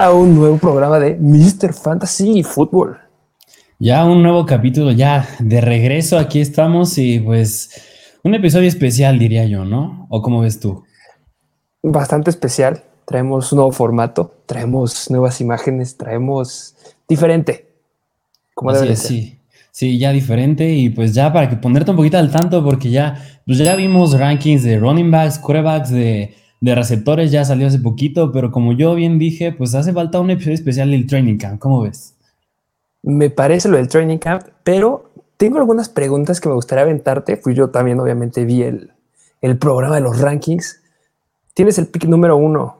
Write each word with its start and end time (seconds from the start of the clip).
A 0.00 0.12
un 0.12 0.36
nuevo 0.36 0.58
programa 0.58 1.00
de 1.00 1.16
Mr. 1.16 1.74
Fantasy 1.74 2.44
Football. 2.44 2.98
Ya 3.80 4.04
un 4.04 4.22
nuevo 4.22 4.46
capítulo, 4.46 4.92
ya 4.92 5.28
de 5.40 5.60
regreso, 5.60 6.18
aquí 6.18 6.40
estamos 6.40 6.96
y 6.98 7.18
pues 7.18 7.68
un 8.22 8.32
episodio 8.36 8.68
especial 8.68 9.18
diría 9.18 9.44
yo, 9.46 9.64
¿no? 9.64 10.06
¿O 10.08 10.22
cómo 10.22 10.42
ves 10.42 10.60
tú? 10.60 10.84
Bastante 11.82 12.30
especial, 12.30 12.84
traemos 13.06 13.50
un 13.50 13.56
nuevo 13.56 13.72
formato, 13.72 14.36
traemos 14.46 15.10
nuevas 15.10 15.40
imágenes, 15.40 15.96
traemos 15.96 16.76
diferente. 17.08 17.66
Como 18.54 18.72
debe 18.72 18.94
ser. 18.94 18.96
Sí, 18.98 19.40
sí, 19.72 19.98
ya 19.98 20.12
diferente 20.12 20.70
y 20.70 20.90
pues 20.90 21.12
ya 21.12 21.32
para 21.32 21.48
que 21.48 21.56
ponerte 21.56 21.90
un 21.90 21.96
poquito 21.96 22.18
al 22.18 22.30
tanto 22.30 22.62
porque 22.62 22.90
ya, 22.90 23.20
pues 23.44 23.58
ya 23.58 23.74
vimos 23.74 24.16
rankings 24.16 24.62
de 24.62 24.78
running 24.78 25.10
backs, 25.10 25.40
quarterbacks, 25.40 25.90
de 25.90 26.36
de 26.60 26.74
receptores 26.74 27.30
ya 27.30 27.44
salió 27.44 27.66
hace 27.66 27.78
poquito, 27.78 28.32
pero 28.32 28.50
como 28.50 28.72
yo 28.72 28.94
bien 28.94 29.18
dije, 29.18 29.52
pues 29.52 29.74
hace 29.74 29.92
falta 29.92 30.20
un 30.20 30.30
episodio 30.30 30.54
especial 30.54 30.90
del 30.90 31.06
Training 31.06 31.38
Camp. 31.38 31.60
¿Cómo 31.60 31.82
ves? 31.82 32.14
Me 33.02 33.30
parece 33.30 33.68
lo 33.68 33.76
del 33.76 33.88
Training 33.88 34.18
Camp, 34.18 34.42
pero 34.64 35.10
tengo 35.36 35.58
algunas 35.58 35.88
preguntas 35.88 36.40
que 36.40 36.48
me 36.48 36.54
gustaría 36.56 36.82
aventarte. 36.82 37.36
Fui 37.36 37.54
yo 37.54 37.70
también, 37.70 38.00
obviamente, 38.00 38.44
vi 38.44 38.62
el, 38.62 38.90
programa 39.58 39.94
de 39.94 40.00
los 40.00 40.20
rankings. 40.20 40.82
Tienes 41.54 41.78
el 41.78 41.86
pick 41.86 42.04
número 42.04 42.36
uno. 42.36 42.78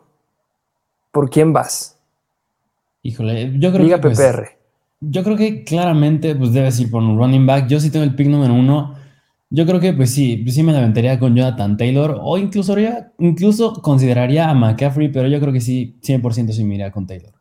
¿Por 1.13 1.31
quién 1.31 1.53
vas? 1.53 1.97
Híjole, 3.03 3.53
yo 3.59 3.73
creo 3.73 3.89
que. 3.89 3.99
Pues, 3.99 4.19
PPR. 4.19 4.49
yo 5.01 5.23
creo 5.23 5.37
que 5.37 5.63
claramente 5.65 6.35
pues 6.35 6.53
debes 6.53 6.79
ir 6.81 6.91
por 6.91 7.01
un 7.01 7.17
running 7.17 7.47
back. 7.47 7.69
Yo 7.69 7.79
sí 7.79 7.91
tengo 7.91 8.05
el 8.05 8.15
pick 8.17 8.27
número 8.27 8.53
uno. 8.53 8.97
Yo 9.51 9.65
creo 9.65 9.81
que 9.81 9.95
pues 9.95 10.11
sí, 10.11 10.37
pues 10.37 10.55
sí 10.55 10.63
me 10.63 10.77
aventaría 10.77 11.19
con 11.19 11.35
Jonathan 11.35 11.77
Taylor 11.77 12.19
o 12.21 12.37
incluso, 12.37 12.77
incluso 13.19 13.73
consideraría 13.81 14.51
a 14.51 14.55
McCaffrey, 14.55 15.11
pero 15.11 15.29
yo 15.29 15.41
creo 15.41 15.53
que 15.53 15.61
sí, 15.61 15.99
100% 16.03 16.53
sí 16.53 16.65
me 16.65 16.75
iría 16.75 16.93
con 16.93 17.07
Taylor. 17.07 17.33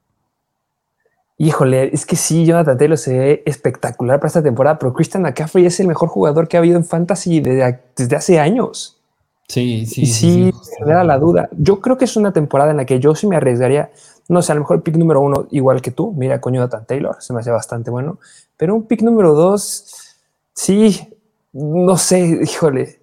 Híjole, 1.40 1.94
es 1.94 2.06
que 2.06 2.16
sí, 2.16 2.46
Jonathan 2.46 2.78
Taylor 2.78 2.98
se 2.98 3.18
ve 3.18 3.44
espectacular 3.46 4.20
para 4.20 4.28
esta 4.28 4.42
temporada, 4.42 4.80
pero 4.80 4.94
Christian 4.94 5.22
McCaffrey 5.22 5.66
es 5.66 5.80
el 5.80 5.88
mejor 5.88 6.10
jugador 6.10 6.48
que 6.48 6.58
ha 6.58 6.62
habido 6.62 6.78
en 6.78 6.86
Fantasy 6.86 7.42
desde, 7.42 8.16
hace 8.16 8.40
años. 8.40 9.00
Sí, 9.48 9.86
sí. 9.86 10.08
sí, 10.08 10.52
sí, 10.52 10.84
me 10.84 10.94
da 10.94 11.04
la 11.04 11.20
duda. 11.20 11.48
Yo 11.58 11.80
creo 11.80 11.98
que 11.98 12.06
es 12.06 12.18
una 12.18 12.34
temporada 12.34 12.72
en 12.72 12.78
la 12.78 12.86
que 12.86 13.00
yo 13.00 13.16
sí 13.16 13.28
me 13.28 13.36
arriesgaría, 13.36 13.92
no 14.30 14.42
sé, 14.42 14.52
a 14.52 14.56
lo 14.56 14.62
mejor 14.62 14.78
el 14.78 14.84
pick 14.84 14.96
número 14.96 15.22
uno, 15.22 15.48
igual 15.52 15.82
que 15.82 15.92
tú, 15.92 16.12
mira 16.18 16.42
con 16.42 16.54
Jonathan 16.54 16.86
Taylor, 16.86 17.18
se 17.20 17.34
me 17.34 17.42
hace 17.42 17.52
bastante 17.52 17.92
bueno, 17.92 18.18
pero 18.58 18.74
un 18.74 18.88
pick 18.88 19.04
número 19.04 19.34
dos, 19.34 20.16
sí, 20.54 21.17
no 21.54 21.98
sé, 21.98 22.40
híjole, 22.44 23.00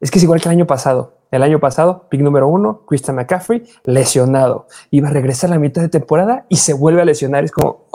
es 0.00 0.10
que 0.10 0.18
es 0.18 0.24
igual 0.24 0.40
que 0.40 0.48
el 0.48 0.54
año 0.54 0.66
pasado. 0.66 1.18
El 1.30 1.42
año 1.42 1.60
pasado, 1.60 2.08
pick 2.08 2.20
número 2.22 2.48
uno, 2.48 2.86
Christian 2.86 3.16
McCaffrey, 3.16 3.64
lesionado. 3.84 4.66
Iba 4.90 5.08
a 5.08 5.12
regresar 5.12 5.50
a 5.50 5.54
la 5.54 5.60
mitad 5.60 5.82
de 5.82 5.88
temporada 5.88 6.46
y 6.48 6.56
se 6.56 6.72
vuelve 6.72 7.02
a 7.02 7.04
lesionar. 7.04 7.44
Es 7.44 7.52
como, 7.52 7.86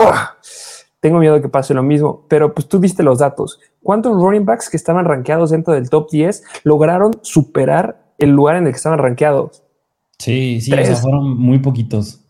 tengo 1.00 1.18
miedo 1.18 1.42
que 1.42 1.50
pase 1.50 1.74
lo 1.74 1.82
mismo. 1.82 2.26
Pero 2.28 2.54
pues 2.54 2.68
tú 2.68 2.80
viste 2.80 3.02
los 3.02 3.20
datos. 3.20 3.60
¿Cuántos 3.82 4.14
running 4.22 4.46
backs 4.46 4.70
que 4.70 4.78
estaban 4.78 5.06
rankeados 5.06 5.50
dentro 5.50 5.74
del 5.74 5.90
top 5.90 6.12
10 6.12 6.44
lograron 6.64 7.20
superar 7.24 8.04
el 8.20 8.30
lugar 8.30 8.58
en 8.58 8.68
el 8.68 8.74
que 8.74 8.78
estaban 8.78 9.00
rankeados? 9.00 9.64
Sí, 10.20 10.62
sí, 10.62 10.72
fueron 11.02 11.36
muy 11.38 11.58
poquitos. 11.58 12.22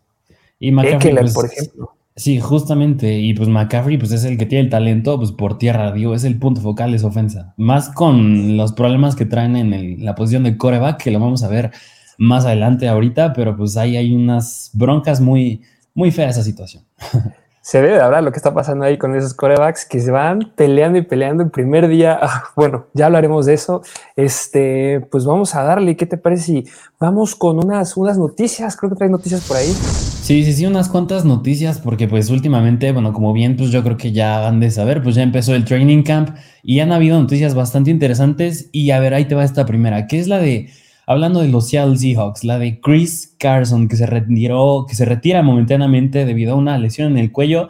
Y 0.57 0.71
McCaffrey, 0.71 1.15
pues, 1.15 1.33
por 1.33 1.45
ejemplo. 1.45 1.95
Sí, 2.15 2.39
justamente. 2.39 3.19
Y 3.19 3.33
pues 3.33 3.49
McCaffrey 3.49 3.97
pues 3.97 4.11
es 4.11 4.23
el 4.23 4.37
que 4.37 4.45
tiene 4.45 4.65
el 4.65 4.69
talento 4.69 5.17
pues 5.17 5.31
por 5.31 5.57
tierra, 5.57 5.91
digo, 5.91 6.13
es 6.13 6.23
el 6.23 6.37
punto 6.37 6.61
focal 6.61 6.91
de 6.91 6.99
su 6.99 7.07
ofensa. 7.07 7.53
Más 7.57 7.89
con 7.89 8.55
los 8.55 8.73
problemas 8.73 9.15
que 9.15 9.25
traen 9.25 9.55
en 9.55 10.05
la 10.05 10.15
posición 10.15 10.43
de 10.43 10.57
coreback, 10.57 11.01
que 11.01 11.11
lo 11.11 11.19
vamos 11.19 11.43
a 11.43 11.47
ver 11.47 11.71
más 12.17 12.45
adelante 12.45 12.87
ahorita, 12.87 13.33
pero 13.33 13.57
pues 13.57 13.77
ahí 13.77 13.97
hay 13.97 14.13
unas 14.13 14.69
broncas 14.73 15.21
muy, 15.21 15.61
muy 15.93 16.11
feas 16.11 16.37
esa 16.37 16.43
situación. 16.43 16.83
se 17.63 17.81
debe 17.81 17.93
de 17.93 18.01
hablar 18.01 18.25
lo 18.25 18.31
que 18.33 18.37
está 18.37 18.53
pasando 18.53 18.83
ahí 18.83 18.97
con 18.97 19.15
esos 19.15 19.33
corebacks 19.33 19.85
que 19.85 20.01
se 20.01 20.11
van 20.11 20.51
peleando 20.53 20.97
y 20.97 21.01
peleando 21.01 21.43
el 21.43 21.49
primer 21.49 21.87
día. 21.87 22.19
Ah, 22.33 22.45
bueno, 22.55 22.87
ya 22.93 23.05
hablaremos 23.07 23.45
de 23.45 23.53
eso. 23.53 23.81
Este, 24.15 25.01
pues 25.11 25.25
vamos 25.25 25.55
a 25.55 25.63
darle. 25.63 25.95
¿Qué 25.95 26.05
te 26.05 26.17
parece 26.17 26.43
si 26.43 26.65
vamos 26.99 27.35
con 27.35 27.63
unas, 27.63 27.95
unas 27.95 28.17
noticias? 28.17 28.75
Creo 28.75 28.89
que 28.89 28.95
trae 28.95 29.09
noticias 29.09 29.45
por 29.47 29.57
ahí. 29.57 29.67
Sí, 29.67 30.43
sí, 30.43 30.53
sí, 30.53 30.65
unas 30.65 30.89
cuantas 30.89 31.25
noticias, 31.25 31.79
porque 31.79 32.07
pues 32.07 32.29
últimamente, 32.29 32.91
bueno, 32.91 33.13
como 33.13 33.33
bien, 33.33 33.55
pues 33.55 33.69
yo 33.69 33.83
creo 33.83 33.97
que 33.97 34.11
ya 34.11 34.47
han 34.47 34.59
de 34.59 34.71
saber, 34.71 35.03
pues 35.03 35.15
ya 35.15 35.23
empezó 35.23 35.53
el 35.53 35.63
training 35.65 36.03
camp 36.03 36.35
y 36.63 36.79
han 36.79 36.91
habido 36.91 37.19
noticias 37.19 37.55
bastante 37.55 37.91
interesantes. 37.91 38.69
Y 38.71 38.91
a 38.91 38.99
ver, 38.99 39.13
ahí 39.13 39.25
te 39.25 39.35
va 39.35 39.43
esta 39.43 39.65
primera, 39.65 40.07
que 40.07 40.19
es 40.19 40.27
la 40.27 40.39
de 40.39 40.69
Hablando 41.05 41.41
de 41.41 41.49
los 41.49 41.67
Seattle 41.67 41.97
Seahawks, 41.97 42.43
la 42.43 42.57
de 42.59 42.79
Chris 42.79 43.35
Carson, 43.37 43.87
que 43.87 43.97
se 43.97 44.05
retiró, 44.05 44.85
que 44.87 44.95
se 44.95 45.05
retira 45.05 45.41
momentáneamente 45.41 46.25
debido 46.25 46.53
a 46.53 46.57
una 46.57 46.77
lesión 46.77 47.11
en 47.11 47.17
el 47.17 47.31
cuello. 47.31 47.67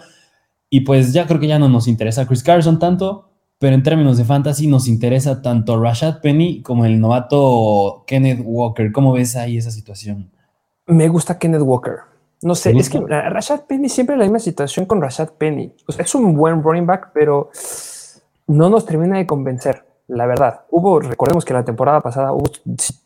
Y 0.69 0.81
pues 0.81 1.13
ya 1.13 1.25
creo 1.25 1.39
que 1.39 1.47
ya 1.47 1.59
no 1.59 1.69
nos 1.69 1.87
interesa 1.87 2.27
Chris 2.27 2.43
Carson 2.43 2.79
tanto, 2.79 3.29
pero 3.57 3.75
en 3.75 3.83
términos 3.83 4.17
de 4.17 4.25
fantasy 4.25 4.67
nos 4.67 4.87
interesa 4.87 5.41
tanto 5.41 5.81
Rashad 5.81 6.21
Penny 6.21 6.61
como 6.61 6.85
el 6.85 6.99
novato 6.99 8.03
Kenneth 8.05 8.41
Walker. 8.43 8.91
¿Cómo 8.91 9.13
ves 9.13 9.35
ahí 9.35 9.57
esa 9.57 9.71
situación? 9.71 10.31
Me 10.85 11.07
gusta 11.07 11.39
Kenneth 11.39 11.61
Walker. 11.61 11.99
No 12.43 12.55
sé, 12.55 12.71
es 12.71 12.89
que 12.89 12.99
Rashad 12.99 13.61
Penny 13.61 13.87
siempre 13.87 14.17
la 14.17 14.23
misma 14.23 14.39
situación 14.39 14.85
con 14.85 15.01
Rashad 15.01 15.29
Penny. 15.37 15.73
es 15.97 16.15
un 16.15 16.35
buen 16.35 16.61
running 16.61 16.85
back, 16.85 17.11
pero 17.13 17.49
no 18.47 18.69
nos 18.69 18.85
termina 18.85 19.17
de 19.17 19.25
convencer 19.25 19.92
la 20.13 20.25
verdad. 20.25 20.61
Hubo, 20.69 20.99
recordemos 20.99 21.43
que 21.45 21.53
la 21.53 21.65
temporada 21.65 22.01
pasada 22.01 22.31
hubo 22.31 22.45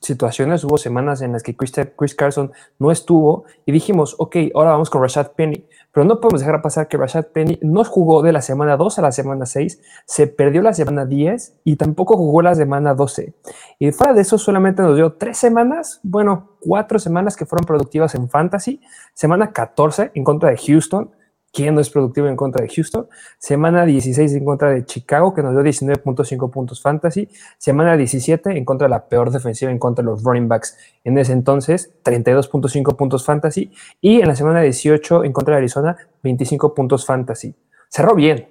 situaciones, 0.02 0.64
hubo 0.64 0.78
semanas 0.78 1.22
en 1.22 1.32
las 1.32 1.44
que 1.44 1.56
Chris, 1.56 2.16
Carson 2.16 2.52
no 2.80 2.92
estuvo 2.92 3.46
y 3.66 3.72
dijimos, 3.72 4.16
ok, 4.20 4.36
ahora 4.54 4.72
vamos 4.72 4.90
con 4.90 5.02
Rashad 5.02 5.32
Penny, 5.32 5.66
pero 5.92 6.06
no 6.06 6.20
podemos 6.20 6.42
dejar 6.42 6.62
pasar 6.62 6.88
que 6.88 6.98
Rashad 6.98 7.28
Penny 7.28 7.60
no 7.62 7.84
jugó 7.84 8.22
de 8.22 8.32
la 8.32 8.42
semana 8.42 8.78
2 8.78 9.00
a 9.00 9.02
la 9.02 9.12
semana 9.12 9.46
6, 9.46 9.82
se 10.06 10.28
perdió 10.28 10.62
la 10.62 10.74
semana 10.74 11.06
10 11.06 11.60
y 11.64 11.76
tampoco 11.78 12.18
jugó 12.18 12.42
la 12.42 12.56
semana 12.56 12.94
12. 12.94 13.34
Y 13.80 13.92
fuera 13.92 14.14
de 14.14 14.22
eso 14.22 14.38
solamente 14.38 14.82
nos 14.82 14.96
dio 14.96 15.14
tres 15.14 15.38
semanas, 15.38 16.00
bueno, 16.04 16.52
cuatro 16.60 17.00
semanas 17.00 17.36
que 17.36 17.46
fueron 17.46 17.66
productivas 17.66 18.16
en 18.16 18.30
fantasy, 18.30 18.82
semana 19.14 19.52
14 19.52 20.12
en 20.14 20.24
contra 20.24 20.50
de 20.50 20.58
Houston, 20.58 21.12
¿Quién 21.54 21.76
no 21.76 21.82
es 21.82 21.90
productivo 21.90 22.28
en 22.28 22.36
contra 22.36 22.64
de 22.64 22.70
Houston? 22.70 23.08
Semana 23.40 23.86
16 23.86 24.34
en 24.34 24.46
contra 24.46 24.70
de 24.72 24.86
Chicago, 24.86 25.34
que 25.34 25.42
nos 25.42 25.54
dio 25.54 25.64
19.5 25.64 26.52
puntos 26.52 26.82
fantasy. 26.82 27.30
Semana 27.58 27.98
17 27.98 28.58
en 28.58 28.66
contra 28.66 28.86
de 28.86 28.92
la 28.92 29.08
peor 29.08 29.32
defensiva 29.32 29.72
en 29.72 29.80
contra 29.80 30.04
de 30.04 30.12
los 30.12 30.24
running 30.24 30.48
backs 30.48 30.78
en 31.04 31.18
ese 31.18 31.34
entonces, 31.34 31.92
32.5 32.04 32.96
puntos 32.96 33.26
fantasy. 33.26 33.72
Y 34.02 34.22
en 34.22 34.28
la 34.28 34.36
semana 34.36 34.62
18 34.62 35.24
en 35.24 35.34
contra 35.34 35.56
de 35.56 35.60
Arizona, 35.60 35.98
25 36.22 36.76
puntos 36.76 37.06
fantasy. 37.06 37.56
Cerró 37.90 38.14
bien, 38.14 38.48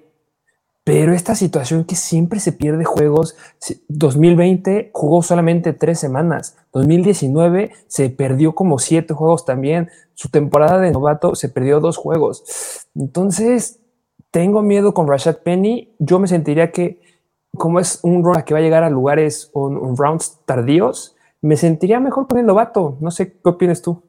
pero 0.87 1.15
esta 1.15 1.35
situación 1.35 1.83
que 1.83 1.97
siempre 1.97 2.39
se 2.39 2.53
pierde 2.53 2.85
juegos, 2.85 3.37
2020 3.89 4.93
jugó 4.95 5.21
solamente 5.21 5.73
tres 5.73 5.99
semanas, 5.99 6.57
2019 6.73 7.73
se 7.89 8.09
perdió 8.09 8.55
como 8.55 8.79
siete 8.79 9.13
juegos 9.13 9.45
también, 9.45 9.91
su 10.15 10.29
temporada 10.29 10.79
de 10.79 10.93
novato 10.93 11.35
se 11.35 11.49
perdió 11.49 11.81
dos 11.81 11.97
juegos. 11.97 12.86
Entonces, 12.99 13.81
tengo 14.31 14.63
miedo 14.63 14.95
con 14.95 15.09
Rashad 15.09 15.39
Penny, 15.39 15.95
yo 15.99 16.19
me 16.19 16.29
sentiría 16.29 16.73
que 16.73 17.01
como 17.57 17.81
es 17.81 18.01
un 18.03 18.23
run 18.23 18.43
que 18.45 18.55
va 18.55 18.61
a 18.61 18.63
llegar 18.63 18.85
a 18.85 18.91
lugares 18.91 19.51
o 19.53 19.67
un 19.69 19.97
rounds 19.97 20.41
tardíos, 20.45 21.17
me 21.41 21.57
sentiría 21.57 22.01
mejor 22.01 22.27
con 22.27 22.39
el 22.39 22.47
novato. 22.47 22.99
No 23.01 23.11
sé 23.11 23.33
qué 23.33 23.49
opinas 23.49 23.83
tú. 23.83 24.03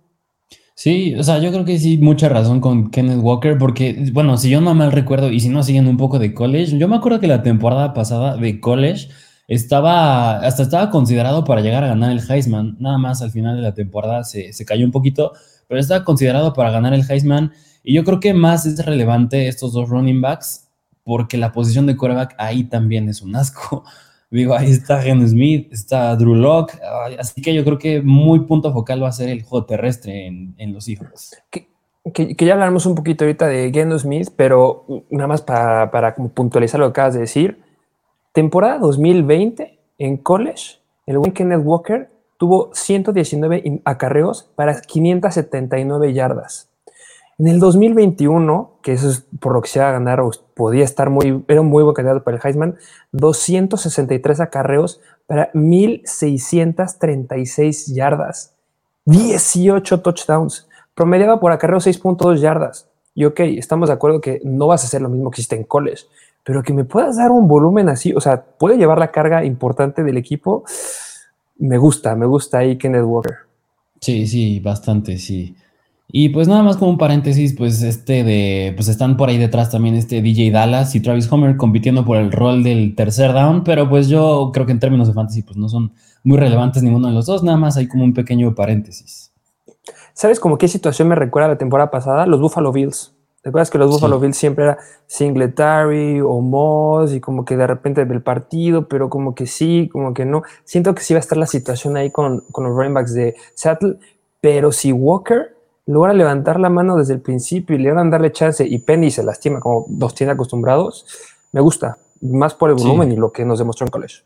Sí, 0.76 1.16
o 1.16 1.24
sea, 1.24 1.40
yo 1.40 1.52
creo 1.52 1.66
que 1.66 1.80
sí, 1.80 1.98
mucha 1.98 2.30
razón 2.30 2.62
con 2.62 2.92
Kenneth 2.92 3.20
Walker, 3.20 3.58
porque, 3.58 4.12
bueno, 4.14 4.38
si 4.38 4.50
yo 4.52 4.62
no 4.62 4.76
mal 4.76 4.92
recuerdo 4.92 5.32
y 5.32 5.40
si 5.40 5.50
no 5.50 5.64
siguen 5.64 5.88
un 5.88 5.98
poco 5.98 6.20
de 6.20 6.36
college, 6.36 6.78
yo 6.78 6.88
me 6.88 6.96
acuerdo 6.96 7.20
que 7.20 7.26
la 7.26 7.42
temporada 7.42 7.96
pasada 7.96 8.38
de 8.38 8.60
college 8.60 9.08
estaba, 9.48 10.38
hasta 10.38 10.62
estaba 10.62 10.92
considerado 10.92 11.46
para 11.46 11.62
llegar 11.62 11.84
a 11.84 11.88
ganar 11.88 12.12
el 12.12 12.22
Heisman, 12.30 12.78
nada 12.80 13.00
más 13.00 13.24
al 13.24 13.32
final 13.32 13.56
de 13.56 13.64
la 13.64 13.74
temporada 13.74 14.24
se, 14.24 14.54
se 14.54 14.66
cayó 14.66 14.86
un 14.86 14.92
poquito, 14.92 15.32
pero 15.68 15.80
estaba 15.80 16.04
considerado 16.04 16.54
para 16.54 16.70
ganar 16.70 16.94
el 16.94 17.10
Heisman 17.10 17.54
y 17.84 17.94
yo 17.94 18.04
creo 18.04 18.20
que 18.20 18.34
más 18.34 18.66
es 18.66 18.86
relevante 18.86 19.48
estos 19.48 19.74
dos 19.74 19.90
running 19.90 20.22
backs 20.22 20.68
porque 21.08 21.38
la 21.38 21.54
posición 21.54 21.86
de 21.86 21.96
quarterback 21.96 22.36
ahí 22.38 22.66
también 22.66 23.08
es 23.08 23.22
un 23.22 23.36
asco. 23.36 23.84
Digo, 24.30 24.54
ahí 24.56 24.72
está 24.72 25.02
Gen 25.02 25.26
Smith, 25.26 25.72
está 25.72 26.14
Drew 26.18 26.36
Locke, 26.36 26.78
así 27.18 27.42
que 27.42 27.54
yo 27.54 27.64
creo 27.64 27.78
que 27.78 28.02
muy 28.02 28.42
punto 28.42 28.74
focal 28.74 29.02
va 29.02 29.08
a 29.08 29.14
ser 29.14 29.30
el 29.30 29.42
juego 29.42 29.66
terrestre 29.66 30.28
en, 30.28 30.74
los 30.74 30.90
hijos. 30.90 31.32
Que, 31.50 32.36
ya 32.38 32.54
hablaremos 32.54 32.86
un 32.86 32.96
poquito 32.96 33.24
ahorita 33.24 33.48
de 33.48 33.72
Geno 33.72 33.98
Smith, 33.98 34.28
pero 34.36 34.86
nada 35.10 35.28
más 35.28 35.42
para, 35.42 35.92
para 35.92 36.14
como 36.14 36.28
puntualizar 36.28 36.78
lo 36.78 36.88
que 36.88 37.00
acabas 37.00 37.14
de 37.14 37.22
decir. 37.22 37.62
Temporada 38.34 38.80
2020 38.80 39.80
en 39.98 40.18
college, 40.18 40.80
el 41.06 41.20
buen 41.20 41.32
Kenneth 41.32 41.62
Walker 41.64 42.10
tuvo 42.38 42.70
119 42.74 43.82
acarreos 43.86 44.52
para 44.56 44.82
579 44.82 46.14
yardas. 46.14 46.67
En 47.40 47.48
el 47.48 47.60
2021, 47.60 48.80
que 48.82 48.94
eso 48.94 49.10
es 49.10 49.28
por 49.40 49.54
lo 49.54 49.62
que 49.62 49.70
se 49.70 49.78
iba 49.78 49.90
a 49.90 49.92
ganar, 49.92 50.22
o 50.22 50.32
podía 50.56 50.84
estar 50.84 51.12
muy, 51.12 51.46
era 51.48 51.62
muy 51.62 51.84
buen 51.84 51.94
candidato 51.94 52.24
para 52.24 52.38
el 52.38 52.44
Heisman, 52.44 52.78
263 53.12 54.40
acarreos 54.40 55.00
para 55.28 55.52
1636 55.54 57.94
yardas, 57.94 58.56
18 59.06 60.02
touchdowns. 60.02 60.68
promediaba 60.96 61.40
por 61.40 61.52
acarreo 61.52 61.78
6.2 61.78 62.40
yardas. 62.40 62.90
Y 63.14 63.26
ok, 63.26 63.42
estamos 63.42 63.90
de 63.90 63.94
acuerdo 63.94 64.20
que 64.20 64.42
no 64.44 64.66
vas 64.66 64.84
a 64.84 64.88
hacer 64.88 65.02
lo 65.02 65.10
mismo 65.10 65.30
que 65.30 65.42
hiciste 65.42 65.56
en 65.56 65.64
college, 65.64 66.06
pero 66.44 66.64
que 66.64 66.74
me 66.74 66.86
puedas 66.86 67.18
dar 67.18 67.30
un 67.30 67.48
volumen 67.48 67.88
así, 67.90 68.14
o 68.14 68.22
sea, 68.22 68.44
puede 68.44 68.78
llevar 68.78 68.98
la 68.98 69.12
carga 69.12 69.46
importante 69.46 70.04
del 70.04 70.18
equipo. 70.18 70.64
Me 71.58 71.78
gusta, 71.78 72.16
me 72.16 72.26
gusta 72.26 72.58
ahí 72.60 72.80
Kenneth 72.80 73.04
Walker. 73.04 73.36
Sí, 74.02 74.26
sí, 74.26 74.60
bastante, 74.60 75.18
sí. 75.18 75.56
Y 76.10 76.30
pues 76.30 76.48
nada 76.48 76.64
más 76.64 76.78
como 76.78 76.92
un 76.92 76.98
paréntesis, 76.98 77.54
pues 77.58 77.82
este 77.82 78.24
de, 78.24 78.74
pues 78.78 78.88
están 78.88 79.18
por 79.18 79.28
ahí 79.28 79.38
detrás 79.38 79.70
también 79.70 79.96
este 79.96 80.22
DJ 80.22 80.52
Dallas 80.52 80.96
y 80.96 81.02
Travis 81.02 81.30
Homer 81.30 81.58
compitiendo 81.58 82.06
por 82.06 82.16
el 82.16 82.32
rol 82.32 82.64
del 82.64 82.96
tercer 82.96 83.34
down, 83.34 83.66
pero 83.66 83.90
pues 83.90 84.08
yo 84.08 84.52
creo 84.54 84.66
que 84.66 84.72
en 84.72 84.80
términos 84.80 85.10
de 85.10 85.14
fantasy 85.14 85.42
pues 85.42 85.58
no 85.58 85.68
son 85.68 85.92
muy 86.24 86.38
relevantes 86.38 86.82
ninguno 86.82 87.10
de 87.10 87.14
los 87.14 87.26
dos, 87.26 87.44
nada 87.44 87.58
más 87.58 87.76
hay 87.76 87.90
como 87.90 88.06
un 88.06 88.14
pequeño 88.14 88.56
paréntesis. 88.56 89.34
¿Sabes 90.14 90.40
como 90.40 90.58
qué 90.58 90.70
situación 90.70 91.10
me 91.10 91.16
recuerda 91.16 91.50
la 91.50 91.58
temporada 91.58 91.92
pasada? 91.92 92.26
Los 92.26 92.40
Buffalo 92.40 92.72
Bills. 92.72 93.14
¿Te 93.42 93.50
acuerdas 93.50 93.70
que 93.70 93.78
los 93.78 93.90
Buffalo 93.92 94.20
Bills 94.20 94.36
siempre 94.36 94.64
era 94.66 94.78
Singletary 95.08 96.22
o 96.22 96.40
Moss 96.42 97.14
y 97.14 97.20
como 97.20 97.46
que 97.46 97.56
de 97.56 97.68
repente 97.68 98.04
del 98.04 98.22
partido, 98.22 98.88
pero 98.88 99.10
como 99.10 99.36
que 99.36 99.46
sí, 99.46 99.90
como 99.92 100.14
que 100.14 100.26
no? 100.26 100.44
Siento 100.64 100.96
que 100.96 101.04
sí 101.04 101.14
va 101.14 101.20
a 101.20 101.22
estar 101.22 101.38
la 101.38 101.46
situación 101.46 101.98
ahí 101.98 102.12
con, 102.12 102.42
con 102.52 102.64
los 102.64 102.76
running 102.76 102.94
backs 102.94 103.14
de 103.14 103.36
Seattle, 103.54 103.98
pero 104.42 104.72
si 104.72 104.92
Walker 104.92 105.57
logra 105.88 106.14
levantar 106.14 106.60
la 106.60 106.70
mano 106.70 106.98
desde 106.98 107.14
el 107.14 107.22
principio 107.22 107.76
y 107.76 107.80
le 107.80 107.92
van 107.92 108.08
a 108.08 108.12
darle 108.12 108.32
chance 108.32 108.66
y 108.68 108.78
Penny 108.78 109.10
se 109.10 109.24
lastima 109.24 109.60
como 109.60 109.88
los 110.00 110.14
tiene 110.14 110.34
acostumbrados, 110.34 111.06
me 111.54 111.62
gusta, 111.62 111.98
más 112.22 112.54
por 112.54 112.70
el 112.70 112.76
volumen 112.76 113.12
y 113.12 113.16
lo 113.16 113.32
que 113.32 113.46
nos 113.46 113.58
demostró 113.58 113.88
en 113.88 113.92
college. 113.92 114.18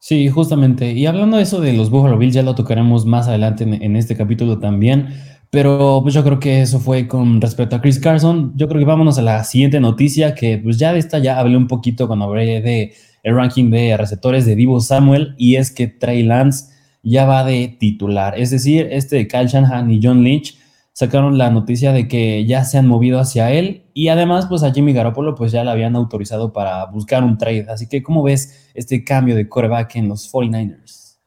Sí, 0.00 0.28
justamente. 0.28 0.92
Y 0.92 1.06
hablando 1.06 1.36
de 1.36 1.42
eso 1.42 1.60
de 1.60 1.72
los 1.72 1.90
Buffalo 1.90 2.18
Bills, 2.18 2.34
ya 2.34 2.42
lo 2.42 2.54
tocaremos 2.54 3.04
más 3.04 3.26
adelante 3.28 3.64
en, 3.64 3.96
este 3.96 4.16
capítulo 4.16 4.58
también. 4.58 5.08
Pero 5.50 6.00
pues 6.02 6.14
yo 6.14 6.22
creo 6.22 6.38
que 6.38 6.60
eso 6.62 6.78
fue 6.78 7.08
con 7.08 7.40
respecto 7.40 7.76
a 7.76 7.80
Chris 7.80 7.98
Carson. 7.98 8.52
Yo 8.56 8.68
creo 8.68 8.80
que 8.80 8.84
vámonos 8.84 9.18
a 9.18 9.22
la 9.22 9.42
siguiente 9.44 9.80
noticia, 9.80 10.34
que 10.34 10.58
pues 10.58 10.78
ya 10.78 10.92
de 10.92 10.98
esta 10.98 11.18
ya 11.18 11.38
hablé 11.38 11.56
un 11.56 11.66
poquito 11.66 12.06
cuando 12.06 12.26
hablé 12.26 12.60
de 12.60 12.92
el 13.22 13.34
ranking 13.34 13.70
de 13.70 13.96
receptores 13.96 14.46
de 14.46 14.54
Divo 14.54 14.80
Samuel, 14.80 15.34
y 15.36 15.56
es 15.56 15.70
que 15.70 15.88
Trey 15.88 16.22
Lance 16.22 16.72
ya 17.02 17.24
va 17.24 17.44
de 17.44 17.76
titular. 17.80 18.38
Es 18.38 18.50
decir, 18.50 18.88
este 18.90 19.16
de 19.16 19.28
Kyle 19.28 19.46
Shanahan 19.46 19.90
y 19.90 20.00
John 20.02 20.22
Lynch 20.22 20.57
sacaron 20.98 21.38
la 21.38 21.48
noticia 21.48 21.92
de 21.92 22.08
que 22.08 22.44
ya 22.44 22.64
se 22.64 22.76
han 22.76 22.88
movido 22.88 23.20
hacia 23.20 23.52
él 23.52 23.84
y 23.94 24.08
además 24.08 24.46
pues 24.46 24.64
a 24.64 24.72
Jimmy 24.72 24.92
Garoppolo 24.92 25.36
pues 25.36 25.52
ya 25.52 25.62
le 25.62 25.70
habían 25.70 25.94
autorizado 25.94 26.52
para 26.52 26.86
buscar 26.86 27.22
un 27.22 27.38
trade. 27.38 27.66
Así 27.68 27.88
que 27.88 28.02
¿cómo 28.02 28.24
ves 28.24 28.68
este 28.74 29.04
cambio 29.04 29.36
de 29.36 29.48
coreback 29.48 29.94
en 29.94 30.08
los 30.08 30.28
49ers? 30.32 31.18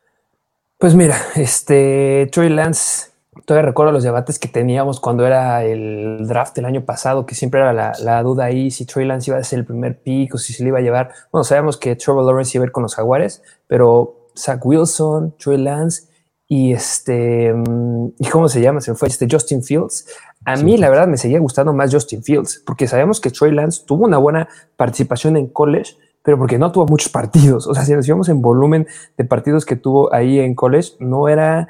Pues 0.78 0.94
mira, 0.94 1.16
este 1.38 2.28
Troy 2.34 2.50
Lance, 2.50 3.12
todavía 3.46 3.70
recuerdo 3.70 3.94
los 3.94 4.04
debates 4.04 4.40
que 4.40 4.50
teníamos 4.50 5.00
cuando 5.00 5.26
era 5.26 5.64
el 5.64 6.28
draft 6.28 6.54
del 6.54 6.66
año 6.66 6.84
pasado, 6.84 7.26
que 7.26 7.34
siempre 7.34 7.62
era 7.62 7.72
la, 7.72 7.94
la 8.04 8.22
duda 8.24 8.44
ahí 8.44 8.72
si 8.72 8.86
Troy 8.86 9.06
Lance 9.06 9.32
iba 9.32 9.40
a 9.40 9.44
ser 9.46 9.60
el 9.60 9.66
primer 9.66 10.02
pick 10.04 10.36
o 10.36 10.38
si 10.38 10.52
se 10.52 10.64
le 10.64 10.68
iba 10.68 10.80
a 10.80 10.82
llevar. 10.82 11.14
Bueno, 11.32 11.46
sabemos 11.46 11.78
que 11.78 11.96
Trevor 11.96 12.26
Lawrence 12.26 12.58
iba 12.58 12.66
a 12.66 12.68
ir 12.68 12.74
con 12.74 12.84
los 12.84 12.94
Jaguares, 12.94 13.42
pero 13.68 14.32
Zach 14.38 14.60
Wilson, 14.66 15.34
Troy 15.38 15.60
Lance 15.60 16.11
y 16.54 16.74
este, 16.74 17.54
mm, 17.54 18.08
¿y 18.20 18.28
cómo 18.28 18.50
se 18.50 18.60
llama? 18.60 18.82
Se 18.82 18.92
me 18.92 18.98
fue 18.98 19.08
este 19.08 19.26
Justin 19.32 19.64
Fields. 19.64 20.06
A 20.44 20.58
mí, 20.58 20.76
la 20.76 20.90
verdad, 20.90 21.08
me 21.08 21.16
seguía 21.16 21.40
gustando 21.40 21.72
más 21.72 21.94
Justin 21.94 22.24
Fields, 22.24 22.62
porque 22.66 22.90
sabemos 22.90 23.22
que 23.22 23.30
Troy 23.30 23.54
Lance 23.54 23.84
tuvo 23.86 24.04
una 24.04 24.18
buena 24.18 24.50
participación 24.76 25.38
en 25.38 25.48
college, 25.48 25.96
pero 26.22 26.38
porque 26.38 26.58
no 26.58 26.70
tuvo 26.74 26.88
muchos 26.88 27.08
partidos. 27.08 27.68
O 27.68 27.74
sea, 27.74 27.86
si 27.86 27.94
nos 27.94 28.06
íbamos 28.06 28.28
en 28.28 28.42
volumen 28.42 28.86
de 29.18 29.24
partidos 29.24 29.64
que 29.64 29.78
tuvo 29.78 30.14
ahí 30.14 30.40
en 30.40 30.54
college, 30.54 30.92
no 31.00 31.30
era, 31.30 31.70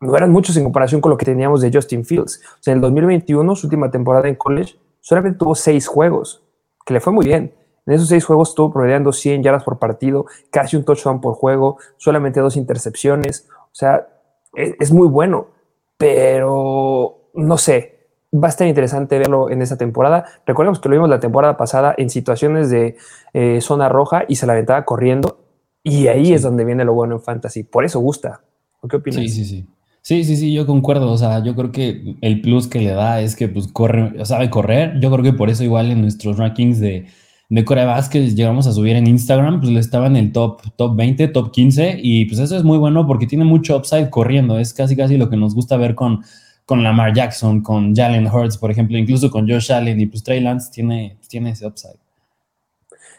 no 0.00 0.16
eran 0.16 0.30
muchos 0.30 0.56
en 0.56 0.62
comparación 0.62 1.00
con 1.00 1.10
lo 1.10 1.16
que 1.16 1.24
teníamos 1.24 1.60
de 1.60 1.72
Justin 1.72 2.04
Fields. 2.04 2.40
O 2.60 2.62
sea, 2.62 2.70
en 2.70 2.78
el 2.78 2.82
2021, 2.82 3.56
su 3.56 3.66
última 3.66 3.90
temporada 3.90 4.28
en 4.28 4.36
college, 4.36 4.76
solamente 5.00 5.40
tuvo 5.40 5.56
seis 5.56 5.88
juegos, 5.88 6.40
que 6.84 6.94
le 6.94 7.00
fue 7.00 7.12
muy 7.12 7.26
bien. 7.26 7.52
En 7.86 7.94
esos 7.94 8.08
seis 8.08 8.24
juegos 8.24 8.50
estuvo 8.50 8.72
promediando 8.72 9.12
100 9.12 9.42
yardas 9.42 9.62
por 9.62 9.78
partido, 9.78 10.26
casi 10.50 10.76
un 10.76 10.84
touchdown 10.84 11.20
por 11.20 11.34
juego, 11.34 11.78
solamente 11.96 12.40
dos 12.40 12.56
intercepciones. 12.56 13.48
O 13.50 13.74
sea, 13.74 14.08
es, 14.54 14.92
muy 14.92 15.06
bueno, 15.06 15.48
pero 15.96 17.30
no 17.34 17.58
sé, 17.58 18.08
va 18.34 18.48
a 18.48 18.50
estar 18.50 18.66
interesante 18.66 19.18
verlo 19.18 19.50
en 19.50 19.62
esta 19.62 19.76
temporada. 19.76 20.24
Recordemos 20.46 20.80
que 20.80 20.88
lo 20.88 20.94
vimos 20.94 21.08
la 21.08 21.20
temporada 21.20 21.56
pasada 21.56 21.94
en 21.96 22.10
situaciones 22.10 22.70
de 22.70 22.96
eh, 23.32 23.60
zona 23.60 23.88
roja 23.88 24.24
y 24.26 24.36
se 24.36 24.46
la 24.46 24.54
aventaba 24.54 24.84
corriendo. 24.84 25.38
Y 25.84 26.08
ahí 26.08 26.32
es 26.32 26.42
donde 26.42 26.64
viene 26.64 26.84
lo 26.84 26.94
bueno 26.94 27.14
en 27.14 27.20
fantasy. 27.20 27.62
Por 27.62 27.84
eso 27.84 28.00
gusta. 28.00 28.42
¿Qué 28.88 28.96
opinas? 28.96 29.20
Sí, 29.20 29.28
sí, 29.28 29.44
sí. 29.44 29.66
Sí, 30.02 30.22
sí, 30.22 30.36
sí, 30.36 30.52
yo 30.52 30.66
concuerdo. 30.66 31.10
O 31.10 31.18
sea, 31.18 31.42
yo 31.42 31.54
creo 31.54 31.72
que 31.72 32.16
el 32.20 32.40
plus 32.40 32.68
que 32.68 32.80
le 32.80 32.92
da 32.92 33.20
es 33.20 33.34
que 33.34 33.48
pues 33.48 33.68
corre, 33.68 34.24
sabe 34.24 34.50
correr. 34.50 35.00
Yo 35.00 35.10
creo 35.10 35.24
que 35.24 35.32
por 35.32 35.50
eso 35.50 35.64
igual 35.64 35.90
en 35.90 36.00
nuestros 36.00 36.38
rankings 36.38 36.78
de 36.78 37.06
de 37.48 37.64
corebacks 37.64 38.08
que 38.08 38.20
llegamos 38.30 38.66
a 38.66 38.72
subir 38.72 38.96
en 38.96 39.06
Instagram, 39.06 39.60
pues 39.60 39.72
le 39.72 39.80
estaba 39.80 40.06
en 40.06 40.16
el 40.16 40.32
top, 40.32 40.62
top 40.76 40.96
20, 40.96 41.28
top 41.28 41.52
15, 41.52 41.98
y 42.02 42.24
pues 42.24 42.40
eso 42.40 42.56
es 42.56 42.64
muy 42.64 42.78
bueno 42.78 43.06
porque 43.06 43.26
tiene 43.26 43.44
mucho 43.44 43.76
upside 43.76 44.10
corriendo, 44.10 44.58
es 44.58 44.74
casi 44.74 44.96
casi 44.96 45.16
lo 45.16 45.30
que 45.30 45.36
nos 45.36 45.54
gusta 45.54 45.76
ver 45.76 45.94
con, 45.94 46.24
con 46.64 46.82
Lamar 46.82 47.14
Jackson, 47.14 47.62
con 47.62 47.94
Jalen 47.94 48.26
Hurts, 48.26 48.58
por 48.58 48.70
ejemplo, 48.70 48.98
incluso 48.98 49.30
con 49.30 49.48
Josh 49.48 49.72
Allen, 49.72 50.00
y 50.00 50.06
pues 50.06 50.24
Trey 50.24 50.40
Lance 50.40 50.70
tiene, 50.72 51.16
tiene 51.28 51.50
ese 51.50 51.66
upside. 51.66 51.98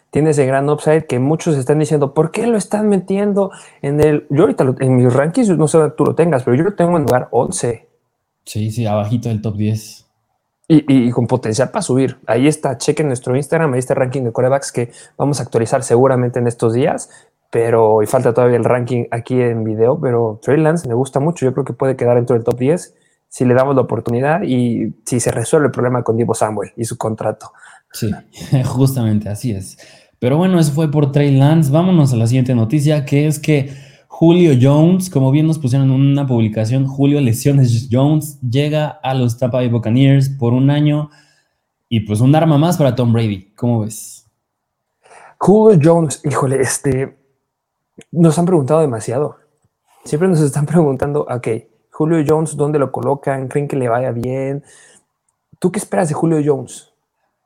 Tiene 0.10 0.32
ese 0.32 0.46
gran 0.46 0.70
upside 0.70 1.06
que 1.06 1.20
muchos 1.20 1.58
están 1.58 1.80
diciendo, 1.80 2.14
¿por 2.14 2.32
qué 2.32 2.48
lo 2.48 2.58
están 2.58 2.88
metiendo 2.88 3.52
en 3.82 4.00
el... 4.00 4.26
Yo 4.30 4.44
ahorita 4.44 4.66
en 4.80 4.96
mis 4.96 5.14
rankings, 5.14 5.50
no 5.58 5.68
sé 5.68 5.80
tú 5.98 6.06
lo 6.06 6.16
tengas, 6.16 6.44
pero 6.44 6.56
yo 6.56 6.64
lo 6.64 6.76
tengo 6.76 6.98
en 6.98 7.04
lugar 7.04 7.28
11. 7.32 7.88
Sí, 8.46 8.72
sí, 8.72 8.86
abajito 8.86 9.28
del 9.28 9.42
top 9.42 9.58
10. 9.58 10.07
Y, 10.70 11.12
con 11.12 11.28
potencial 11.28 11.72
para 11.72 11.82
subir. 11.82 12.18
Ahí 12.28 12.46
está, 12.46 12.78
chequen 12.78 13.08
nuestro 13.08 13.36
Instagram, 13.38 13.72
ahí 13.74 13.80
está 13.80 13.94
el 13.94 14.00
ranking 14.02 14.24
de 14.24 14.34
corebacks 14.34 14.74
que 14.74 14.92
vamos 15.18 15.40
a 15.40 15.44
actualizar 15.44 15.82
seguramente 15.82 16.40
en 16.40 16.48
estos 16.48 16.74
días, 16.74 17.10
pero 17.50 18.04
y 18.04 18.06
falta 18.06 18.34
todavía 18.34 18.58
el 18.58 18.66
ranking 18.66 19.06
aquí 19.12 19.40
en 19.40 19.64
video, 19.64 19.98
pero 19.98 20.42
Trey 20.42 20.58
Lance 20.58 20.86
me 20.90 20.94
gusta 20.94 21.22
mucho, 21.22 21.46
yo 21.46 21.54
creo 21.54 21.64
que 21.64 21.72
puede 21.72 21.96
quedar 21.96 22.18
dentro 22.18 22.34
del 22.36 22.44
top 22.44 22.60
10 22.60 22.96
si 23.30 23.46
le 23.46 23.54
damos 23.54 23.76
la 23.76 23.82
oportunidad 23.82 24.42
y 24.44 24.94
si 25.06 25.22
se 25.22 25.32
resuelve 25.32 25.68
el 25.68 25.72
problema 25.72 26.04
con 26.04 26.18
Divo 26.18 26.34
Samuel 26.34 26.72
y 26.76 26.84
su 26.84 26.98
contrato. 26.98 27.52
Sí, 27.92 28.12
justamente 28.66 29.30
así 29.30 29.52
es. 29.52 29.78
Pero 30.20 30.38
bueno, 30.38 30.60
eso 30.60 30.72
fue 30.72 30.90
por 30.90 31.12
Trey 31.12 31.36
Lance. 31.36 31.72
Vámonos 31.72 32.12
a 32.14 32.18
la 32.18 32.28
siguiente 32.28 32.56
noticia, 32.56 33.06
que 33.06 33.28
es 33.28 33.40
que 33.40 33.72
Julio 34.20 34.58
Jones, 34.60 35.12
como 35.12 35.30
bien 35.30 35.46
nos 35.46 35.60
pusieron 35.60 35.92
en 35.92 35.94
una 35.94 36.26
publicación, 36.26 36.88
Julio 36.88 37.22
Lesiones 37.22 37.88
Jones 37.92 38.42
llega 38.42 38.88
a 39.04 39.14
los 39.14 39.38
Tampa 39.38 39.58
Bay 39.58 39.70
Buccaneers 39.70 40.28
por 40.28 40.54
un 40.54 40.72
año 40.72 41.12
y 41.88 42.00
pues 42.00 42.20
un 42.20 42.34
arma 42.34 42.58
más 42.58 42.78
para 42.78 42.96
Tom 42.96 43.14
Brady. 43.14 43.54
¿Cómo 43.56 43.82
ves? 43.82 44.26
Julio 45.38 45.80
Jones, 45.84 46.22
híjole, 46.26 46.60
este, 46.60 47.16
nos 48.12 48.40
han 48.40 48.48
preguntado 48.48 48.82
demasiado. 48.82 49.36
Siempre 50.04 50.28
nos 50.28 50.42
están 50.42 50.66
preguntando, 50.66 51.28
ok, 51.30 51.48
Julio 51.92 52.26
Jones, 52.28 52.58
¿dónde 52.58 52.80
lo 52.80 52.92
colocan? 52.92 53.48
¿Creen 53.48 53.68
que 53.68 53.76
le 53.76 53.88
vaya 53.88 54.10
bien? 54.10 54.64
¿Tú 55.60 55.72
qué 55.72 55.78
esperas 55.78 56.08
de 56.10 56.16
Julio 56.16 56.42
Jones? 56.44 56.92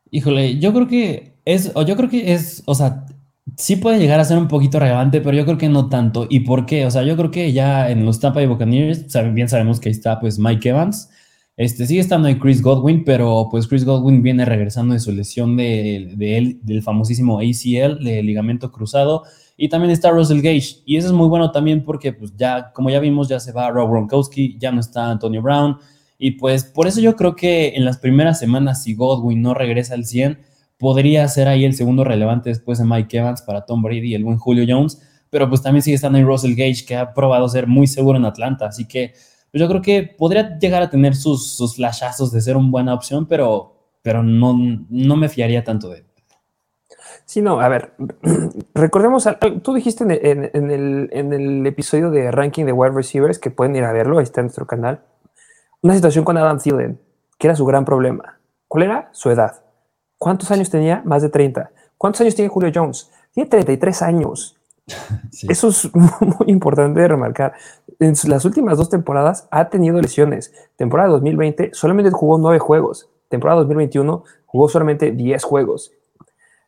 Híjole, 0.09 0.57
yo 0.57 0.71
creo 0.71 0.87
que 0.87 1.33
es, 1.43 1.73
o 1.75 1.81
yo 1.81 1.97
creo 1.97 2.09
que 2.09 2.31
es, 2.31 2.63
o 2.65 2.75
sea, 2.75 3.07
sí 3.57 3.75
puede 3.75 3.99
llegar 3.99 4.19
a 4.19 4.25
ser 4.25 4.37
un 4.37 4.47
poquito 4.47 4.79
relevante, 4.79 5.21
pero 5.21 5.35
yo 5.35 5.45
creo 5.45 5.57
que 5.57 5.69
no 5.69 5.89
tanto. 5.89 6.27
¿Y 6.29 6.41
por 6.41 6.65
qué? 6.65 6.85
O 6.85 6.91
sea, 6.91 7.03
yo 7.03 7.15
creo 7.17 7.31
que 7.31 7.53
ya 7.53 7.89
en 7.89 8.05
los 8.05 8.19
Tampa 8.19 8.39
Bay 8.39 8.47
Buccaneers, 8.47 9.05
bien 9.33 9.49
sabemos 9.49 9.79
que 9.79 9.89
ahí 9.89 9.93
está 9.93 10.19
pues 10.19 10.39
Mike 10.39 10.69
Evans. 10.69 11.09
Este, 11.57 11.85
sigue 11.85 11.99
estando 11.99 12.27
ahí 12.27 12.39
Chris 12.39 12.61
Godwin, 12.61 13.03
pero 13.03 13.47
pues 13.51 13.67
Chris 13.67 13.85
Godwin 13.85 14.23
viene 14.23 14.45
regresando 14.45 14.93
de 14.93 14.99
su 14.99 15.11
lesión 15.11 15.57
de, 15.57 15.95
él, 16.37 16.59
del 16.63 16.81
famosísimo 16.81 17.39
ACL, 17.39 18.03
de 18.03 18.23
ligamento 18.23 18.71
cruzado. 18.71 19.23
Y 19.57 19.69
también 19.69 19.91
está 19.91 20.09
Russell 20.09 20.41
Gage. 20.41 20.81
Y 20.85 20.97
eso 20.97 21.07
es 21.07 21.13
muy 21.13 21.27
bueno 21.27 21.51
también 21.51 21.83
porque 21.83 22.13
pues 22.13 22.35
ya, 22.35 22.71
como 22.73 22.89
ya 22.89 22.99
vimos, 22.99 23.27
ya 23.27 23.39
se 23.39 23.51
va 23.51 23.69
Rob 23.69 23.89
Gronkowski, 23.91 24.57
ya 24.57 24.71
no 24.71 24.79
está 24.79 25.11
Antonio 25.11 25.41
Brown. 25.41 25.77
Y 26.17 26.31
pues 26.31 26.63
por 26.63 26.87
eso 26.87 27.01
yo 27.01 27.15
creo 27.15 27.35
que 27.35 27.69
en 27.75 27.85
las 27.85 27.97
primeras 27.97 28.39
semanas, 28.39 28.83
si 28.83 28.95
Godwin 28.95 29.41
no 29.41 29.53
regresa 29.53 29.93
al 29.93 30.05
100, 30.05 30.39
podría 30.81 31.27
ser 31.27 31.47
ahí 31.47 31.63
el 31.63 31.75
segundo 31.75 32.03
relevante 32.03 32.49
después 32.49 32.79
de 32.79 32.85
Mike 32.85 33.19
Evans 33.19 33.43
para 33.43 33.67
Tom 33.67 33.83
Brady 33.83 34.09
y 34.09 34.15
el 34.15 34.23
buen 34.23 34.39
Julio 34.39 34.65
Jones, 34.67 34.99
pero 35.29 35.47
pues 35.47 35.61
también 35.61 35.83
sigue 35.83 35.93
estando 35.93 36.17
ahí 36.17 36.23
Russell 36.23 36.55
Gage, 36.55 36.83
que 36.87 36.95
ha 36.95 37.13
probado 37.13 37.47
ser 37.47 37.67
muy 37.67 37.85
seguro 37.85 38.17
en 38.17 38.25
Atlanta, 38.25 38.65
así 38.65 38.87
que 38.87 39.13
pues 39.51 39.61
yo 39.61 39.69
creo 39.69 39.83
que 39.83 40.15
podría 40.17 40.57
llegar 40.57 40.81
a 40.81 40.89
tener 40.89 41.15
sus, 41.15 41.53
sus 41.53 41.75
flashazos 41.75 42.31
de 42.31 42.41
ser 42.41 42.57
una 42.57 42.71
buena 42.71 42.95
opción, 42.95 43.27
pero, 43.27 43.75
pero 44.01 44.23
no, 44.23 44.57
no 44.89 45.15
me 45.15 45.29
fiaría 45.29 45.63
tanto 45.63 45.87
de 45.89 45.99
él. 45.99 46.05
Sí, 47.25 47.43
no, 47.43 47.61
a 47.61 47.67
ver, 47.67 47.93
recordemos, 48.73 49.29
tú 49.61 49.75
dijiste 49.75 50.03
en, 50.03 50.11
el, 50.11 51.09
en, 51.13 51.33
el, 51.33 51.67
episodio 51.67 52.09
de 52.09 52.31
ranking 52.31 52.65
de 52.65 52.71
wide 52.71 52.95
receivers 52.95 53.37
que 53.37 53.51
pueden 53.51 53.75
ir 53.75 53.83
a 53.83 53.93
verlo, 53.93 54.17
ahí 54.17 54.23
está 54.23 54.41
en 54.41 54.45
nuestro 54.47 54.65
canal, 54.65 55.01
una 55.81 55.93
situación 55.93 56.25
con 56.25 56.37
Adam 56.37 56.57
Thielen, 56.57 56.99
que 57.37 57.47
era 57.47 57.55
su 57.55 57.65
gran 57.65 57.85
problema. 57.85 58.39
¿Cuál 58.67 58.85
era? 58.85 59.09
Su 59.11 59.29
edad. 59.29 59.61
¿Cuántos 60.21 60.51
años 60.51 60.69
tenía? 60.69 61.01
Más 61.03 61.23
de 61.23 61.29
30. 61.29 61.71
¿Cuántos 61.97 62.21
años 62.21 62.35
tiene 62.35 62.47
Julio 62.47 62.71
Jones? 62.71 63.09
Tiene 63.33 63.49
33 63.49 64.03
años. 64.03 64.55
Eso 65.49 65.69
es 65.69 65.89
muy 65.95 66.45
importante 66.45 67.01
de 67.01 67.07
remarcar. 67.07 67.53
en 67.97 68.13
las 68.27 68.45
últimas 68.45 68.77
dos 68.77 68.91
temporadas 68.91 69.47
ha 69.49 69.69
tenido 69.69 69.99
lesiones. 69.99 70.53
Temporada 70.75 71.09
2020 71.09 71.71
solamente 71.73 72.11
jugó 72.11 72.37
nueve 72.37 72.59
juegos. 72.59 73.09
Temporada 73.29 73.61
2021 73.61 74.23
jugó 74.45 74.69
solamente 74.69 75.11
10 75.11 75.43
juegos. 75.43 75.91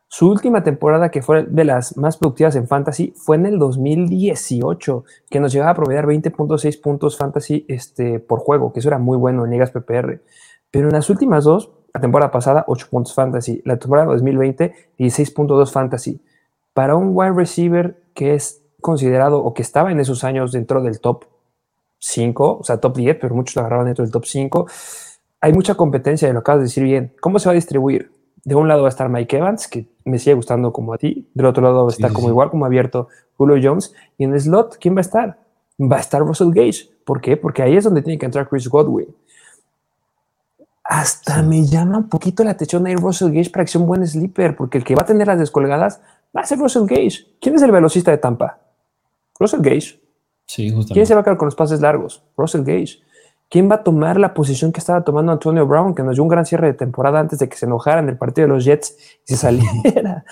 Su 0.07 0.31
última 0.31 0.63
temporada, 0.63 1.11
que 1.11 1.21
fue 1.21 1.43
de 1.43 1.63
las 1.63 1.95
más 1.95 2.17
productivas 2.17 2.55
en 2.55 2.67
Fantasy, 2.67 3.13
fue 3.15 3.35
en 3.35 3.45
el 3.45 3.59
2018, 3.59 5.03
que 5.29 5.39
nos 5.39 5.53
llegaba 5.53 5.73
a 5.73 5.75
promediar 5.75 6.07
20.6 6.07 6.81
puntos 6.81 7.17
Fantasy 7.17 7.67
este, 7.67 8.19
por 8.19 8.39
juego, 8.39 8.73
que 8.73 8.79
eso 8.79 8.89
era 8.89 8.97
muy 8.97 9.15
bueno 9.15 9.45
en 9.45 9.51
ligas 9.51 9.69
PPR. 9.69 10.23
Pero 10.71 10.87
en 10.87 10.93
las 10.93 11.11
últimas 11.11 11.43
dos, 11.43 11.69
la 11.93 12.01
temporada 12.01 12.31
pasada, 12.31 12.65
8 12.67 12.87
puntos 12.89 13.13
Fantasy. 13.13 13.61
La 13.65 13.77
temporada 13.77 14.07
2020, 14.07 14.73
16.2 14.97 15.71
Fantasy. 15.71 16.21
Para 16.73 16.95
un 16.95 17.11
wide 17.13 17.33
receiver 17.33 18.01
que 18.13 18.33
es 18.33 18.61
considerado 18.81 19.43
o 19.43 19.53
que 19.53 19.61
estaba 19.61 19.91
en 19.91 19.99
esos 19.99 20.23
años 20.23 20.51
dentro 20.51 20.81
del 20.81 20.99
top 20.99 21.25
5, 21.99 22.57
o 22.59 22.63
sea, 22.63 22.77
top 22.77 22.97
10, 22.97 23.17
pero 23.21 23.35
muchos 23.35 23.55
lo 23.55 23.61
agarraban 23.61 23.85
dentro 23.85 24.03
del 24.03 24.11
top 24.11 24.25
5, 24.25 24.67
hay 25.39 25.53
mucha 25.53 25.75
competencia, 25.75 26.27
y 26.27 26.33
lo 26.33 26.39
acabas 26.39 26.61
de 26.61 26.65
decir 26.65 26.83
bien. 26.83 27.13
¿Cómo 27.21 27.39
se 27.39 27.47
va 27.47 27.51
a 27.51 27.55
distribuir? 27.55 28.11
de 28.45 28.55
un 28.55 28.67
lado 28.67 28.81
va 28.81 28.87
a 28.87 28.89
estar 28.89 29.09
Mike 29.09 29.37
Evans, 29.37 29.67
que 29.67 29.87
me 30.05 30.19
sigue 30.19 30.33
gustando 30.33 30.73
como 30.73 30.93
a 30.93 30.97
ti, 30.97 31.29
del 31.33 31.45
otro 31.45 31.63
lado 31.63 31.85
va 31.85 31.89
a 31.89 31.93
estar 31.93 32.11
como 32.11 32.29
igual, 32.29 32.49
como 32.49 32.65
abierto 32.65 33.07
Julio 33.37 33.57
Jones, 33.61 33.93
y 34.17 34.25
en 34.25 34.33
el 34.33 34.41
slot, 34.41 34.77
¿quién 34.79 34.95
va 34.95 34.99
a 34.99 35.01
estar? 35.01 35.37
Va 35.79 35.97
a 35.97 35.99
estar 35.99 36.21
Russell 36.21 36.51
Gage. 36.51 36.89
¿Por 37.05 37.21
qué? 37.21 37.37
Porque 37.37 37.63
ahí 37.63 37.75
es 37.75 37.83
donde 37.83 38.01
tiene 38.01 38.19
que 38.19 38.25
entrar 38.25 38.47
Chris 38.47 38.67
Godwin. 38.67 39.07
Hasta 40.83 41.41
me 41.41 41.65
llama 41.65 41.97
un 41.97 42.09
poquito 42.09 42.43
la 42.43 42.51
atención 42.51 42.85
ahí 42.85 42.95
Russell 42.95 43.31
Gage 43.31 43.49
para 43.49 43.63
que 43.63 43.71
sea 43.71 43.81
un 43.81 43.87
buen 43.87 44.05
sleeper, 44.05 44.55
porque 44.55 44.77
el 44.77 44.83
que 44.83 44.95
va 44.95 45.03
a 45.03 45.05
tener 45.05 45.27
las 45.27 45.39
descolgadas 45.39 46.01
va 46.35 46.41
a 46.41 46.45
ser 46.45 46.59
Russell 46.59 46.85
Gage. 46.85 47.25
¿Quién 47.39 47.55
es 47.55 47.61
el 47.61 47.71
velocista 47.71 48.11
de 48.11 48.17
Tampa? 48.17 48.59
Russell 49.39 49.61
Gage. 49.61 50.01
Sí, 50.45 50.69
justamente. 50.69 50.93
¿Quién 50.93 51.05
se 51.05 51.15
va 51.15 51.21
a 51.21 51.23
quedar 51.23 51.37
con 51.37 51.45
los 51.47 51.55
pases 51.55 51.79
largos? 51.79 52.23
Russell 52.35 52.63
Gage. 52.63 52.99
¿Quién 53.49 53.69
va 53.69 53.75
a 53.75 53.83
tomar 53.83 54.19
la 54.19 54.33
posición 54.33 54.71
que 54.71 54.79
estaba 54.79 55.03
tomando 55.03 55.31
Antonio 55.31 55.65
Brown, 55.67 55.93
que 55.93 56.03
nos 56.03 56.15
dio 56.15 56.23
un 56.23 56.29
gran 56.29 56.45
cierre 56.45 56.67
de 56.67 56.73
temporada 56.73 57.19
antes 57.19 57.39
de 57.39 57.47
que 57.47 57.55
se 57.55 57.65
enojara 57.65 57.99
en 57.99 58.09
el 58.09 58.17
partido 58.17 58.47
de 58.47 58.53
los 58.53 58.65
Jets 58.65 58.97
y 59.27 59.33
se 59.33 59.37
saliera? 59.37 60.25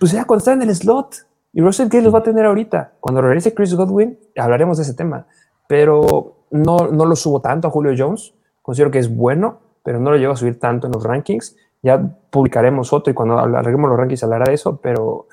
Pues 0.00 0.12
ya 0.12 0.24
cuando 0.24 0.38
está 0.38 0.52
en 0.54 0.62
el 0.62 0.74
slot. 0.74 1.26
Y 1.52 1.60
Russell 1.60 1.88
Gage 1.88 2.02
los 2.02 2.14
va 2.14 2.18
a 2.18 2.22
tener 2.22 2.44
ahorita. 2.44 2.94
Cuando 3.00 3.20
regrese 3.20 3.54
Chris 3.54 3.74
Godwin, 3.74 4.18
hablaremos 4.36 4.76
de 4.78 4.82
ese 4.82 4.94
tema. 4.94 5.26
Pero 5.66 6.44
no, 6.50 6.88
no 6.88 7.04
lo 7.04 7.16
subo 7.16 7.40
tanto 7.40 7.68
a 7.68 7.70
Julio 7.70 7.94
Jones. 7.96 8.34
Considero 8.62 8.90
que 8.90 8.98
es 8.98 9.14
bueno, 9.14 9.60
pero 9.82 10.00
no 10.00 10.10
lo 10.10 10.16
llevo 10.16 10.32
a 10.32 10.36
subir 10.36 10.58
tanto 10.58 10.86
en 10.86 10.92
los 10.92 11.02
rankings. 11.02 11.56
Ya 11.82 11.98
publicaremos 12.30 12.92
otro 12.92 13.10
y 13.10 13.14
cuando 13.14 13.38
arreglemos 13.38 13.88
los 13.88 13.98
rankings 13.98 14.22
hablará 14.24 14.44
de 14.46 14.54
eso, 14.54 14.76
pero 14.82 15.28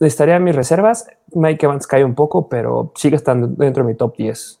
estaría 0.00 0.36
en 0.36 0.44
mis 0.44 0.54
reservas. 0.54 1.06
Mike 1.34 1.66
Evans 1.66 1.86
cae 1.86 2.04
un 2.04 2.14
poco, 2.14 2.48
pero 2.48 2.92
sigue 2.94 3.16
estando 3.16 3.46
dentro 3.48 3.84
de 3.84 3.92
mi 3.92 3.96
top 3.96 4.16
10. 4.16 4.60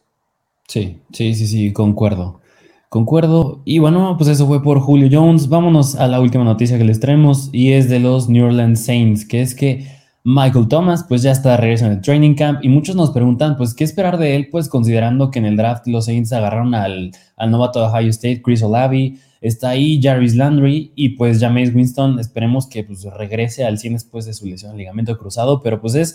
Sí, 0.68 1.02
sí, 1.12 1.34
sí, 1.34 1.46
sí, 1.46 1.72
concuerdo. 1.72 2.40
Concuerdo. 2.88 3.62
Y 3.64 3.78
bueno, 3.78 4.16
pues 4.18 4.28
eso 4.28 4.46
fue 4.46 4.62
por 4.62 4.78
Julio 4.80 5.08
Jones. 5.10 5.48
Vámonos 5.48 5.96
a 5.96 6.06
la 6.08 6.20
última 6.20 6.44
noticia 6.44 6.78
que 6.78 6.84
les 6.84 7.00
traemos 7.00 7.48
y 7.52 7.72
es 7.72 7.88
de 7.88 8.00
los 8.00 8.28
New 8.28 8.46
Orleans 8.46 8.84
Saints, 8.84 9.24
que 9.24 9.40
es 9.40 9.54
que 9.54 9.86
Michael 10.24 10.68
Thomas 10.68 11.04
pues 11.08 11.22
ya 11.22 11.32
está 11.32 11.52
de 11.52 11.56
regreso 11.56 11.86
en 11.86 11.92
el 11.92 12.00
training 12.00 12.34
camp 12.34 12.64
y 12.64 12.68
muchos 12.68 12.94
nos 12.94 13.10
preguntan 13.10 13.56
pues 13.56 13.74
qué 13.74 13.82
esperar 13.82 14.18
de 14.18 14.36
él 14.36 14.48
pues 14.50 14.68
considerando 14.68 15.30
que 15.30 15.40
en 15.40 15.46
el 15.46 15.56
draft 15.56 15.86
los 15.88 16.04
Saints 16.04 16.32
agarraron 16.32 16.74
al, 16.74 17.10
al 17.36 17.50
novato 17.50 17.80
de 17.80 17.86
Ohio 17.86 18.10
State, 18.10 18.40
Chris 18.42 18.62
Olavi, 18.62 19.18
está 19.40 19.70
ahí 19.70 20.00
Jarvis 20.00 20.36
Landry 20.36 20.92
y 20.94 21.10
pues 21.10 21.40
Jameis 21.40 21.74
Winston 21.74 22.20
esperemos 22.20 22.68
que 22.68 22.84
pues 22.84 23.02
regrese 23.02 23.64
al 23.64 23.78
100 23.78 23.94
después 23.94 24.24
de 24.24 24.34
su 24.34 24.46
lesión 24.46 24.72
al 24.72 24.78
ligamento 24.78 25.18
cruzado, 25.18 25.60
pero 25.60 25.80
pues 25.80 25.96
es, 25.96 26.12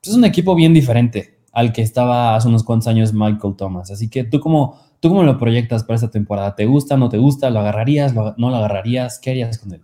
pues, 0.00 0.08
es 0.08 0.14
un 0.14 0.24
equipo 0.24 0.54
bien 0.54 0.74
diferente 0.74 1.36
al 1.56 1.72
que 1.72 1.80
estaba 1.80 2.36
hace 2.36 2.48
unos 2.48 2.62
cuantos 2.62 2.88
años 2.88 3.14
Michael 3.14 3.56
Thomas. 3.56 3.90
Así 3.90 4.10
que 4.10 4.24
tú 4.24 4.40
cómo, 4.40 4.78
tú 5.00 5.08
cómo 5.08 5.22
lo 5.22 5.38
proyectas 5.38 5.84
para 5.84 5.94
esta 5.94 6.10
temporada? 6.10 6.54
¿Te 6.54 6.66
gusta, 6.66 6.98
no 6.98 7.08
te 7.08 7.16
gusta? 7.16 7.48
¿Lo 7.48 7.60
agarrarías, 7.60 8.12
no 8.12 8.34
lo 8.36 8.56
agarrarías? 8.56 9.18
¿Qué 9.18 9.30
harías 9.30 9.58
con 9.58 9.72
él? 9.72 9.82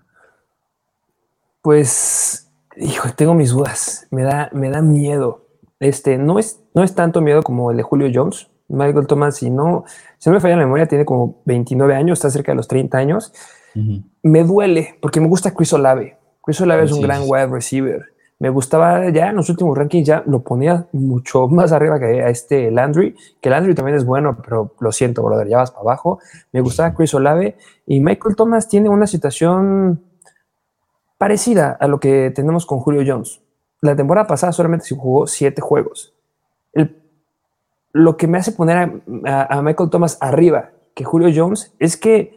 Pues, 1.62 2.51
hijo, 2.76 3.08
tengo 3.16 3.34
mis 3.34 3.50
dudas. 3.50 4.06
Me 4.10 4.22
da, 4.22 4.50
me 4.52 4.70
da 4.70 4.82
miedo. 4.82 5.46
Este, 5.80 6.18
no 6.18 6.38
es, 6.38 6.60
no 6.74 6.82
es 6.82 6.94
tanto 6.94 7.20
miedo 7.20 7.42
como 7.42 7.70
el 7.70 7.76
de 7.76 7.82
Julio 7.82 8.10
Jones. 8.12 8.48
Michael 8.68 9.06
Thomas, 9.06 9.36
si 9.36 9.50
no, 9.50 9.84
si 10.18 10.30
no 10.30 10.34
me 10.34 10.40
falla 10.40 10.56
la 10.56 10.64
memoria, 10.64 10.86
tiene 10.86 11.04
como 11.04 11.42
29 11.44 11.94
años, 11.94 12.18
está 12.18 12.30
cerca 12.30 12.52
de 12.52 12.56
los 12.56 12.68
30 12.68 12.96
años. 12.96 13.32
Me 14.22 14.44
duele 14.44 14.98
porque 15.00 15.20
me 15.20 15.28
gusta 15.28 15.52
Chris 15.52 15.72
Olave. 15.72 16.18
Chris 16.42 16.60
Olave 16.60 16.84
es 16.84 16.92
un 16.92 17.00
gran 17.00 17.22
wide 17.26 17.46
receiver 17.46 18.12
me 18.42 18.50
gustaba 18.50 19.08
ya 19.10 19.30
en 19.30 19.36
los 19.36 19.48
últimos 19.50 19.78
rankings, 19.78 20.04
ya 20.04 20.24
lo 20.26 20.42
ponía 20.42 20.88
mucho 20.90 21.46
más 21.48 21.70
arriba 21.70 22.00
que 22.00 22.22
a 22.22 22.28
este 22.28 22.72
Landry, 22.72 23.14
que 23.40 23.48
Landry 23.48 23.72
también 23.72 23.96
es 23.96 24.04
bueno, 24.04 24.36
pero 24.44 24.74
lo 24.80 24.90
siento, 24.90 25.22
brother, 25.22 25.46
ya 25.46 25.58
vas 25.58 25.70
para 25.70 25.82
abajo. 25.82 26.18
Me 26.50 26.60
gustaba 26.60 26.92
Chris 26.92 27.14
Olave 27.14 27.56
y 27.86 28.00
Michael 28.00 28.34
Thomas 28.34 28.66
tiene 28.66 28.88
una 28.88 29.06
situación 29.06 30.02
parecida 31.22 31.76
a 31.78 31.86
lo 31.86 32.00
que 32.00 32.32
tenemos 32.34 32.66
con 32.66 32.80
Julio 32.80 33.04
Jones. 33.06 33.40
La 33.80 33.94
temporada 33.94 34.26
pasada 34.26 34.50
solamente 34.50 34.86
se 34.86 34.96
jugó 34.96 35.28
siete 35.28 35.62
juegos. 35.62 36.12
lo 37.92 38.16
que 38.16 38.26
me 38.26 38.38
hace 38.38 38.50
poner 38.50 39.02
a, 39.24 39.62
Michael 39.62 39.88
Thomas 39.88 40.18
arriba 40.20 40.70
que 40.96 41.04
Julio 41.04 41.30
Jones 41.32 41.76
es 41.78 41.96
que 41.96 42.34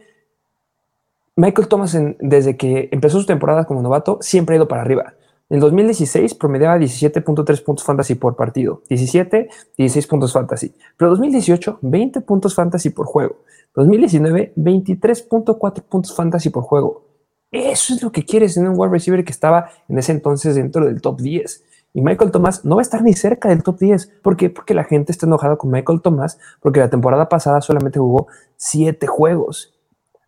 Michael 1.34 1.66
Thomas, 1.66 1.98
desde 2.20 2.56
que 2.56 2.88
empezó 2.92 3.18
su 3.18 3.26
temporada 3.26 3.64
como 3.64 3.82
novato, 3.82 4.18
siempre 4.20 4.54
ha 4.54 4.58
ido 4.58 4.68
para 4.68 4.82
arriba. 4.82 5.14
En 5.50 5.58
2016 5.58 6.34
promediaba 6.34 6.78
17.3 6.78 7.64
puntos 7.64 7.84
fantasy 7.84 8.14
por 8.14 8.36
partido, 8.36 8.82
17, 8.88 9.48
16 9.76 10.06
puntos 10.06 10.32
fantasy. 10.32 10.76
Pero 10.96 11.10
2018, 11.10 11.80
20 11.82 12.20
puntos 12.20 12.54
fantasy 12.54 12.90
por 12.90 13.06
juego. 13.06 13.38
2019, 13.74 14.52
23.4 14.56 15.82
puntos 15.82 16.14
fantasy 16.14 16.50
por 16.50 16.62
juego. 16.62 17.15
Eso 17.50 17.94
es 17.94 18.02
lo 18.02 18.12
que 18.12 18.24
quieres 18.24 18.56
en 18.56 18.66
un 18.68 18.74
wide 18.76 18.92
receiver 18.92 19.24
que 19.24 19.32
estaba 19.32 19.70
en 19.88 19.98
ese 19.98 20.12
entonces 20.12 20.54
dentro 20.56 20.84
del 20.84 21.00
top 21.00 21.20
10. 21.20 21.64
Y 21.94 22.02
Michael 22.02 22.30
Thomas 22.30 22.64
no 22.64 22.76
va 22.76 22.82
a 22.82 22.82
estar 22.82 23.02
ni 23.02 23.14
cerca 23.14 23.48
del 23.48 23.62
top 23.62 23.78
10. 23.78 24.20
¿Por 24.22 24.36
qué? 24.36 24.50
Porque 24.50 24.74
la 24.74 24.84
gente 24.84 25.12
está 25.12 25.26
enojada 25.26 25.56
con 25.56 25.70
Michael 25.70 26.02
Thomas, 26.02 26.38
porque 26.60 26.80
la 26.80 26.90
temporada 26.90 27.28
pasada 27.28 27.60
solamente 27.62 27.98
jugó 27.98 28.26
7 28.56 29.06
juegos. 29.06 29.74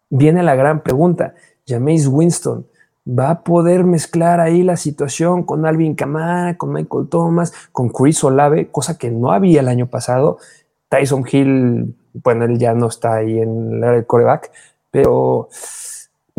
Viene 0.08 0.42
la 0.42 0.54
gran 0.54 0.82
pregunta. 0.82 1.34
Jameis 1.66 2.06
Winston 2.06 2.66
va 3.06 3.30
a 3.30 3.42
poder 3.42 3.84
mezclar 3.84 4.40
ahí 4.40 4.62
la 4.62 4.76
situación 4.76 5.42
con 5.42 5.66
Alvin 5.66 5.94
Kamara, 5.94 6.56
con 6.56 6.72
Michael 6.72 7.08
Thomas, 7.08 7.52
con 7.72 7.88
Chris 7.90 8.22
Olave, 8.24 8.70
cosa 8.70 8.96
que 8.96 9.10
no 9.10 9.32
había 9.32 9.60
el 9.60 9.68
año 9.68 9.88
pasado. 9.88 10.38
Tyson 10.88 11.24
Hill, 11.30 11.94
bueno, 12.14 12.44
él 12.44 12.58
ya 12.58 12.74
no 12.74 12.88
está 12.88 13.16
ahí 13.16 13.38
en 13.40 13.82
el 13.82 14.06
coreback, 14.06 14.50
pero 14.90 15.48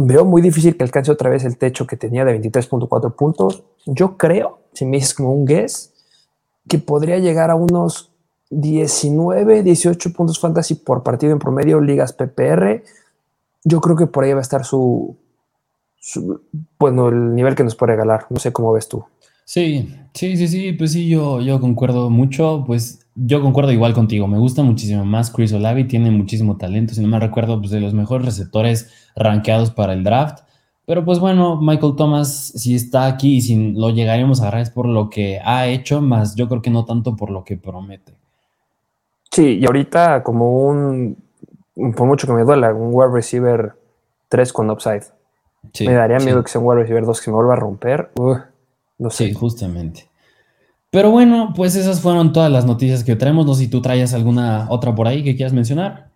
veo 0.01 0.23
muy 0.23 0.41
difícil 0.41 0.77
que 0.77 0.83
alcance 0.83 1.11
otra 1.11 1.29
vez 1.29 1.43
el 1.43 1.57
techo 1.57 1.85
que 1.85 1.97
tenía 1.97 2.23
de 2.23 2.39
23.4 2.39 3.15
puntos. 3.15 3.63
Yo 3.85 4.17
creo, 4.17 4.59
si 4.73 4.85
me 4.85 4.97
dices 4.97 5.13
como 5.13 5.33
un 5.33 5.45
guess, 5.45 5.91
que 6.69 6.79
podría 6.79 7.19
llegar 7.19 7.49
a 7.49 7.55
unos 7.55 8.11
19, 8.49 9.61
18 9.61 10.13
puntos 10.13 10.39
fantasy 10.39 10.75
por 10.75 11.03
partido 11.03 11.33
en 11.33 11.39
promedio, 11.39 11.81
ligas 11.81 12.13
PPR. 12.13 12.81
Yo 13.65 13.81
creo 13.81 13.97
que 13.97 14.07
por 14.07 14.23
ahí 14.23 14.31
va 14.31 14.39
a 14.39 14.41
estar 14.41 14.63
su, 14.63 15.17
bueno, 16.79 17.09
el 17.09 17.35
nivel 17.35 17.55
que 17.55 17.65
nos 17.65 17.75
puede 17.75 17.93
regalar. 17.93 18.25
No 18.29 18.39
sé 18.39 18.53
cómo 18.53 18.71
ves 18.71 18.87
tú. 18.87 19.03
Sí, 19.43 19.93
sí, 20.13 20.37
sí, 20.37 20.47
sí, 20.47 20.71
pues 20.73 20.93
sí, 20.93 21.09
yo, 21.09 21.41
yo 21.41 21.59
concuerdo 21.59 22.09
mucho, 22.09 22.63
pues 22.65 23.05
yo 23.25 23.41
concuerdo 23.41 23.71
igual 23.71 23.93
contigo, 23.93 24.27
me 24.27 24.37
gusta 24.37 24.63
muchísimo 24.63 25.05
más 25.05 25.31
Chris 25.31 25.53
Olavi, 25.53 25.85
tiene 25.85 26.11
muchísimo 26.11 26.57
talento, 26.57 26.93
si 26.93 27.01
no 27.01 27.07
me 27.07 27.19
recuerdo, 27.19 27.59
pues 27.59 27.71
de 27.71 27.79
los 27.79 27.93
mejores 27.93 28.25
receptores 28.25 28.91
rankeados 29.15 29.71
para 29.71 29.93
el 29.93 30.03
draft, 30.03 30.43
pero 30.85 31.05
pues 31.05 31.19
bueno, 31.19 31.59
Michael 31.61 31.95
Thomas, 31.95 32.53
si 32.55 32.75
está 32.75 33.05
aquí 33.07 33.37
y 33.37 33.41
si 33.41 33.73
lo 33.73 33.89
llegaremos 33.91 34.39
a 34.39 34.43
agarrar 34.43 34.61
es 34.61 34.69
por 34.69 34.87
lo 34.87 35.09
que 35.09 35.39
ha 35.43 35.67
hecho, 35.67 36.01
más 36.01 36.35
yo 36.35 36.47
creo 36.47 36.61
que 36.61 36.71
no 36.71 36.85
tanto 36.85 37.15
por 37.15 37.29
lo 37.29 37.43
que 37.43 37.57
promete. 37.57 38.13
Sí, 39.31 39.59
y 39.59 39.65
ahorita 39.65 40.23
como 40.23 40.67
un, 40.67 41.17
por 41.95 42.07
mucho 42.07 42.25
que 42.25 42.33
me 42.33 42.43
duela, 42.43 42.73
un 42.73 42.89
wide 42.91 43.11
receiver 43.13 43.73
3 44.29 44.53
con 44.53 44.69
upside 44.71 45.03
me 45.81 45.93
daría 45.93 46.19
miedo 46.19 46.43
que 46.43 46.49
sea 46.49 46.61
un 46.61 46.67
wide 46.67 46.81
receiver 46.81 47.05
2 47.05 47.19
que 47.19 47.25
se 47.25 47.31
me 47.31 47.35
vuelva 47.35 47.53
a 47.53 47.57
romper. 47.57 48.11
no 48.97 49.09
sé. 49.09 49.27
Sí, 49.27 49.33
justamente. 49.33 50.08
Pero 50.91 51.11
bueno, 51.11 51.53
pues 51.55 51.75
esas 51.75 52.01
fueron 52.01 52.33
todas 52.33 52.51
las 52.51 52.65
noticias 52.65 53.03
que 53.03 53.15
traemos. 53.15 53.45
No 53.45 53.53
sé 53.53 53.65
si 53.65 53.67
tú 53.69 53.81
traías 53.81 54.13
alguna 54.13 54.67
otra 54.69 54.95
por 54.95 55.07
ahí 55.07 55.23
que 55.23 55.35
quieras 55.35 55.53
mencionar. 55.53 56.09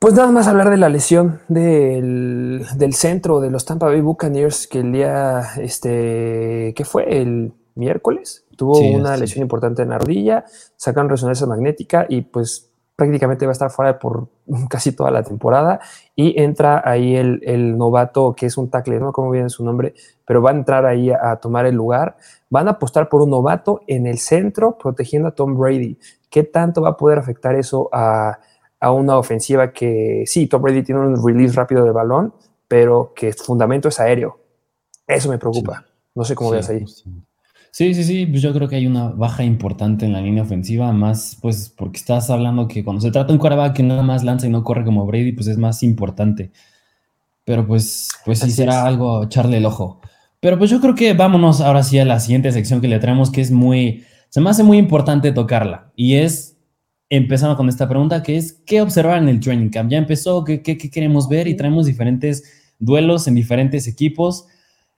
Pues 0.00 0.14
nada 0.14 0.32
más 0.32 0.48
hablar 0.48 0.68
de 0.68 0.78
la 0.78 0.88
lesión 0.88 1.40
del, 1.46 2.66
centro 2.92 3.40
de 3.40 3.50
los 3.50 3.64
Tampa 3.64 3.86
Bay 3.86 4.00
Buccaneers 4.00 4.66
que 4.66 4.80
el 4.80 4.90
día, 4.90 5.42
este, 5.58 6.74
¿qué 6.74 6.84
fue? 6.84 7.20
El 7.20 7.52
miércoles. 7.76 8.44
Tuvo 8.56 8.80
una 8.80 9.16
lesión 9.16 9.42
importante 9.42 9.82
en 9.82 9.90
la 9.90 9.98
rodilla, 9.98 10.44
sacaron 10.76 11.08
resonancia 11.08 11.46
magnética 11.46 12.06
y 12.08 12.22
pues 12.22 12.71
prácticamente 12.96 13.46
va 13.46 13.50
a 13.50 13.52
estar 13.52 13.70
fuera 13.70 13.98
por 13.98 14.28
casi 14.68 14.92
toda 14.92 15.10
la 15.10 15.22
temporada 15.22 15.80
y 16.14 16.40
entra 16.40 16.82
ahí 16.84 17.16
el, 17.16 17.76
novato 17.76 18.34
que 18.34 18.46
es 18.46 18.56
un 18.56 18.70
tackle, 18.70 19.00
no 19.00 19.12
cómo 19.12 19.30
viene 19.30 19.48
su 19.48 19.64
nombre, 19.64 19.94
pero 20.24 20.42
va 20.42 20.50
a 20.50 20.54
entrar 20.54 20.86
ahí 20.86 21.10
a, 21.10 21.36
tomar 21.36 21.66
el 21.66 21.74
lugar. 21.74 22.16
Van 22.50 22.68
a 22.68 22.72
apostar 22.72 23.08
por 23.08 23.22
un 23.22 23.30
novato 23.30 23.82
en 23.86 24.06
el 24.06 24.18
centro 24.18 24.76
protegiendo 24.78 25.28
a 25.28 25.34
Tom 25.34 25.56
Brady, 25.56 25.98
¿qué 26.30 26.44
tanto 26.44 26.82
va 26.82 26.90
a 26.90 26.96
poder 26.96 27.18
afectar 27.18 27.54
eso 27.54 27.88
a, 27.92 28.38
una 28.80 29.16
ofensiva 29.16 29.72
que 29.72 30.24
sí, 30.26 30.48
Tom 30.48 30.60
Brady 30.60 30.82
tiene 30.82 31.00
un 31.00 31.24
release 31.24 31.54
rápido 31.54 31.84
del 31.84 31.92
balón, 31.92 32.34
pero 32.66 33.12
que 33.14 33.32
su 33.32 33.44
fundamento 33.44 33.88
es 33.88 34.00
aéreo? 34.00 34.40
Eso 35.06 35.28
me 35.28 35.38
preocupa. 35.38 35.84
No 36.14 36.24
sé 36.24 36.34
cómo 36.34 36.50
veas 36.50 36.68
ahí. 36.68 36.84
Sí, 36.86 37.04
sí, 37.72 38.04
sí, 38.04 38.26
pues 38.26 38.42
yo 38.42 38.52
creo 38.52 38.68
que 38.68 38.76
hay 38.76 38.86
una 38.86 39.08
baja 39.08 39.42
importante 39.44 40.06
en 40.06 40.12
la 40.12 40.20
línea 40.20 40.42
ofensiva, 40.42 40.92
más 40.92 41.36
pues 41.40 41.72
porque 41.76 41.98
estás 41.98 42.30
hablando 42.30 42.68
que 42.68 42.84
cuando 42.84 43.00
se 43.00 43.10
trata 43.10 43.28
de 43.28 43.32
un 43.32 43.38
quarterback 43.38 43.74
que 43.74 43.82
nada 43.82 44.02
más 44.02 44.22
lanza 44.22 44.46
y 44.46 44.50
no 44.50 44.62
corre 44.62 44.84
como 44.84 45.06
Brady, 45.06 45.32
pues 45.32 45.48
es 45.48 45.58
más 45.58 45.82
importante. 45.82 46.52
Pero 47.44 47.66
pues, 47.66 48.10
pues 48.24 48.38
sí 48.38 48.50
será 48.50 48.86
algo 48.86 49.24
echarle 49.24 49.56
el 49.56 49.66
ojo. 49.66 50.00
Pero 50.42 50.58
pues 50.58 50.70
yo 50.70 50.80
creo 50.80 50.96
que 50.96 51.12
vámonos 51.14 51.60
ahora 51.60 51.84
sí 51.84 52.00
a 52.00 52.04
la 52.04 52.18
siguiente 52.18 52.50
sección 52.50 52.80
que 52.80 52.88
le 52.88 52.98
traemos, 52.98 53.30
que 53.30 53.40
es 53.40 53.52
muy, 53.52 54.04
se 54.28 54.40
me 54.40 54.50
hace 54.50 54.64
muy 54.64 54.76
importante 54.76 55.30
tocarla. 55.30 55.92
Y 55.94 56.14
es, 56.14 56.56
empezando 57.08 57.56
con 57.56 57.68
esta 57.68 57.88
pregunta, 57.88 58.24
que 58.24 58.36
es, 58.36 58.54
¿qué 58.66 58.82
observar 58.82 59.18
en 59.18 59.28
el 59.28 59.38
training 59.38 59.68
camp? 59.68 59.88
Ya 59.88 59.98
empezó, 59.98 60.42
¿qué, 60.42 60.60
qué, 60.60 60.76
queremos 60.76 61.28
ver? 61.28 61.46
Y 61.46 61.54
traemos 61.54 61.86
diferentes 61.86 62.42
duelos 62.80 63.28
en 63.28 63.36
diferentes 63.36 63.86
equipos. 63.86 64.46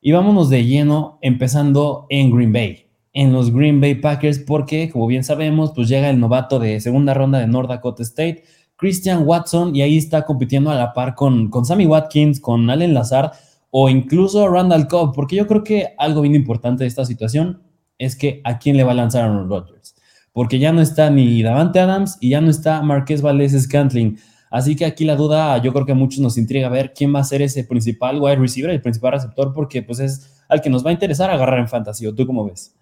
Y 0.06 0.12
vámonos 0.12 0.50
de 0.50 0.66
lleno, 0.66 1.18
empezando 1.22 2.04
en 2.10 2.30
Green 2.30 2.52
Bay, 2.52 2.90
en 3.14 3.32
los 3.32 3.50
Green 3.50 3.80
Bay 3.80 3.94
Packers, 3.94 4.38
porque 4.38 4.90
como 4.90 5.06
bien 5.06 5.24
sabemos, 5.24 5.72
pues 5.74 5.88
llega 5.88 6.10
el 6.10 6.20
novato 6.20 6.58
de 6.58 6.78
segunda 6.82 7.14
ronda 7.14 7.38
de 7.38 7.46
North 7.46 7.70
Dakota 7.70 8.02
State, 8.02 8.44
Christian 8.76 9.22
Watson, 9.26 9.74
y 9.74 9.80
ahí 9.80 9.96
está 9.96 10.26
compitiendo 10.26 10.70
a 10.70 10.74
la 10.74 10.92
par 10.92 11.14
con, 11.14 11.48
con 11.48 11.64
Sammy 11.64 11.86
Watkins, 11.86 12.38
con 12.38 12.68
Allen 12.68 12.92
Lazard 12.92 13.32
o 13.70 13.88
incluso 13.88 14.46
Randall 14.46 14.88
Cobb, 14.88 15.14
porque 15.14 15.36
yo 15.36 15.46
creo 15.46 15.64
que 15.64 15.94
algo 15.96 16.20
bien 16.20 16.34
importante 16.34 16.84
de 16.84 16.88
esta 16.88 17.06
situación 17.06 17.62
es 17.96 18.14
que 18.14 18.42
a 18.44 18.58
quién 18.58 18.76
le 18.76 18.84
va 18.84 18.92
a 18.92 18.96
lanzar 18.96 19.24
Aaron 19.24 19.48
Rodgers, 19.48 19.94
porque 20.34 20.58
ya 20.58 20.70
no 20.74 20.82
está 20.82 21.08
ni 21.08 21.42
Davante 21.42 21.80
Adams 21.80 22.18
y 22.20 22.28
ya 22.28 22.42
no 22.42 22.50
está 22.50 22.82
Marqués 22.82 23.22
Valdez 23.22 23.58
Scantling. 23.58 24.18
Así 24.54 24.76
que 24.76 24.84
aquí 24.84 25.04
la 25.04 25.16
duda, 25.16 25.58
yo 25.58 25.72
creo 25.72 25.84
que 25.84 25.90
a 25.90 25.96
muchos 25.96 26.20
nos 26.20 26.38
intriga 26.38 26.68
ver 26.68 26.92
quién 26.94 27.12
va 27.12 27.18
a 27.18 27.24
ser 27.24 27.42
ese 27.42 27.64
principal 27.64 28.20
wide 28.20 28.36
receiver, 28.36 28.70
el 28.70 28.80
principal 28.80 29.10
receptor, 29.10 29.52
porque 29.52 29.82
pues 29.82 29.98
es 29.98 30.44
al 30.48 30.60
que 30.60 30.70
nos 30.70 30.86
va 30.86 30.90
a 30.90 30.92
interesar 30.92 31.28
agarrar 31.28 31.58
en 31.58 31.66
fantasy. 31.66 32.06
¿O 32.06 32.14
tú 32.14 32.24
cómo 32.24 32.44
ves? 32.44 32.72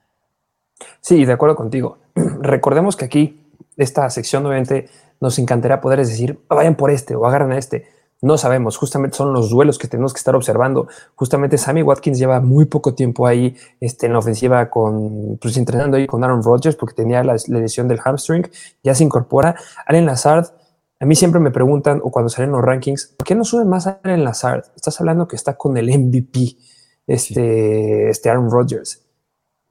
Sí, 1.00 1.24
de 1.24 1.32
acuerdo 1.32 1.56
contigo. 1.56 1.96
Recordemos 2.42 2.94
que 2.94 3.06
aquí, 3.06 3.40
esta 3.78 4.10
sección, 4.10 4.44
obviamente, 4.44 4.90
nos 5.18 5.38
encantaría 5.38 5.80
poder 5.80 6.00
decir, 6.00 6.38
vayan 6.46 6.74
por 6.74 6.90
este 6.90 7.14
o 7.14 7.24
agarren 7.24 7.52
a 7.52 7.58
este 7.58 7.86
no 8.22 8.38
sabemos, 8.38 8.76
justamente 8.76 9.16
son 9.16 9.32
los 9.32 9.50
duelos 9.50 9.78
que 9.78 9.88
tenemos 9.88 10.14
que 10.14 10.18
estar 10.18 10.36
observando. 10.36 10.86
Justamente 11.16 11.58
Sammy 11.58 11.82
Watkins 11.82 12.18
lleva 12.18 12.40
muy 12.40 12.66
poco 12.66 12.94
tiempo 12.94 13.26
ahí 13.26 13.56
este, 13.80 14.06
en 14.06 14.12
la 14.12 14.20
ofensiva 14.20 14.70
con, 14.70 15.38
pues 15.42 15.56
entrenando 15.56 15.96
ahí 15.96 16.06
con 16.06 16.22
Aaron 16.22 16.40
Rodgers 16.40 16.76
porque 16.76 16.94
tenía 16.94 17.24
la, 17.24 17.36
lesión 17.48 17.88
del 17.88 17.98
hamstring, 17.98 18.48
ya 18.84 18.94
se 18.94 19.02
incorpora. 19.02 19.56
Allen 19.86 20.06
Lazard, 20.06 20.46
a 21.02 21.06
mí 21.06 21.16
siempre 21.16 21.40
me 21.40 21.50
preguntan, 21.50 22.00
o 22.04 22.10
cuando 22.10 22.28
salen 22.28 22.52
los 22.52 22.62
rankings, 22.62 23.14
¿por 23.18 23.26
qué 23.26 23.34
no 23.34 23.44
suben 23.44 23.68
más 23.68 23.86
a 23.88 24.00
Allen 24.04 24.22
Lazard? 24.22 24.64
Estás 24.76 25.00
hablando 25.00 25.26
que 25.26 25.34
está 25.34 25.56
con 25.56 25.76
el 25.76 25.86
MVP, 25.86 26.56
este, 27.06 28.08
este 28.08 28.30
Aaron 28.30 28.50
Rodgers. 28.50 29.04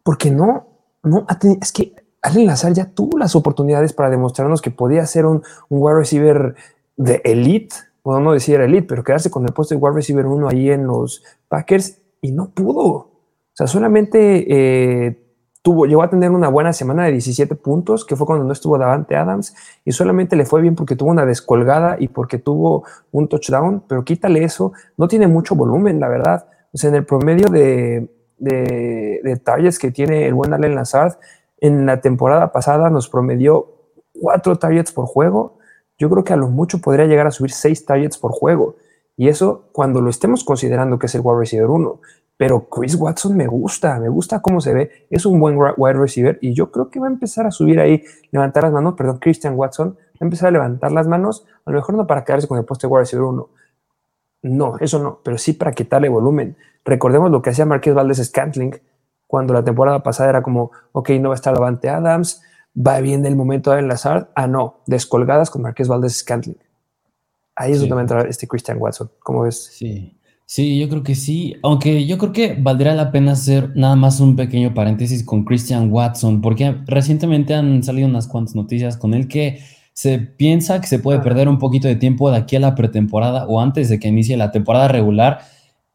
Porque 0.04 0.30
no, 0.30 0.68
no, 1.04 1.26
es 1.62 1.72
que 1.72 1.96
Allen 2.22 2.48
Lazard 2.48 2.74
ya 2.74 2.86
tuvo 2.86 3.18
las 3.18 3.36
oportunidades 3.36 3.94
para 3.94 4.10
demostrarnos 4.10 4.62
que 4.62 4.72
podía 4.72 5.06
ser 5.06 5.26
un, 5.26 5.42
un 5.70 5.82
wide 5.82 6.00
receiver 6.00 6.56
de 6.98 7.22
elite 7.24 7.76
bueno, 8.04 8.20
no 8.22 8.34
decir 8.34 8.60
elite, 8.60 8.88
pero 8.88 9.04
quedarse 9.04 9.30
con 9.30 9.46
el 9.46 9.54
puesto 9.54 9.76
de 9.76 9.82
wide 9.82 9.96
receiver 9.96 10.26
uno 10.26 10.50
ahí 10.50 10.70
en 10.70 10.88
los 10.88 11.24
Packers 11.48 12.02
y 12.22 12.32
no 12.32 12.50
pudo. 12.50 12.84
O 12.84 13.54
sea, 13.54 13.68
solamente 13.68 14.46
eh, 14.50 15.21
llegó 15.64 16.04
a 16.04 16.10
tener 16.10 16.32
una 16.32 16.48
buena 16.50 16.74
semana 16.74 17.06
de 17.06 17.12
17 17.12 17.56
puntos, 17.56 18.06
que 18.06 18.16
fue 18.16 18.26
cuando 18.26 18.46
no 18.46 18.54
estuvo 18.54 18.78
Davante 18.78 19.16
Adams, 19.16 19.56
y 19.86 19.92
solamente 19.92 20.36
le 20.36 20.46
fue 20.46 20.62
bien 20.62 20.76
porque 20.76 20.96
tuvo 20.96 21.12
una 21.12 21.26
descolgada 21.26 21.98
y 22.00 22.08
porque 22.08 22.38
tuvo 22.38 22.84
un 23.12 23.28
touchdown, 23.28 23.84
pero 23.88 24.04
quítale 24.04 24.44
eso, 24.44 24.74
no 24.98 25.08
tiene 25.08 25.28
mucho 25.28 25.56
volumen, 25.56 26.00
la 26.00 26.08
verdad. 26.08 26.48
O 26.74 26.78
sea, 26.78 26.90
en 26.90 26.96
el 26.96 27.06
promedio 27.06 27.48
de, 27.48 28.10
de, 28.38 29.22
de 29.24 29.36
targets 29.38 29.78
que 29.78 29.92
tiene 29.92 30.28
el 30.28 30.34
buen 30.34 30.54
Allen 30.54 30.76
Lazard, 30.76 31.18
en 31.60 31.86
la 31.86 32.02
temporada 32.02 32.52
pasada 32.52 32.90
nos 32.90 33.08
promedió 33.08 33.76
cuatro 34.20 34.58
targets 34.58 34.92
por 34.92 35.06
juego 35.06 35.62
yo 36.02 36.10
creo 36.10 36.24
que 36.24 36.34
a 36.34 36.36
lo 36.36 36.48
mucho 36.48 36.82
podría 36.82 37.06
llegar 37.06 37.28
a 37.28 37.32
subir 37.32 37.52
seis 37.52 37.86
targets 37.86 38.18
por 38.18 38.32
juego. 38.32 38.76
Y 39.16 39.28
eso 39.28 39.70
cuando 39.72 40.02
lo 40.02 40.10
estemos 40.10 40.44
considerando 40.44 40.98
que 40.98 41.06
es 41.06 41.14
el 41.14 41.22
wide 41.24 41.38
receiver 41.38 41.70
1. 41.70 42.02
Pero 42.38 42.68
Chris 42.70 42.96
Watson 42.96 43.38
me 43.38 43.46
gusta, 43.48 44.00
me 44.00 44.10
gusta 44.10 44.42
cómo 44.42 44.62
se 44.62 44.74
ve. 44.74 45.08
Es 45.10 45.26
un 45.26 45.40
buen 45.40 45.58
wide 45.58 45.94
receiver 45.94 46.40
y 46.42 46.54
yo 46.54 46.72
creo 46.72 46.90
que 46.90 47.00
va 47.00 47.08
a 47.08 47.12
empezar 47.12 47.46
a 47.46 47.52
subir 47.52 47.80
ahí, 47.80 48.04
levantar 48.32 48.64
las 48.64 48.72
manos. 48.72 48.96
Perdón, 48.96 49.20
Christian 49.20 49.56
Watson 49.56 49.96
va 49.96 50.18
a 50.20 50.26
empezar 50.26 50.50
a 50.50 50.52
levantar 50.52 50.92
las 50.92 51.08
manos. 51.08 51.46
A 51.66 51.72
lo 51.72 51.78
mejor 51.78 51.96
no 51.96 52.08
para 52.08 52.24
quedarse 52.24 52.48
con 52.48 52.58
el 52.58 52.66
poste 52.66 52.88
de 52.88 52.94
wide 52.94 53.02
receiver 53.02 53.26
1. 53.26 53.50
No, 54.44 54.78
eso 54.80 55.02
no, 55.02 55.20
pero 55.24 55.38
sí 55.38 55.54
para 55.54 55.72
quitarle 55.72 56.10
volumen. 56.10 56.58
Recordemos 56.84 57.30
lo 57.30 57.42
que 57.42 57.52
hacía 57.52 57.66
Marqués 57.66 57.94
Valdez 57.94 58.18
Scantling 58.24 58.76
cuando 59.28 59.54
la 59.54 59.64
temporada 59.64 60.04
pasada 60.04 60.30
era 60.30 60.42
como, 60.42 60.72
ok, 60.92 61.12
no 61.12 61.30
va 61.30 61.36
a 61.36 61.38
estar 61.38 61.54
Davante 61.54 61.90
Adams, 61.90 62.42
va 62.76 63.00
bien 63.00 63.26
el 63.26 63.36
momento 63.36 63.72
de 63.72 63.80
enlazar. 63.80 64.32
Ah, 64.36 64.48
no, 64.48 64.82
descolgadas 64.88 65.50
con 65.50 65.62
Marqués 65.62 65.88
Valdés 65.88 66.18
Scantling. 66.18 66.58
Ahí 67.56 67.74
es 67.74 67.80
donde 67.80 67.96
va 67.96 68.02
a 68.02 68.04
entrar 68.04 68.28
este 68.28 68.48
Christian 68.48 68.78
Watson. 68.80 69.12
¿Cómo 69.20 69.44
ves? 69.44 69.64
Sí. 69.66 70.18
Sí, 70.54 70.78
yo 70.78 70.90
creo 70.90 71.02
que 71.02 71.16
sí, 71.16 71.56
aunque 71.64 72.06
yo 72.06 72.18
creo 72.18 72.34
que 72.34 72.58
valdría 72.60 72.94
la 72.94 73.10
pena 73.10 73.32
hacer 73.32 73.72
nada 73.74 73.96
más 73.96 74.20
un 74.20 74.36
pequeño 74.36 74.74
paréntesis 74.74 75.24
con 75.24 75.46
Christian 75.46 75.90
Watson, 75.90 76.42
porque 76.42 76.76
recientemente 76.88 77.54
han 77.54 77.82
salido 77.84 78.10
unas 78.10 78.28
cuantas 78.28 78.54
noticias 78.54 78.98
con 78.98 79.14
él 79.14 79.30
que 79.30 79.62
se 79.94 80.20
piensa 80.20 80.82
que 80.82 80.88
se 80.88 81.00
puede 81.00 81.20
perder 81.20 81.48
un 81.48 81.58
poquito 81.58 81.88
de 81.88 81.96
tiempo 81.96 82.30
de 82.30 82.36
aquí 82.36 82.58
a 82.58 82.60
la 82.60 82.76
pretemporada 82.76 83.48
o 83.48 83.62
antes 83.62 83.88
de 83.88 83.98
que 83.98 84.10
inicie 84.10 84.36
la 84.36 84.52
temporada 84.52 84.90
regular. 84.90 85.40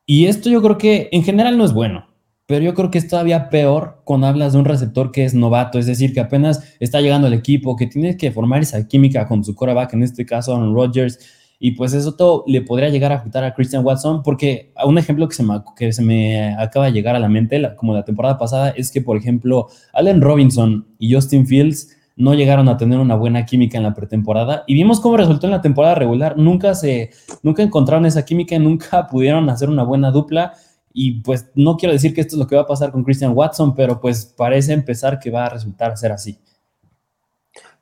Y 0.06 0.24
esto 0.24 0.48
yo 0.48 0.62
creo 0.62 0.78
que 0.78 1.10
en 1.12 1.22
general 1.22 1.58
no 1.58 1.66
es 1.66 1.74
bueno 1.74 2.06
pero 2.46 2.64
yo 2.64 2.74
creo 2.74 2.90
que 2.90 2.98
es 2.98 3.08
todavía 3.08 3.50
peor 3.50 4.00
cuando 4.04 4.28
hablas 4.28 4.52
de 4.52 4.60
un 4.60 4.64
receptor 4.64 5.10
que 5.10 5.24
es 5.24 5.34
novato, 5.34 5.80
es 5.80 5.86
decir, 5.86 6.14
que 6.14 6.20
apenas 6.20 6.76
está 6.78 7.00
llegando 7.00 7.26
al 7.26 7.34
equipo, 7.34 7.74
que 7.74 7.88
tiene 7.88 8.16
que 8.16 8.30
formar 8.30 8.62
esa 8.62 8.86
química 8.86 9.26
con 9.26 9.44
su 9.44 9.54
coreback, 9.54 9.94
en 9.94 10.04
este 10.04 10.24
caso 10.24 10.54
Aaron 10.54 10.72
Rodgers, 10.72 11.18
y 11.58 11.72
pues 11.72 11.94
eso 11.94 12.14
todo 12.14 12.44
le 12.46 12.62
podría 12.62 12.90
llegar 12.90 13.12
a 13.12 13.16
afectar 13.16 13.42
a 13.44 13.54
Christian 13.54 13.84
Watson, 13.84 14.22
porque 14.22 14.72
un 14.84 14.98
ejemplo 14.98 15.28
que 15.28 15.34
se 15.34 15.42
me, 15.42 15.62
que 15.76 15.92
se 15.92 16.02
me 16.02 16.54
acaba 16.54 16.86
de 16.86 16.92
llegar 16.92 17.16
a 17.16 17.18
la 17.18 17.28
mente, 17.28 17.62
como 17.76 17.94
la 17.94 18.04
temporada 18.04 18.36
pasada, 18.36 18.70
es 18.70 18.90
que, 18.90 19.00
por 19.00 19.16
ejemplo, 19.16 19.68
Allen 19.92 20.20
Robinson 20.20 20.86
y 20.98 21.14
Justin 21.14 21.46
Fields 21.46 21.96
no 22.16 22.34
llegaron 22.34 22.68
a 22.68 22.76
tener 22.76 22.98
una 22.98 23.14
buena 23.14 23.44
química 23.44 23.76
en 23.76 23.84
la 23.84 23.94
pretemporada 23.94 24.64
y 24.66 24.74
vimos 24.74 25.00
cómo 25.00 25.18
resultó 25.18 25.46
en 25.46 25.52
la 25.52 25.60
temporada 25.60 25.94
regular. 25.94 26.36
Nunca 26.38 26.74
se, 26.74 27.10
nunca 27.42 27.62
encontraron 27.62 28.06
esa 28.06 28.24
química, 28.24 28.58
nunca 28.58 29.06
pudieron 29.10 29.48
hacer 29.50 29.68
una 29.68 29.82
buena 29.82 30.10
dupla 30.10 30.54
y 30.92 31.20
pues 31.20 31.50
no 31.54 31.76
quiero 31.76 31.92
decir 31.92 32.14
que 32.14 32.22
esto 32.22 32.36
es 32.36 32.38
lo 32.38 32.46
que 32.46 32.56
va 32.56 32.62
a 32.62 32.66
pasar 32.66 32.90
con 32.90 33.04
Christian 33.04 33.32
Watson, 33.34 33.74
pero 33.74 34.00
pues 34.00 34.34
parece 34.36 34.72
empezar 34.72 35.18
que 35.18 35.30
va 35.30 35.44
a 35.44 35.50
resultar 35.50 35.96
ser 35.98 36.10
así. 36.10 36.38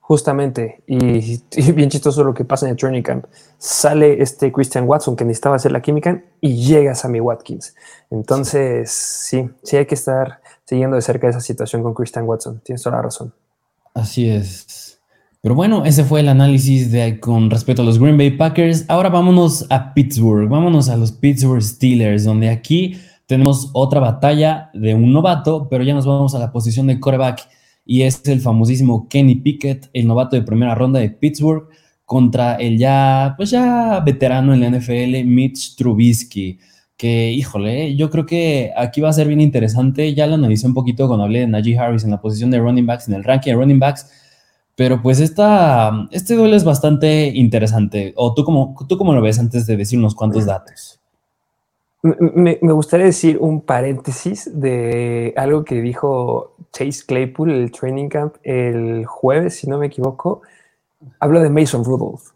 Justamente, 0.06 0.82
y, 0.86 1.40
bien 1.72 1.88
chistoso 1.88 2.24
lo 2.24 2.34
que 2.34 2.44
pasa 2.44 2.66
en 2.66 2.72
el 2.72 2.76
training 2.76 3.00
camp. 3.00 3.24
Sale 3.56 4.22
este 4.22 4.52
Christian 4.52 4.86
Watson 4.86 5.16
que 5.16 5.24
necesitaba 5.24 5.56
hacer 5.56 5.72
la 5.72 5.80
química 5.80 6.22
y 6.42 6.56
llega 6.56 6.94
Sammy 6.94 7.20
Watkins. 7.20 7.74
Entonces, 8.10 8.90
sí, 8.90 9.48
sí 9.62 9.78
hay 9.78 9.86
que 9.86 9.94
estar 9.94 10.40
siguiendo 10.66 10.96
de 10.96 11.02
cerca 11.02 11.30
esa 11.30 11.40
situación 11.40 11.82
con 11.82 11.94
Christian 11.94 12.26
Watson. 12.26 12.60
Tienes 12.62 12.82
toda 12.82 12.96
la 12.96 13.02
razón. 13.02 13.32
Así 13.94 14.28
es. 14.28 15.00
Pero 15.40 15.54
bueno, 15.54 15.86
ese 15.86 16.04
fue 16.04 16.20
el 16.20 16.28
análisis 16.28 16.92
de, 16.92 17.18
con 17.18 17.48
respecto 17.48 17.80
a 17.80 17.84
los 17.86 17.98
Green 17.98 18.18
Bay 18.18 18.32
Packers. 18.32 18.84
Ahora 18.88 19.08
vámonos 19.08 19.66
a 19.70 19.94
Pittsburgh, 19.94 20.50
vámonos 20.50 20.90
a 20.90 20.98
los 20.98 21.12
Pittsburgh 21.12 21.62
Steelers, 21.62 22.24
donde 22.24 22.50
aquí 22.50 22.98
tenemos 23.24 23.70
otra 23.72 24.00
batalla 24.00 24.68
de 24.74 24.94
un 24.94 25.14
novato, 25.14 25.66
pero 25.70 25.82
ya 25.82 25.94
nos 25.94 26.04
vamos 26.04 26.34
a 26.34 26.38
la 26.38 26.52
posición 26.52 26.88
de 26.88 27.00
quarterback 27.00 27.48
y 27.84 28.02
es 28.02 28.26
el 28.26 28.40
famosísimo 28.40 29.08
Kenny 29.08 29.36
Pickett, 29.36 29.90
el 29.92 30.06
novato 30.06 30.36
de 30.36 30.42
primera 30.42 30.74
ronda 30.74 31.00
de 31.00 31.10
Pittsburgh, 31.10 31.68
contra 32.04 32.56
el 32.56 32.78
ya, 32.78 33.34
pues 33.36 33.50
ya 33.50 34.00
veterano 34.00 34.54
en 34.54 34.60
la 34.60 34.70
NFL, 34.70 35.24
Mitch 35.24 35.76
Trubisky. 35.76 36.58
Que, 36.96 37.32
híjole, 37.32 37.96
yo 37.96 38.08
creo 38.10 38.24
que 38.24 38.72
aquí 38.76 39.00
va 39.00 39.08
a 39.08 39.12
ser 39.12 39.26
bien 39.26 39.40
interesante. 39.40 40.14
Ya 40.14 40.26
lo 40.26 40.34
analicé 40.34 40.66
un 40.66 40.74
poquito 40.74 41.08
cuando 41.08 41.24
hablé 41.24 41.40
de 41.40 41.46
Najee 41.48 41.76
Harris 41.76 42.04
en 42.04 42.10
la 42.10 42.20
posición 42.20 42.50
de 42.50 42.60
running 42.60 42.86
backs, 42.86 43.08
en 43.08 43.14
el 43.14 43.24
ranking 43.24 43.50
de 43.50 43.56
running 43.56 43.78
backs 43.78 44.06
pero 44.76 45.00
pues 45.00 45.20
esta, 45.20 46.08
este 46.10 46.34
duelo 46.34 46.56
es 46.56 46.64
bastante 46.64 47.26
interesante. 47.34 48.12
¿O 48.16 48.34
tú 48.34 48.44
cómo, 48.44 48.74
tú 48.88 48.98
cómo 48.98 49.12
lo 49.12 49.22
ves 49.22 49.38
antes 49.38 49.66
de 49.66 49.76
decir 49.76 49.98
unos 49.98 50.14
cuantos 50.14 50.46
datos? 50.46 51.00
Me, 52.04 52.58
me, 52.60 52.72
gustaría 52.74 53.06
decir 53.06 53.38
un 53.40 53.62
paréntesis 53.62 54.50
de 54.52 55.32
algo 55.38 55.64
que 55.64 55.80
dijo 55.80 56.54
Chase 56.70 57.02
Claypool, 57.06 57.50
el 57.50 57.72
training 57.72 58.10
camp, 58.10 58.34
el 58.42 59.06
jueves, 59.06 59.56
si 59.56 59.70
no 59.70 59.78
me 59.78 59.86
equivoco. 59.86 60.42
Hablo 61.18 61.40
de 61.40 61.48
Mason 61.48 61.82
Rudolph. 61.82 62.32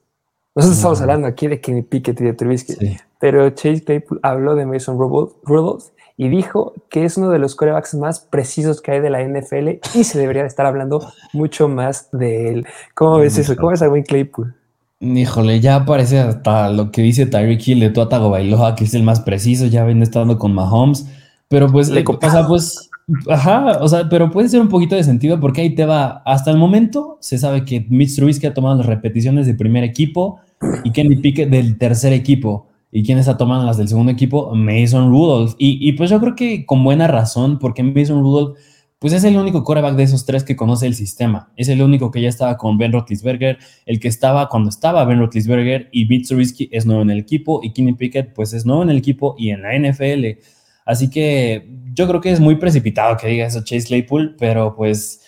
Nosotros 0.55 0.77
estamos 0.79 1.01
hablando 1.03 1.27
aquí 1.27 1.49
de 1.49 1.61
Kenny 1.61 1.83
Pickett 1.83 2.21
y 2.21 2.25
de 2.25 2.33
Trubisky, 2.33 2.99
pero 3.21 3.51
Chase 3.51 3.85
Claypool 3.85 4.19
habló 4.23 4.55
de 4.55 4.65
Mason 4.65 4.99
Rudolph 4.99 5.85
y 6.17 6.29
dijo 6.29 6.75
que 6.89 7.05
es 7.05 7.17
uno 7.17 7.31
de 7.31 7.39
los 7.39 7.55
corebacks 7.55 7.95
más 7.95 8.21
precisos 8.21 8.81
que 8.83 8.91
hay 8.91 9.01
de 9.01 9.11
la 9.11 9.23
NFL 9.23 9.79
y 9.95 10.03
se 10.03 10.19
debería 10.19 10.43
de 10.43 10.49
estar 10.49 10.67
hablando 10.67 11.01
mucho 11.33 11.69
más 11.69 12.11
de 12.11 12.49
él. 12.49 12.67
¿Cómo 12.95 13.19
ves 13.19 13.39
eso? 13.39 13.55
¿Cómo 13.55 13.71
es 13.71 13.83
a 13.83 13.89
Wayne 13.89 14.05
Claypool? 14.05 14.58
Híjole, 15.01 15.61
ya 15.61 15.85
parece 15.85 16.19
hasta 16.19 16.71
lo 16.71 16.91
que 16.91 17.03
dice 17.03 17.27
Tyreek 17.27 17.67
Hill 17.69 17.81
de 17.81 17.91
Tua 17.91 18.09
Tagovailoa, 18.09 18.75
que 18.75 18.83
es 18.85 18.95
el 18.95 19.05
más 19.05 19.21
preciso, 19.21 19.67
ya 19.67 19.85
viene 19.85 20.03
estando 20.03 20.39
con 20.39 20.53
Mahomes, 20.53 21.07
pero 21.47 21.69
pues, 21.69 21.89
Le 21.89 22.05
o 22.05 22.31
sea, 22.31 22.47
pues, 22.49 22.91
ajá, 23.29 23.79
o 23.81 23.87
sea, 23.87 24.09
pero 24.09 24.29
puede 24.31 24.49
ser 24.49 24.61
un 24.61 24.69
poquito 24.69 24.97
de 24.97 25.05
sentido 25.05 25.39
porque 25.39 25.61
ahí 25.61 25.75
te 25.75 25.87
va, 25.87 26.23
hasta 26.27 26.51
el 26.51 26.59
momento 26.59 27.17
se 27.21 27.39
sabe 27.39 27.65
que 27.65 27.87
Mitch 27.89 28.17
Trubisky 28.17 28.49
ha 28.49 28.55
tomado 28.55 28.77
las 28.77 28.87
repeticiones 28.87 29.47
de 29.47 29.55
primer 29.55 29.85
equipo 29.85 30.41
y 30.83 30.91
Kenny 30.91 31.17
Pickett 31.17 31.49
del 31.49 31.79
tercer 31.79 32.13
equipo. 32.13 32.67
¿Y 32.91 33.05
quién 33.05 33.19
está 33.19 33.37
tomando 33.37 33.67
las 33.67 33.77
del 33.77 33.87
segundo 33.87 34.11
equipo? 34.11 34.55
Mason 34.55 35.11
Rudolph. 35.11 35.55
Y, 35.59 35.87
y 35.87 35.93
pues 35.93 36.09
yo 36.09 36.19
creo 36.21 36.35
que 36.35 36.65
con 36.65 36.83
buena 36.83 37.07
razón, 37.07 37.59
porque 37.59 37.83
Mason 37.83 38.23
Rudolph 38.23 38.57
pues 38.99 39.13
es 39.13 39.23
el 39.25 39.37
único 39.37 39.63
quarterback 39.63 39.95
de 39.95 40.03
esos 40.03 40.27
tres 40.27 40.43
que 40.43 40.57
conoce 40.57 40.87
el 40.87 40.95
sistema. 40.95 41.53
Es 41.57 41.69
el 41.69 41.83
único 41.83 42.11
que 42.11 42.21
ya 42.21 42.29
estaba 42.29 42.57
con 42.57 42.79
Ben 42.79 42.93
Roethlisberger, 42.93 43.59
el 43.87 44.01
que 44.01 44.09
estaba 44.09 44.49
cuando 44.49 44.71
estaba 44.71 45.05
Ben 45.05 45.21
Roethlisberger 45.21 45.89
y 45.93 46.07
Mitch 46.07 46.29
Trubisky 46.29 46.69
es 46.73 46.85
nuevo 46.85 47.03
en 47.03 47.11
el 47.11 47.19
equipo 47.19 47.61
y 47.63 47.73
Kenny 47.73 47.93
Pickett 47.93 48.35
pues 48.35 48.53
es 48.53 48.67
nuevo 48.67 48.83
en 48.83 48.91
el 48.91 48.97
equipo 48.99 49.37
y 49.39 49.51
en 49.51 49.63
la 49.63 49.79
NFL. 49.79 50.41
Así 50.85 51.11
que 51.11 51.69
yo 51.95 52.09
creo 52.09 52.21
que 52.21 52.33
es 52.33 52.41
muy 52.41 52.57
precipitado 52.57 53.17
que 53.17 53.29
diga 53.29 53.47
eso 53.47 53.63
Chase 53.63 53.87
Claypool, 53.87 54.35
pero 54.39 54.75
pues 54.75 55.21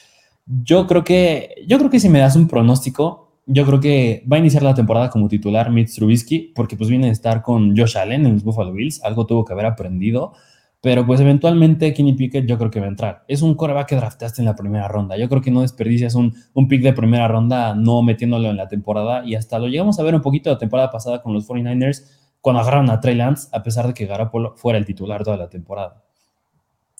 yo 0.46 0.86
creo 0.88 1.04
que 1.04 1.54
yo 1.68 1.78
creo 1.78 1.90
que 1.90 2.00
si 2.00 2.08
me 2.08 2.18
das 2.18 2.34
un 2.34 2.48
pronóstico, 2.48 3.38
yo 3.46 3.64
creo 3.66 3.78
que 3.78 4.24
va 4.30 4.36
a 4.36 4.40
iniciar 4.40 4.64
la 4.64 4.74
temporada 4.74 5.10
como 5.10 5.28
titular 5.28 5.70
Mitch 5.70 5.94
Trubisky 5.94 6.52
porque 6.56 6.76
pues 6.76 6.90
viene 6.90 7.08
a 7.08 7.12
estar 7.12 7.42
con 7.42 7.76
Josh 7.76 7.96
Allen 7.96 8.26
en 8.26 8.34
los 8.34 8.42
Buffalo 8.42 8.72
Bills, 8.72 9.00
algo 9.04 9.26
tuvo 9.26 9.44
que 9.44 9.52
haber 9.52 9.66
aprendido. 9.66 10.32
Pero 10.82 11.04
pues 11.06 11.20
eventualmente 11.20 11.92
Kenny 11.92 12.14
Pickett 12.14 12.46
yo 12.46 12.56
creo 12.56 12.70
que 12.70 12.80
va 12.80 12.86
a 12.86 12.88
entrar. 12.88 13.24
Es 13.28 13.42
un 13.42 13.54
coreback 13.54 13.88
que 13.88 13.96
drafteaste 13.96 14.40
en 14.40 14.46
la 14.46 14.54
primera 14.54 14.88
ronda. 14.88 15.16
Yo 15.18 15.28
creo 15.28 15.42
que 15.42 15.50
no 15.50 15.60
desperdicias 15.60 16.14
un, 16.14 16.34
un 16.54 16.68
pick 16.68 16.82
de 16.82 16.94
primera 16.94 17.28
ronda 17.28 17.74
no 17.74 18.02
metiéndolo 18.02 18.48
en 18.48 18.56
la 18.56 18.66
temporada. 18.66 19.22
Y 19.26 19.34
hasta 19.34 19.58
lo 19.58 19.68
llegamos 19.68 19.98
a 19.98 20.02
ver 20.02 20.14
un 20.14 20.22
poquito 20.22 20.48
la 20.48 20.56
temporada 20.56 20.90
pasada 20.90 21.22
con 21.22 21.34
los 21.34 21.46
49ers 21.46 22.06
cuando 22.40 22.60
agarraron 22.60 22.88
a 22.88 23.00
Trey 23.00 23.14
Lance, 23.14 23.48
a 23.52 23.62
pesar 23.62 23.86
de 23.86 23.94
que 23.94 24.06
Garapolo 24.06 24.56
fuera 24.56 24.78
el 24.78 24.86
titular 24.86 25.22
toda 25.22 25.36
la 25.36 25.50
temporada. 25.50 26.02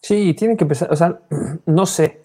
Sí, 0.03 0.35
tienen 0.35 0.57
que 0.57 0.65
empezar, 0.65 0.93
o 0.93 0.97
sea, 0.97 1.21
no 1.67 1.87
sé. 1.87 2.23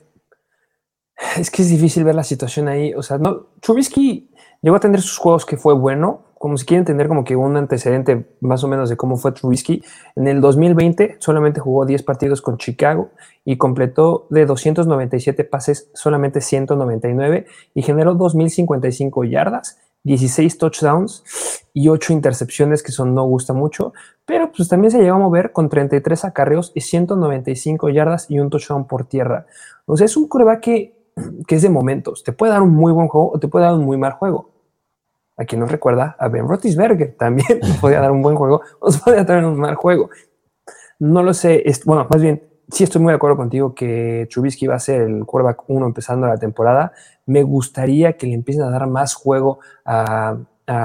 Es 1.37 1.49
que 1.49 1.61
es 1.61 1.69
difícil 1.69 2.03
ver 2.03 2.15
la 2.15 2.23
situación 2.23 2.67
ahí. 2.67 2.93
O 2.93 3.01
sea, 3.01 3.17
no, 3.17 3.47
Trubisky 3.61 4.29
llegó 4.61 4.75
a 4.75 4.81
tener 4.81 5.01
sus 5.01 5.17
juegos 5.17 5.45
que 5.45 5.55
fue 5.55 5.73
bueno, 5.73 6.24
como 6.45 6.57
si 6.57 6.65
quieren 6.67 6.85
tener 6.85 7.07
como 7.07 7.23
que 7.23 7.35
un 7.35 7.57
antecedente 7.57 8.27
más 8.39 8.63
o 8.63 8.67
menos 8.67 8.87
de 8.87 8.95
cómo 8.95 9.17
fue 9.17 9.31
Trubisky, 9.31 9.83
en 10.15 10.27
el 10.27 10.41
2020 10.41 11.15
solamente 11.17 11.59
jugó 11.59 11.87
10 11.87 12.03
partidos 12.03 12.39
con 12.39 12.59
Chicago 12.59 13.09
y 13.43 13.57
completó 13.57 14.27
de 14.29 14.45
297 14.45 15.43
pases 15.45 15.89
solamente 15.95 16.41
199 16.41 17.47
y 17.73 17.81
generó 17.81 18.15
2.055 18.15 19.27
yardas, 19.27 19.79
16 20.03 20.59
touchdowns 20.59 21.23
y 21.73 21.89
8 21.89 22.13
intercepciones, 22.13 22.83
que 22.83 22.91
son 22.91 23.15
no 23.15 23.23
gusta 23.23 23.53
mucho, 23.53 23.93
pero 24.27 24.51
pues 24.51 24.69
también 24.69 24.91
se 24.91 25.01
llegó 25.01 25.15
a 25.15 25.19
mover 25.21 25.51
con 25.51 25.67
33 25.67 26.25
acarreos 26.25 26.73
y 26.75 26.81
195 26.81 27.89
yardas 27.89 28.29
y 28.29 28.37
un 28.37 28.51
touchdown 28.51 28.85
por 28.85 29.07
tierra. 29.07 29.47
O 29.87 29.97
sea, 29.97 30.05
es 30.05 30.15
un 30.15 30.27
coreback 30.27 30.59
que, 30.59 31.07
que 31.47 31.55
es 31.55 31.63
de 31.63 31.69
momentos, 31.69 32.23
te 32.23 32.33
puede 32.33 32.53
dar 32.53 32.61
un 32.61 32.75
muy 32.75 32.93
buen 32.93 33.07
juego 33.07 33.31
o 33.31 33.39
te 33.39 33.47
puede 33.47 33.65
dar 33.65 33.73
un 33.73 33.83
muy 33.83 33.97
mal 33.97 34.11
juego 34.11 34.53
a 35.37 35.45
quien 35.45 35.61
nos 35.61 35.71
recuerda 35.71 36.15
a 36.19 36.27
Ben 36.27 36.47
Roethlisberger. 36.47 37.15
También 37.19 37.59
podía 37.81 38.01
dar 38.01 38.11
un 38.11 38.21
buen 38.21 38.35
juego, 38.35 38.61
nos 38.81 38.99
podía 38.99 39.23
dar 39.23 39.45
un 39.45 39.59
mal 39.59 39.75
juego. 39.75 40.09
No 40.99 41.23
lo 41.23 41.33
sé, 41.33 41.63
bueno, 41.85 42.07
más 42.09 42.21
bien, 42.21 42.41
sí 42.69 42.83
estoy 42.83 43.01
muy 43.01 43.11
de 43.11 43.15
acuerdo 43.15 43.37
contigo 43.37 43.73
que 43.73 44.27
Trubisky 44.31 44.67
va 44.67 44.75
a 44.75 44.79
ser 44.79 45.01
el 45.01 45.25
quarterback 45.25 45.63
1 45.67 45.85
empezando 45.85 46.27
la 46.27 46.37
temporada. 46.37 46.93
Me 47.25 47.43
gustaría 47.43 48.13
que 48.13 48.27
le 48.27 48.33
empiecen 48.33 48.63
a 48.63 48.69
dar 48.69 48.87
más 48.87 49.13
juego 49.13 49.59
a, 49.85 50.37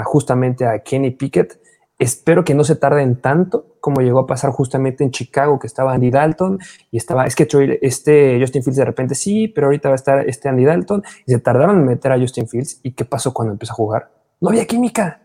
justamente 0.04 0.66
a 0.66 0.80
Kenny 0.80 1.12
Pickett. 1.12 1.60
Espero 1.98 2.44
que 2.44 2.54
no 2.54 2.64
se 2.64 2.76
tarden 2.76 3.20
tanto 3.20 3.76
como 3.80 4.00
llegó 4.00 4.20
a 4.20 4.26
pasar 4.26 4.50
justamente 4.50 5.04
en 5.04 5.10
Chicago, 5.10 5.58
que 5.58 5.66
estaba 5.66 5.92
Andy 5.92 6.10
Dalton 6.10 6.58
y 6.90 6.96
estaba, 6.96 7.24
es 7.26 7.34
que 7.34 7.46
este 7.82 8.38
Justin 8.40 8.62
Fields 8.62 8.76
de 8.76 8.84
repente 8.84 9.14
sí, 9.14 9.48
pero 9.48 9.66
ahorita 9.66 9.88
va 9.88 9.94
a 9.94 9.96
estar 9.96 10.28
este 10.28 10.48
Andy 10.48 10.64
Dalton 10.64 11.02
y 11.26 11.32
se 11.32 11.38
tardaron 11.40 11.78
en 11.78 11.86
meter 11.86 12.12
a 12.12 12.18
Justin 12.18 12.48
Fields. 12.48 12.80
¿Y 12.82 12.92
qué 12.92 13.04
pasó 13.04 13.32
cuando 13.32 13.52
empezó 13.52 13.72
a 13.72 13.76
jugar? 13.76 14.19
No 14.40 14.48
había 14.48 14.66
química. 14.66 15.20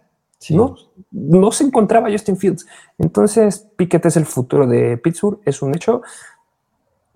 ¿no? 0.49 0.75
no 1.11 1.51
se 1.51 1.63
encontraba 1.63 2.11
Justin 2.11 2.37
Fields. 2.37 2.65
Entonces, 2.97 3.67
Pickett 3.75 4.05
es 4.05 4.17
el 4.17 4.25
futuro 4.25 4.67
de 4.67 4.97
Pittsburgh, 4.97 5.39
es 5.45 5.61
un 5.61 5.75
hecho. 5.75 6.01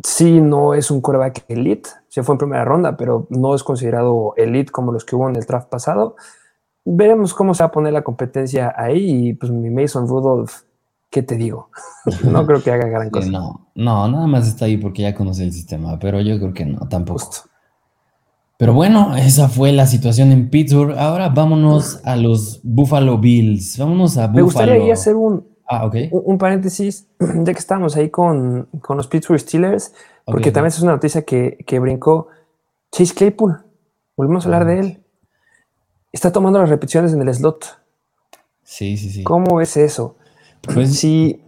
Sí, 0.04 0.40
no 0.40 0.74
es 0.74 0.90
un 0.92 1.02
coreback 1.02 1.44
elite, 1.50 1.90
se 2.08 2.24
fue 2.24 2.36
en 2.36 2.40
primera 2.40 2.64
ronda, 2.64 2.96
pero 2.96 3.28
no 3.30 3.54
es 3.54 3.64
considerado 3.64 4.34
elite 4.38 4.72
como 4.72 4.94
los 4.94 5.04
que 5.04 5.16
hubo 5.16 5.30
en 5.30 5.36
el 5.36 5.44
draft 5.44 5.68
pasado. 5.68 6.16
Veremos 6.86 7.34
cómo 7.34 7.54
se 7.54 7.64
va 7.64 7.68
a 7.68 7.72
poner 7.72 7.92
la 7.92 8.02
competencia 8.02 8.74
ahí 8.76 9.28
y 9.28 9.34
pues 9.34 9.52
mi 9.52 9.70
Mason 9.70 10.08
Rudolph, 10.08 10.62
¿qué 11.10 11.22
te 11.22 11.36
digo? 11.36 11.70
no 12.24 12.46
creo 12.46 12.64
que 12.64 12.72
haga 12.72 12.88
gran 12.88 13.10
cosa. 13.10 13.30
No, 13.30 13.68
no, 13.76 14.08
nada 14.08 14.26
más 14.28 14.48
está 14.48 14.66
ahí 14.66 14.78
porque 14.78 15.02
ya 15.02 15.14
conoce 15.14 15.44
el 15.44 15.52
sistema, 15.52 16.00
pero 16.00 16.22
yo 16.22 16.38
creo 16.40 16.54
que 16.54 16.66
no, 16.66 16.88
tampoco. 16.88 17.30
Pero 18.60 18.74
bueno, 18.74 19.16
esa 19.16 19.48
fue 19.48 19.72
la 19.72 19.86
situación 19.86 20.34
en 20.34 20.50
Pittsburgh. 20.50 20.94
Ahora 20.98 21.30
vámonos 21.30 22.02
a 22.04 22.18
los 22.18 22.60
Buffalo 22.62 23.18
Bills. 23.18 23.78
Vámonos 23.78 24.18
a 24.18 24.28
Buffalo. 24.28 24.36
Me 24.36 24.42
gustaría 24.42 24.94
hacer 24.94 25.16
un, 25.16 25.48
ah, 25.70 25.90
un, 26.12 26.38
paréntesis, 26.38 27.08
ya 27.20 27.54
que 27.54 27.60
estamos 27.60 27.96
ahí 27.96 28.10
con, 28.10 28.68
los 28.90 29.08
Pittsburgh 29.08 29.40
Steelers, 29.40 29.94
porque 30.26 30.52
también 30.52 30.74
es 30.74 30.82
una 30.82 30.92
noticia 30.92 31.22
que, 31.22 31.80
brincó 31.80 32.28
Chase 32.92 33.14
Claypool. 33.14 33.64
Volvemos 34.18 34.44
a 34.44 34.50
hablar 34.50 34.66
de 34.66 34.80
él. 34.82 35.04
Está 36.12 36.34
tomando 36.34 36.60
las 36.60 36.68
repeticiones 36.68 37.14
en 37.14 37.22
el 37.22 37.34
slot. 37.34 37.80
Sí, 38.64 38.98
sí, 38.98 39.10
sí. 39.10 39.24
¿Cómo 39.24 39.62
es 39.62 39.78
eso? 39.78 40.18
Pues 40.64 41.00
sí. 41.00 41.42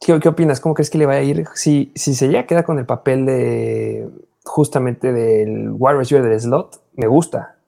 ¿Qué, 0.00 0.12
opinas? 0.12 0.60
¿Cómo 0.60 0.76
crees 0.76 0.88
que 0.88 0.98
le 0.98 1.06
va 1.06 1.14
a 1.14 1.22
ir? 1.22 1.48
Si, 1.56 1.90
si 1.96 2.14
se 2.14 2.30
ya 2.30 2.46
queda 2.46 2.62
con 2.62 2.78
el 2.78 2.86
papel 2.86 3.26
de 3.26 4.08
justamente 4.46 5.12
del 5.12 5.70
wide 5.72 5.98
receiver 5.98 6.28
del 6.28 6.40
slot, 6.40 6.82
me 6.94 7.06
gusta. 7.06 7.58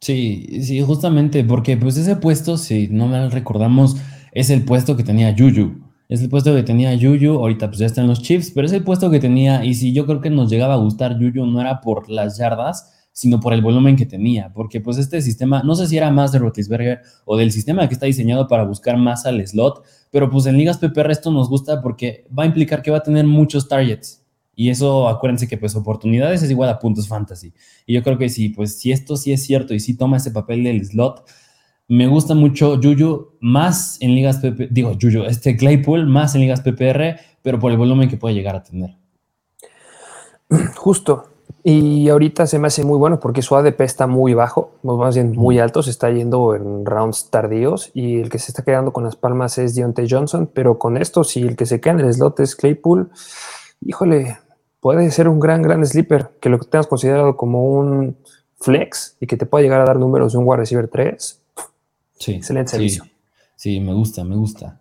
Sí, 0.00 0.62
sí, 0.62 0.80
justamente, 0.82 1.44
porque 1.44 1.76
pues 1.76 1.96
ese 1.96 2.16
puesto, 2.16 2.56
si 2.56 2.88
no 2.88 3.06
me 3.06 3.28
recordamos, 3.28 3.96
es 4.32 4.50
el 4.50 4.64
puesto 4.64 4.96
que 4.96 5.04
tenía 5.04 5.34
Juju. 5.36 5.80
Es 6.08 6.20
el 6.20 6.28
puesto 6.28 6.54
que 6.54 6.62
tenía 6.62 6.98
Juju, 6.98 7.38
ahorita 7.38 7.68
pues 7.68 7.78
ya 7.78 7.86
está 7.86 8.00
en 8.00 8.08
los 8.08 8.20
Chiefs, 8.20 8.50
pero 8.54 8.66
es 8.66 8.72
el 8.72 8.82
puesto 8.82 9.10
que 9.10 9.20
tenía, 9.20 9.64
y 9.64 9.74
si 9.74 9.92
yo 9.92 10.04
creo 10.04 10.20
que 10.20 10.30
nos 10.30 10.50
llegaba 10.50 10.74
a 10.74 10.78
gustar 10.78 11.16
Juju 11.18 11.46
no 11.46 11.60
era 11.60 11.80
por 11.80 12.10
las 12.10 12.36
yardas, 12.36 12.92
sino 13.12 13.40
por 13.40 13.52
el 13.52 13.62
volumen 13.62 13.94
que 13.94 14.06
tenía, 14.06 14.52
porque 14.52 14.80
pues 14.80 14.98
este 14.98 15.20
sistema, 15.20 15.62
no 15.62 15.74
sé 15.74 15.86
si 15.86 15.96
era 15.96 16.10
más 16.10 16.32
de 16.32 16.38
Rotisberger 16.38 17.02
o 17.24 17.36
del 17.36 17.52
sistema 17.52 17.86
que 17.86 17.94
está 17.94 18.06
diseñado 18.06 18.48
para 18.48 18.64
buscar 18.64 18.96
más 18.96 19.26
al 19.26 19.46
slot, 19.46 19.84
pero 20.10 20.30
pues 20.30 20.46
en 20.46 20.56
ligas 20.56 20.78
PPR 20.78 21.10
esto 21.10 21.30
nos 21.30 21.48
gusta 21.48 21.80
porque 21.82 22.24
va 22.36 22.42
a 22.44 22.46
implicar 22.46 22.82
que 22.82 22.90
va 22.90 22.98
a 22.98 23.02
tener 23.02 23.26
muchos 23.26 23.68
targets. 23.68 24.21
Y 24.54 24.70
eso, 24.70 25.08
acuérdense 25.08 25.48
que 25.48 25.56
pues 25.56 25.74
oportunidades 25.74 26.42
es 26.42 26.50
igual 26.50 26.68
a 26.68 26.78
puntos 26.78 27.08
fantasy. 27.08 27.52
Y 27.86 27.94
yo 27.94 28.02
creo 28.02 28.18
que 28.18 28.28
sí, 28.28 28.50
pues 28.50 28.78
si 28.78 28.92
esto 28.92 29.16
sí 29.16 29.32
es 29.32 29.42
cierto 29.42 29.74
y 29.74 29.80
si 29.80 29.96
toma 29.96 30.18
ese 30.18 30.30
papel 30.30 30.64
del 30.64 30.84
slot, 30.84 31.24
me 31.88 32.06
gusta 32.06 32.34
mucho 32.34 32.78
Juju 32.82 33.32
más 33.40 33.98
en 34.00 34.14
ligas 34.14 34.38
PPR, 34.38 34.68
digo 34.70 34.96
Juju, 35.00 35.24
este 35.24 35.56
Claypool 35.56 36.06
más 36.06 36.34
en 36.34 36.42
ligas 36.42 36.60
PPR, 36.60 37.18
pero 37.42 37.58
por 37.58 37.70
el 37.70 37.78
volumen 37.78 38.08
que 38.08 38.16
puede 38.16 38.34
llegar 38.34 38.56
a 38.56 38.62
tener. 38.62 38.96
Justo. 40.76 41.28
Y 41.64 42.08
ahorita 42.08 42.46
se 42.48 42.58
me 42.58 42.66
hace 42.66 42.82
muy 42.82 42.98
bueno 42.98 43.20
porque 43.20 43.40
su 43.40 43.54
ADP 43.54 43.82
está 43.82 44.08
muy 44.08 44.34
bajo, 44.34 44.72
más 44.82 45.14
bien 45.14 45.32
muy 45.32 45.60
alto, 45.60 45.80
se 45.82 45.90
está 45.90 46.10
yendo 46.10 46.56
en 46.56 46.84
rounds 46.84 47.30
tardíos 47.30 47.92
y 47.94 48.18
el 48.18 48.30
que 48.30 48.40
se 48.40 48.50
está 48.50 48.64
quedando 48.64 48.92
con 48.92 49.04
las 49.04 49.14
palmas 49.14 49.58
es 49.58 49.76
Deontay 49.76 50.08
Johnson, 50.10 50.50
pero 50.52 50.78
con 50.78 50.96
esto, 50.96 51.22
si 51.22 51.42
el 51.42 51.54
que 51.54 51.66
se 51.66 51.80
queda 51.80 51.94
en 51.94 52.00
el 52.00 52.14
slot 52.14 52.40
es 52.40 52.56
Claypool, 52.56 53.10
híjole, 53.84 54.38
puede 54.80 55.10
ser 55.10 55.28
un 55.28 55.40
gran, 55.40 55.62
gran 55.62 55.84
sleeper, 55.86 56.30
que 56.40 56.48
lo 56.48 56.58
tengas 56.58 56.86
considerado 56.86 57.36
como 57.36 57.64
un 57.64 58.16
flex 58.56 59.16
y 59.20 59.26
que 59.26 59.36
te 59.36 59.46
pueda 59.46 59.62
llegar 59.62 59.80
a 59.80 59.84
dar 59.84 59.98
números 59.98 60.32
de 60.32 60.38
un 60.38 60.44
wide 60.46 60.58
receiver 60.58 60.88
3. 60.88 61.40
Sí. 62.18 62.32
Excelente 62.32 62.72
servicio. 62.72 63.04
Sí, 63.56 63.80
me 63.80 63.92
gusta, 63.94 64.24
me 64.24 64.36
gusta. 64.36 64.80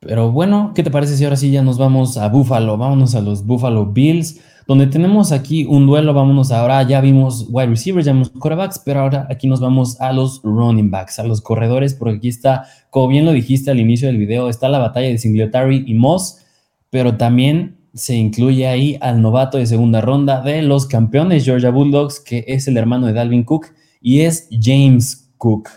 Pero 0.00 0.32
bueno, 0.32 0.72
¿qué 0.74 0.82
te 0.82 0.90
parece 0.90 1.16
si 1.16 1.24
ahora 1.24 1.36
sí 1.36 1.50
ya 1.50 1.62
nos 1.62 1.76
vamos 1.76 2.16
a 2.16 2.28
Buffalo? 2.28 2.78
Vámonos 2.78 3.14
a 3.14 3.20
los 3.20 3.44
Buffalo 3.44 3.84
Bills, 3.84 4.40
donde 4.66 4.86
tenemos 4.86 5.30
aquí 5.32 5.66
un 5.66 5.86
duelo. 5.86 6.14
Vámonos 6.14 6.52
ahora, 6.52 6.82
ya 6.84 7.02
vimos 7.02 7.46
wide 7.50 7.66
receivers, 7.66 8.06
ya 8.06 8.12
vimos 8.12 8.30
quarterbacks, 8.30 8.78
pero 8.78 9.00
ahora 9.00 9.26
aquí 9.28 9.46
nos 9.46 9.60
vamos 9.60 10.00
a 10.00 10.14
los 10.14 10.40
running 10.42 10.90
backs, 10.90 11.18
a 11.18 11.24
los 11.24 11.42
corredores, 11.42 11.92
porque 11.92 12.16
aquí 12.16 12.28
está, 12.28 12.64
como 12.88 13.08
bien 13.08 13.26
lo 13.26 13.32
dijiste 13.32 13.70
al 13.70 13.78
inicio 13.78 14.08
del 14.08 14.16
video, 14.16 14.48
está 14.48 14.70
la 14.70 14.78
batalla 14.78 15.08
de 15.08 15.18
Singletary 15.18 15.84
y 15.86 15.92
Moss, 15.92 16.46
pero 16.88 17.18
también 17.18 17.79
se 17.94 18.14
incluye 18.14 18.66
ahí 18.66 18.98
al 19.00 19.20
novato 19.20 19.58
de 19.58 19.66
segunda 19.66 20.00
ronda 20.00 20.42
de 20.42 20.62
los 20.62 20.86
campeones 20.86 21.44
Georgia 21.44 21.70
Bulldogs, 21.70 22.20
que 22.20 22.44
es 22.46 22.68
el 22.68 22.76
hermano 22.76 23.06
de 23.06 23.12
Dalvin 23.12 23.44
Cook 23.44 23.66
y 24.00 24.20
es 24.20 24.48
James 24.50 25.30
Cook. 25.38 25.68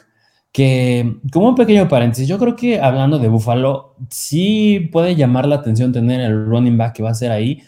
que, 0.51 1.17
como 1.31 1.49
un 1.49 1.55
pequeño 1.55 1.87
paréntesis, 1.87 2.27
yo 2.27 2.37
creo 2.37 2.55
que 2.55 2.79
hablando 2.79 3.17
de 3.17 3.27
Buffalo, 3.27 3.95
sí 4.09 4.89
puede 4.91 5.15
llamar 5.15 5.47
la 5.47 5.55
atención 5.55 5.91
tener 5.91 6.21
el 6.21 6.45
running 6.45 6.77
back 6.77 6.93
que 6.93 7.03
va 7.03 7.09
a 7.09 7.15
ser 7.15 7.31
ahí 7.31 7.63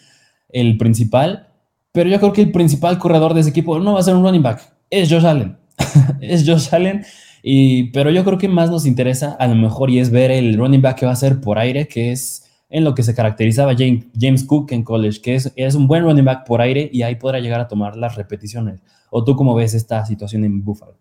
el 0.50 0.78
principal, 0.78 1.48
pero 1.92 2.08
yo 2.08 2.18
creo 2.20 2.32
que 2.32 2.42
el 2.42 2.52
principal 2.52 2.98
corredor 2.98 3.34
de 3.34 3.40
ese 3.40 3.50
equipo 3.50 3.78
no 3.80 3.94
va 3.94 4.00
a 4.00 4.04
ser 4.04 4.14
un 4.14 4.22
running 4.22 4.42
back, 4.42 4.72
es 4.90 5.10
Josh 5.10 5.26
Allen. 5.26 5.56
es 6.20 6.48
Josh 6.48 6.68
Allen. 6.72 7.04
Y, 7.42 7.84
pero 7.90 8.10
yo 8.10 8.24
creo 8.24 8.38
que 8.38 8.48
más 8.48 8.70
nos 8.70 8.86
interesa 8.86 9.36
a 9.38 9.46
lo 9.46 9.54
mejor 9.54 9.90
y 9.90 9.98
es 9.98 10.10
ver 10.10 10.30
el 10.30 10.56
running 10.56 10.82
back 10.82 10.98
que 10.98 11.06
va 11.06 11.12
a 11.12 11.16
ser 11.16 11.40
por 11.40 11.58
aire, 11.58 11.86
que 11.88 12.12
es 12.12 12.45
en 12.68 12.84
lo 12.84 12.94
que 12.94 13.02
se 13.02 13.14
caracterizaba 13.14 13.74
James, 13.76 14.44
Cook 14.44 14.72
en 14.72 14.82
college, 14.82 15.20
que 15.20 15.36
es, 15.36 15.52
es, 15.56 15.74
un 15.74 15.86
buen 15.86 16.02
running 16.04 16.24
back 16.24 16.46
por 16.46 16.60
aire 16.60 16.88
y 16.92 17.02
ahí 17.02 17.14
podrá 17.14 17.38
llegar 17.38 17.60
a 17.60 17.68
tomar 17.68 17.96
las 17.96 18.16
repeticiones. 18.16 18.80
¿O 19.10 19.24
tú 19.24 19.36
cómo 19.36 19.54
ves 19.54 19.74
esta 19.74 20.04
situación 20.04 20.44
en 20.44 20.64
Buffalo? 20.64 20.96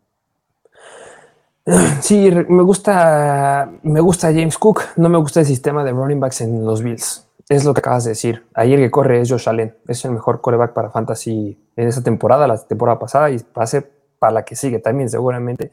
Sí, 2.02 2.30
me 2.48 2.62
gusta, 2.62 3.72
me 3.82 4.00
gusta 4.00 4.28
James 4.28 4.58
Cook, 4.58 4.82
no 4.98 5.10
me 5.10 5.18
gusta 5.18 5.40
el 5.40 5.46
sistema 5.48 5.84
de 5.84 5.92
running 5.92 6.20
backs 6.20 6.42
en 6.42 6.64
los 6.64 6.84
Bills. 6.84 7.28
Es 7.50 7.64
lo 7.64 7.74
que 7.74 7.80
acabas 7.80 8.04
de 8.04 8.12
decir. 8.12 8.44
Ayer 8.54 8.80
que 8.80 8.92
corre 8.92 9.22
es 9.22 9.30
Josh 9.30 9.50
Allen, 9.50 9.76
es 9.88 10.04
el 10.06 10.12
mejor 10.12 10.42
coreback 10.42 10.74
para 10.74 10.90
fantasy 10.90 11.58
en 11.76 11.88
esa 11.88 12.04
temporada, 12.04 12.48
la 12.48 12.58
temporada 12.58 13.00
pasada 13.00 13.30
y 13.32 13.38
va 13.38 13.64
a 13.64 13.68
ser 13.68 13.92
para 14.20 14.34
la 14.34 14.46
que 14.46 14.56
sigue 14.56 14.80
también 14.80 15.10
seguramente. 15.10 15.72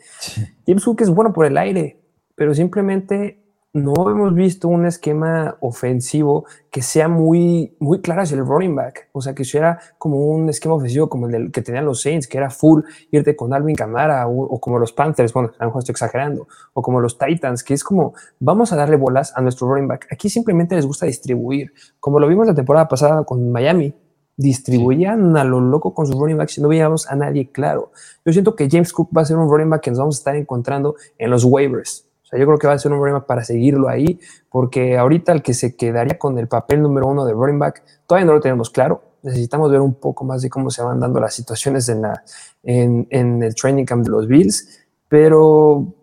James 0.67 0.85
Cook 0.85 1.03
es 1.03 1.11
bueno 1.11 1.33
por 1.33 1.47
el 1.47 1.57
aire, 1.57 1.99
pero 2.35 2.55
simplemente 2.55 3.42
no 3.75 4.11
hemos 4.11 4.35
visto 4.35 4.69
un 4.69 4.85
esquema 4.85 5.57
ofensivo 5.61 6.45
que 6.71 6.83
sea 6.83 7.09
muy, 7.09 7.75
muy 7.79 8.03
claro 8.03 8.21
hacia 8.21 8.37
el 8.37 8.45
running 8.45 8.75
back. 8.75 9.09
O 9.13 9.23
sea, 9.23 9.35
que 9.35 9.45
sea 9.45 9.79
como 9.97 10.19
un 10.19 10.51
esquema 10.51 10.75
ofensivo 10.75 11.09
como 11.09 11.27
el 11.29 11.51
que 11.51 11.63
tenían 11.63 11.87
los 11.87 12.03
Saints, 12.03 12.29
que 12.29 12.37
era 12.37 12.51
full 12.51 12.83
irte 13.11 13.35
con 13.35 13.55
Alvin 13.55 13.75
Camara 13.75 14.29
o, 14.29 14.61
como 14.61 14.79
los 14.79 14.93
Panthers, 14.93 15.33
bueno, 15.33 15.53
a 15.59 15.65
lo 15.65 15.71
mejor 15.71 15.81
estoy 15.81 15.93
exagerando, 15.93 16.49
o 16.75 16.83
como 16.83 17.01
los 17.01 17.17
Titans, 17.17 17.65
que 17.65 17.73
es 17.73 17.83
como 17.83 18.13
vamos 18.39 18.73
a 18.73 18.77
darle 18.77 18.97
bolas 18.97 19.33
a 19.37 19.41
nuestro 19.41 19.69
running 19.69 19.89
back. 19.89 20.07
Aquí 20.11 20.29
simplemente 20.29 20.75
les 20.75 20.85
gusta 20.85 21.07
distribuir, 21.07 21.73
como 21.99 22.21
lo 22.21 22.29
vimos 22.29 22.47
la 22.47 22.55
temporada 22.55 22.89
pasada 22.89 23.25
con 23.25 23.51
Miami. 23.51 23.95
Distribuían 24.35 25.37
a 25.37 25.45
lo 25.45 25.61
loco 25.61 25.95
con 25.95 26.07
sus 26.07 26.17
running 26.17 26.39
backs 26.39 26.57
y 26.57 26.63
no 26.63 26.69
veíamos 26.69 27.07
a 27.07 27.17
nadie 27.17 27.51
claro. 27.53 27.93
Yo 28.25 28.33
siento 28.33 28.57
que 28.57 28.69
James 28.69 28.93
Cook 28.93 29.11
va 29.17 29.23
a 29.23 29.25
ser 29.27 29.37
un 29.37 29.49
running 29.49 29.71
back 29.71 29.83
que 29.83 29.91
nos 29.91 29.99
vamos 29.99 30.17
a 30.17 30.21
estar 30.21 30.37
encontrando 30.37 30.97
en 31.19 31.31
los 31.31 31.45
waivers 31.45 32.12
yo 32.39 32.47
creo 32.47 32.59
que 32.59 32.67
va 32.67 32.75
a 32.75 32.79
ser 32.79 32.93
un 32.93 33.01
back 33.01 33.27
para 33.27 33.45
seguirlo 33.45 33.89
ahí, 33.89 34.19
porque 34.51 34.97
ahorita 34.97 35.33
el 35.33 35.43
que 35.43 35.55
se 35.55 35.77
quedaría 35.77 36.19
con 36.19 36.39
el 36.39 36.49
papel 36.49 36.83
número 36.83 37.07
uno 37.07 37.25
de 37.25 37.33
running 37.33 37.59
back, 37.59 37.83
todavía 38.07 38.27
no 38.27 38.35
lo 38.35 38.41
tenemos 38.41 38.71
claro. 38.71 39.03
Necesitamos 39.23 39.71
ver 39.71 39.81
un 39.81 39.95
poco 39.95 40.25
más 40.25 40.43
de 40.43 40.51
cómo 40.51 40.71
se 40.71 40.83
van 40.83 40.99
dando 40.99 41.21
las 41.21 41.35
situaciones 41.35 41.89
en, 41.89 42.03
la, 42.03 42.23
en, 42.63 43.07
en 43.11 43.43
el 43.43 43.55
training 43.55 43.85
camp 43.85 44.05
de 44.05 44.11
los 44.11 44.27
Bills, 44.27 44.81
pero 45.09 45.95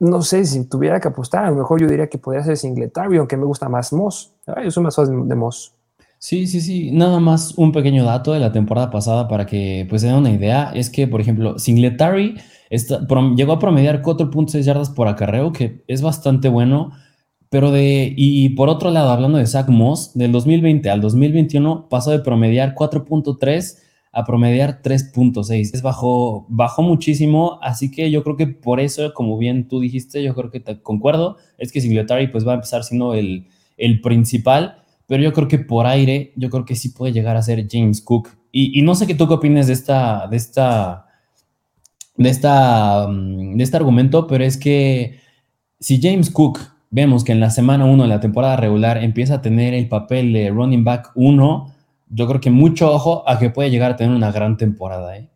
no 0.00 0.22
sé 0.22 0.44
si 0.44 0.64
tuviera 0.64 1.00
que 1.00 1.08
apostar, 1.08 1.44
a 1.44 1.50
lo 1.50 1.56
mejor 1.56 1.80
yo 1.80 1.88
diría 1.88 2.08
que 2.08 2.18
podría 2.18 2.44
ser 2.44 2.56
Singletary, 2.56 3.16
aunque 3.18 3.36
me 3.36 3.44
gusta 3.44 3.68
más 3.68 3.92
Moss. 3.92 4.32
Yo 4.62 4.70
soy 4.70 4.82
más 4.84 4.94
fan 4.94 5.28
de 5.28 5.34
Moss. 5.34 5.74
Sí, 6.18 6.46
sí, 6.46 6.60
sí. 6.60 6.90
Nada 6.92 7.20
más 7.20 7.56
un 7.56 7.72
pequeño 7.72 8.04
dato 8.04 8.32
de 8.32 8.40
la 8.40 8.52
temporada 8.52 8.90
pasada 8.90 9.28
para 9.28 9.46
que 9.46 9.86
pues 9.88 10.02
se 10.02 10.08
den 10.08 10.16
una 10.16 10.30
idea. 10.30 10.72
Es 10.74 10.90
que, 10.90 11.06
por 11.06 11.20
ejemplo, 11.20 11.58
Singletary 11.58 12.36
llegó 12.70 13.52
a 13.52 13.58
promediar 13.58 14.02
4.6 14.02 14.62
yardas 14.62 14.90
por 14.90 15.08
acarreo, 15.08 15.52
que 15.52 15.84
es 15.86 16.02
bastante 16.02 16.48
bueno. 16.48 16.92
Pero 17.50 17.70
de, 17.70 18.12
y 18.14 18.50
por 18.50 18.68
otro 18.68 18.90
lado, 18.90 19.10
hablando 19.10 19.38
de 19.38 19.46
Zach 19.46 19.68
Moss, 19.68 20.12
del 20.14 20.32
2020 20.32 20.90
al 20.90 21.00
2021 21.00 21.88
pasó 21.88 22.10
de 22.10 22.18
promediar 22.18 22.74
4.3 22.74 23.78
a 24.12 24.24
promediar 24.24 24.82
3.6. 24.82 25.70
Es 25.72 25.82
bajó, 25.82 26.46
bajó 26.48 26.82
muchísimo, 26.82 27.58
así 27.62 27.90
que 27.90 28.10
yo 28.10 28.22
creo 28.22 28.36
que 28.36 28.46
por 28.46 28.80
eso, 28.80 29.14
como 29.14 29.38
bien 29.38 29.68
tú 29.68 29.80
dijiste, 29.80 30.22
yo 30.22 30.34
creo 30.34 30.50
que 30.50 30.60
te 30.60 30.82
concuerdo, 30.82 31.36
es 31.56 31.72
que 31.72 31.80
Singletary 31.80 32.28
pues 32.28 32.46
va 32.46 32.52
a 32.52 32.56
empezar 32.56 32.84
siendo 32.84 33.14
el, 33.14 33.46
el 33.76 34.00
principal, 34.00 34.82
pero 35.06 35.22
yo 35.22 35.32
creo 35.32 35.48
que 35.48 35.58
por 35.58 35.86
aire, 35.86 36.32
yo 36.36 36.50
creo 36.50 36.64
que 36.64 36.76
sí 36.76 36.90
puede 36.90 37.12
llegar 37.12 37.36
a 37.36 37.42
ser 37.42 37.66
James 37.70 38.02
Cook. 38.02 38.28
Y, 38.52 38.78
y 38.78 38.82
no 38.82 38.94
sé 38.94 39.06
qué 39.06 39.14
tú 39.14 39.28
qué 39.28 39.34
opinas 39.34 39.66
de 39.66 39.72
esta, 39.72 40.26
de 40.26 40.36
esta 40.36 41.07
de, 42.18 42.28
esta, 42.28 43.06
mm, 43.08 43.56
de 43.56 43.64
este 43.64 43.76
argumento, 43.76 44.26
pero 44.26 44.44
es 44.44 44.58
que 44.58 45.20
si 45.80 46.00
James 46.02 46.30
Cook 46.30 46.58
vemos 46.90 47.24
que 47.24 47.32
en 47.32 47.40
la 47.40 47.50
semana 47.50 47.86
1 47.86 48.02
de 48.02 48.08
la 48.08 48.20
temporada 48.20 48.56
regular 48.56 48.98
empieza 48.98 49.34
a 49.34 49.42
tener 49.42 49.72
el 49.72 49.88
papel 49.88 50.32
de 50.32 50.50
running 50.50 50.84
back 50.84 51.12
1, 51.14 51.74
yo 52.10 52.26
creo 52.26 52.40
que 52.40 52.50
mucho 52.50 52.92
ojo 52.92 53.28
a 53.28 53.38
que 53.38 53.50
puede 53.50 53.70
llegar 53.70 53.92
a 53.92 53.96
tener 53.96 54.14
una 54.14 54.32
gran 54.32 54.56
temporada. 54.56 55.16
¿eh? 55.16 55.28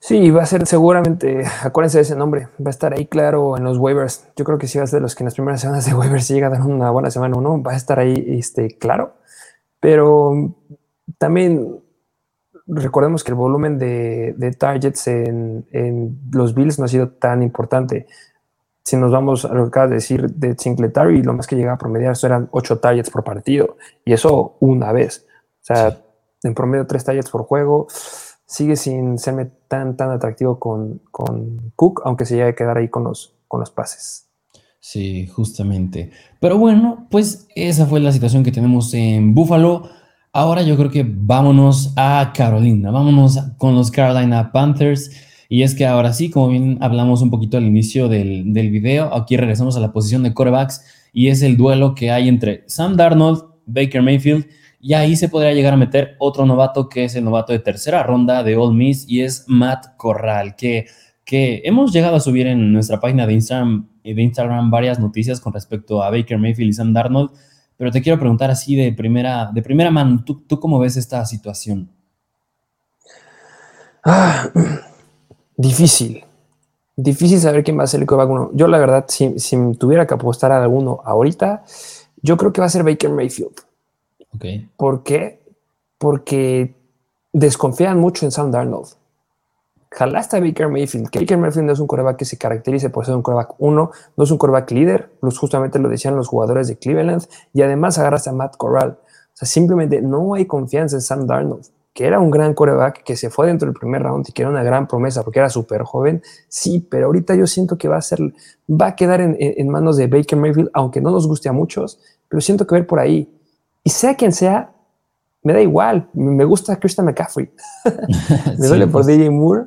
Sí, 0.00 0.30
va 0.30 0.42
a 0.42 0.46
ser 0.46 0.66
seguramente, 0.66 1.44
acuérdense 1.62 1.98
de 1.98 2.02
ese 2.02 2.16
nombre, 2.16 2.48
va 2.60 2.68
a 2.68 2.70
estar 2.70 2.92
ahí 2.92 3.06
claro 3.06 3.56
en 3.56 3.64
los 3.64 3.78
waivers. 3.78 4.28
Yo 4.36 4.44
creo 4.44 4.58
que 4.58 4.68
si 4.68 4.78
va 4.78 4.84
a 4.84 4.86
de 4.86 5.00
los 5.00 5.14
que 5.14 5.22
en 5.22 5.26
las 5.26 5.34
primeras 5.34 5.60
semanas 5.60 5.86
de 5.86 5.94
waivers 5.94 6.28
llega 6.28 6.48
a 6.48 6.50
dar 6.50 6.62
una 6.62 6.90
buena 6.90 7.10
semana 7.10 7.36
1, 7.36 7.62
va 7.62 7.72
a 7.72 7.76
estar 7.76 7.98
ahí 7.98 8.36
este, 8.38 8.76
claro. 8.76 9.14
Pero 9.80 10.54
también 11.18 11.80
recordemos 12.66 13.24
que 13.24 13.32
el 13.32 13.36
volumen 13.36 13.78
de, 13.78 14.56
targets 14.58 15.06
en, 15.08 15.66
los 16.32 16.54
Bills 16.54 16.78
no 16.78 16.84
ha 16.84 16.88
sido 16.88 17.10
tan 17.10 17.42
importante. 17.42 18.06
Si 18.84 18.96
nos 18.96 19.10
vamos 19.10 19.44
a 19.44 19.52
lo 19.52 19.64
que 19.64 19.68
acabas 19.68 19.90
de 19.90 19.96
decir 19.96 20.30
de 20.30 20.56
Singletary, 20.56 21.22
lo 21.22 21.32
más 21.32 21.46
que 21.46 21.56
llegaba 21.56 21.74
a 21.74 21.78
promediar 21.78 22.16
eran 22.22 22.48
8 22.52 22.78
targets 22.78 23.10
por 23.10 23.24
partido. 23.24 23.76
Y 24.04 24.12
eso 24.12 24.56
una 24.60 24.92
vez. 24.92 25.26
O 25.62 25.64
sea, 25.64 25.98
en 26.42 26.54
promedio 26.54 26.86
3 26.86 27.04
targets 27.04 27.30
por 27.30 27.42
juego. 27.42 27.88
Sigue 28.46 28.76
sin 28.76 29.18
serme 29.18 29.50
tan, 29.66 29.96
tan 29.96 30.10
atractivo 30.10 30.60
con, 30.60 31.00
con 31.10 31.72
Cook, 31.74 32.02
aunque 32.04 32.26
se 32.26 32.36
llegue 32.36 32.50
a 32.50 32.54
quedar 32.54 32.78
ahí 32.78 32.88
con 32.88 33.02
los, 33.02 33.34
con 33.48 33.58
los 33.58 33.72
pases. 33.72 34.28
Sí, 34.78 35.26
justamente. 35.26 36.12
Pero 36.38 36.56
bueno, 36.58 37.08
pues 37.10 37.48
esa 37.56 37.86
fue 37.86 37.98
la 37.98 38.12
situación 38.12 38.44
que 38.44 38.52
tenemos 38.52 38.94
en 38.94 39.34
Buffalo. 39.34 39.88
Ahora 40.38 40.60
yo 40.60 40.76
creo 40.76 40.90
que 40.90 41.02
vámonos 41.02 41.94
a 41.96 42.30
Carolina, 42.36 42.90
vámonos 42.90 43.38
con 43.56 43.74
los 43.74 43.90
Carolina 43.90 44.52
Panthers. 44.52 45.10
Y 45.48 45.62
es 45.62 45.74
que 45.74 45.86
ahora 45.86 46.12
sí, 46.12 46.28
como 46.28 46.50
bien 46.50 46.76
hablamos 46.82 47.22
un 47.22 47.30
poquito 47.30 47.56
al 47.56 47.64
inicio 47.64 48.06
del, 48.08 48.52
del 48.52 48.70
video, 48.70 49.14
aquí 49.14 49.38
regresamos 49.38 49.78
a 49.78 49.80
la 49.80 49.94
posición 49.94 50.22
de 50.24 50.34
corebacks 50.34 50.84
y 51.10 51.28
es 51.28 51.40
el 51.40 51.56
duelo 51.56 51.94
que 51.94 52.10
hay 52.10 52.28
entre 52.28 52.64
Sam 52.66 52.96
Darnold, 52.98 53.44
Baker 53.64 54.02
Mayfield, 54.02 54.44
y 54.78 54.92
ahí 54.92 55.16
se 55.16 55.30
podría 55.30 55.54
llegar 55.54 55.72
a 55.72 55.78
meter 55.78 56.16
otro 56.18 56.44
novato 56.44 56.90
que 56.90 57.04
es 57.04 57.14
el 57.14 57.24
novato 57.24 57.54
de 57.54 57.60
tercera 57.60 58.02
ronda 58.02 58.42
de 58.42 58.56
Old 58.56 58.76
Miss 58.76 59.08
y 59.08 59.22
es 59.22 59.46
Matt 59.46 59.96
Corral, 59.96 60.54
que, 60.54 60.84
que 61.24 61.62
hemos 61.64 61.94
llegado 61.94 62.16
a 62.16 62.20
subir 62.20 62.46
en 62.46 62.74
nuestra 62.74 63.00
página 63.00 63.26
de 63.26 63.32
Instagram, 63.32 63.88
de 64.04 64.22
Instagram 64.22 64.70
varias 64.70 65.00
noticias 65.00 65.40
con 65.40 65.54
respecto 65.54 66.02
a 66.02 66.10
Baker 66.10 66.36
Mayfield 66.36 66.68
y 66.68 66.72
Sam 66.74 66.92
Darnold 66.92 67.30
pero 67.76 67.90
te 67.90 68.02
quiero 68.02 68.18
preguntar 68.18 68.50
así 68.50 68.74
de 68.76 68.92
primera, 68.92 69.50
de 69.52 69.62
primera 69.62 69.90
mano, 69.90 70.22
¿tú, 70.24 70.40
¿tú 70.46 70.58
cómo 70.58 70.78
ves 70.78 70.96
esta 70.96 71.24
situación? 71.26 71.90
Ah, 74.04 74.50
difícil. 75.56 76.24
Difícil 76.94 77.40
saber 77.40 77.62
quién 77.62 77.78
va 77.78 77.82
a 77.82 77.86
ser 77.86 78.00
el 78.00 78.06
coreback 78.06 78.30
uno. 78.30 78.50
Yo, 78.54 78.68
la 78.68 78.78
verdad, 78.78 79.04
si, 79.08 79.34
tuviera 79.78 80.06
que 80.06 80.14
apostar 80.14 80.52
a 80.52 80.62
alguno 80.62 81.00
ahorita, 81.04 81.64
yo 82.22 82.36
creo 82.36 82.52
que 82.52 82.60
va 82.60 82.66
a 82.68 82.70
ser 82.70 82.84
Baker 82.84 83.10
Mayfield. 83.10 83.54
Okay. 84.34 84.68
¿Por 84.76 85.02
qué? 85.02 85.40
Porque 85.98 86.74
desconfían 87.32 87.98
mucho 87.98 88.24
en 88.24 88.32
Sam 88.32 88.50
Darnold 88.50 88.88
jalaste 89.90 90.36
a 90.36 90.40
Baker 90.40 90.68
Mayfield, 90.68 91.10
que 91.10 91.20
Baker 91.20 91.38
Mayfield 91.38 91.66
no 91.66 91.72
es 91.72 91.80
un 91.80 91.86
coreback 91.86 92.16
que 92.16 92.24
se 92.24 92.36
caracterice 92.36 92.90
por 92.90 93.06
ser 93.06 93.14
un 93.14 93.22
coreback 93.22 93.54
uno, 93.58 93.90
no 94.16 94.24
es 94.24 94.30
un 94.30 94.38
coreback 94.38 94.70
líder, 94.70 95.10
pues 95.20 95.38
justamente 95.38 95.78
lo 95.78 95.88
decían 95.88 96.16
los 96.16 96.28
jugadores 96.28 96.68
de 96.68 96.76
Cleveland, 96.76 97.24
y 97.52 97.62
además 97.62 97.98
agarraste 97.98 98.30
a 98.30 98.32
Matt 98.32 98.56
Corral. 98.56 98.98
O 99.00 99.38
sea, 99.38 99.46
simplemente 99.46 100.00
no 100.00 100.34
hay 100.34 100.46
confianza 100.46 100.96
en 100.96 101.02
Sam 101.02 101.26
Darnold, 101.26 101.66
que 101.96 102.06
era 102.06 102.20
un 102.20 102.30
gran 102.30 102.52
coreback, 102.52 103.02
que 103.04 103.16
se 103.16 103.30
fue 103.30 103.46
dentro 103.46 103.66
del 103.66 103.74
primer 103.74 104.02
round 104.02 104.26
y 104.28 104.32
que 104.32 104.42
era 104.42 104.50
una 104.50 104.62
gran 104.62 104.86
promesa 104.86 105.22
porque 105.22 105.38
era 105.38 105.48
súper 105.48 105.82
joven. 105.82 106.22
Sí, 106.48 106.86
pero 106.90 107.06
ahorita 107.06 107.34
yo 107.34 107.46
siento 107.46 107.78
que 107.78 107.88
va 107.88 107.96
a 107.96 108.02
ser, 108.02 108.20
va 108.68 108.88
a 108.88 108.96
quedar 108.96 109.22
en, 109.22 109.68
manos 109.70 109.96
de 109.96 110.06
Baker 110.06 110.38
Mayfield, 110.38 110.70
aunque 110.74 111.00
no 111.00 111.10
nos 111.10 111.26
guste 111.26 111.48
a 111.48 111.52
muchos, 111.52 111.98
pero 112.28 112.42
siento 112.42 112.66
que 112.66 112.74
ver 112.74 112.86
por 112.86 112.98
ahí. 112.98 113.30
Y 113.82 113.90
sea 113.90 114.14
quien 114.14 114.32
sea, 114.32 114.72
me 115.42 115.54
da 115.54 115.60
igual. 115.62 116.08
Me 116.12 116.44
gusta 116.44 116.78
Christian 116.78 117.06
McCaffrey. 117.06 117.50
me 118.58 118.66
duele 118.66 118.86
por 118.86 119.04
pues. 119.04 119.06
DJ 119.06 119.30
Moore, 119.30 119.66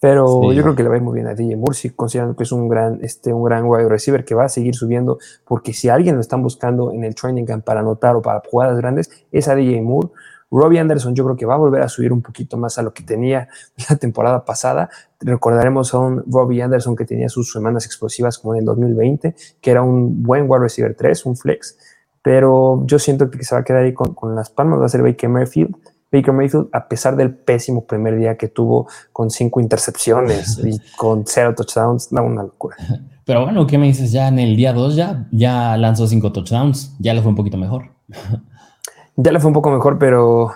pero 0.00 0.52
yo 0.52 0.62
creo 0.62 0.76
que 0.76 0.82
le 0.84 0.88
va 0.88 0.94
a 0.94 0.98
ir 0.98 1.02
muy 1.02 1.14
bien 1.14 1.26
a 1.26 1.34
DJ 1.34 1.56
Moore, 1.56 1.76
considerando 1.96 2.36
que 2.36 2.44
es 2.44 2.52
un 2.52 2.68
gran, 2.68 3.00
este, 3.02 3.32
un 3.32 3.42
gran 3.42 3.64
wide 3.64 3.88
receiver 3.88 4.24
que 4.24 4.34
va 4.34 4.44
a 4.44 4.48
seguir 4.48 4.76
subiendo, 4.76 5.18
porque 5.44 5.72
si 5.72 5.88
alguien 5.88 6.14
lo 6.14 6.20
están 6.20 6.42
buscando 6.42 6.92
en 6.92 7.02
el 7.02 7.16
training 7.16 7.44
camp 7.44 7.64
para 7.64 7.80
anotar 7.80 8.14
o 8.14 8.22
para 8.22 8.40
jugadas 8.48 8.76
grandes, 8.76 9.10
es 9.32 9.48
a 9.48 9.56
DJ 9.56 9.82
Moore. 9.82 10.10
Robbie 10.50 10.78
Anderson 10.78 11.14
yo 11.14 11.24
creo 11.24 11.36
que 11.36 11.44
va 11.44 11.54
a 11.54 11.58
volver 11.58 11.82
a 11.82 11.88
subir 11.88 12.12
un 12.12 12.22
poquito 12.22 12.56
más 12.56 12.78
a 12.78 12.82
lo 12.82 12.94
que 12.94 13.02
tenía 13.02 13.48
la 13.90 13.96
temporada 13.96 14.44
pasada. 14.44 14.88
Recordaremos 15.20 15.92
a 15.92 15.98
un 15.98 16.22
Robbie 16.30 16.62
Anderson 16.62 16.94
que 16.94 17.04
tenía 17.04 17.28
sus 17.28 17.52
semanas 17.52 17.84
explosivas 17.84 18.38
como 18.38 18.54
en 18.54 18.60
el 18.60 18.64
2020, 18.66 19.34
que 19.60 19.70
era 19.70 19.82
un 19.82 20.22
buen 20.22 20.48
wide 20.48 20.60
receiver 20.60 20.94
3, 20.94 21.26
un 21.26 21.36
flex, 21.36 21.76
pero 22.22 22.82
yo 22.86 23.00
siento 23.00 23.30
que 23.30 23.42
se 23.42 23.54
va 23.54 23.62
a 23.62 23.64
quedar 23.64 23.82
ahí 23.82 23.92
con, 23.92 24.14
con 24.14 24.36
las 24.36 24.48
palmas, 24.48 24.80
va 24.80 24.86
a 24.86 24.88
ser 24.88 25.02
Baker 25.02 25.28
Merfield 25.28 25.74
Baker 26.10 26.32
Mayfield, 26.32 26.68
a 26.72 26.88
pesar 26.88 27.16
del 27.16 27.34
pésimo 27.34 27.84
primer 27.84 28.16
día 28.16 28.36
que 28.36 28.48
tuvo 28.48 28.88
con 29.12 29.30
cinco 29.30 29.60
intercepciones 29.60 30.58
y 30.64 30.78
con 30.96 31.24
cero 31.26 31.54
touchdowns, 31.54 32.10
da 32.10 32.22
una 32.22 32.42
locura. 32.42 32.76
Pero 33.24 33.42
bueno, 33.42 33.66
¿qué 33.66 33.76
me 33.76 33.86
dices? 33.86 34.10
Ya 34.10 34.28
en 34.28 34.38
el 34.38 34.56
día 34.56 34.72
2 34.72 34.96
ya, 34.96 35.28
ya 35.30 35.76
lanzó 35.76 36.06
cinco 36.06 36.32
touchdowns, 36.32 36.96
ya 36.98 37.12
le 37.12 37.20
fue 37.20 37.28
un 37.28 37.36
poquito 37.36 37.58
mejor. 37.58 37.90
ya 39.16 39.32
le 39.32 39.38
fue 39.38 39.48
un 39.48 39.54
poco 39.54 39.70
mejor, 39.70 39.98
pero 39.98 40.52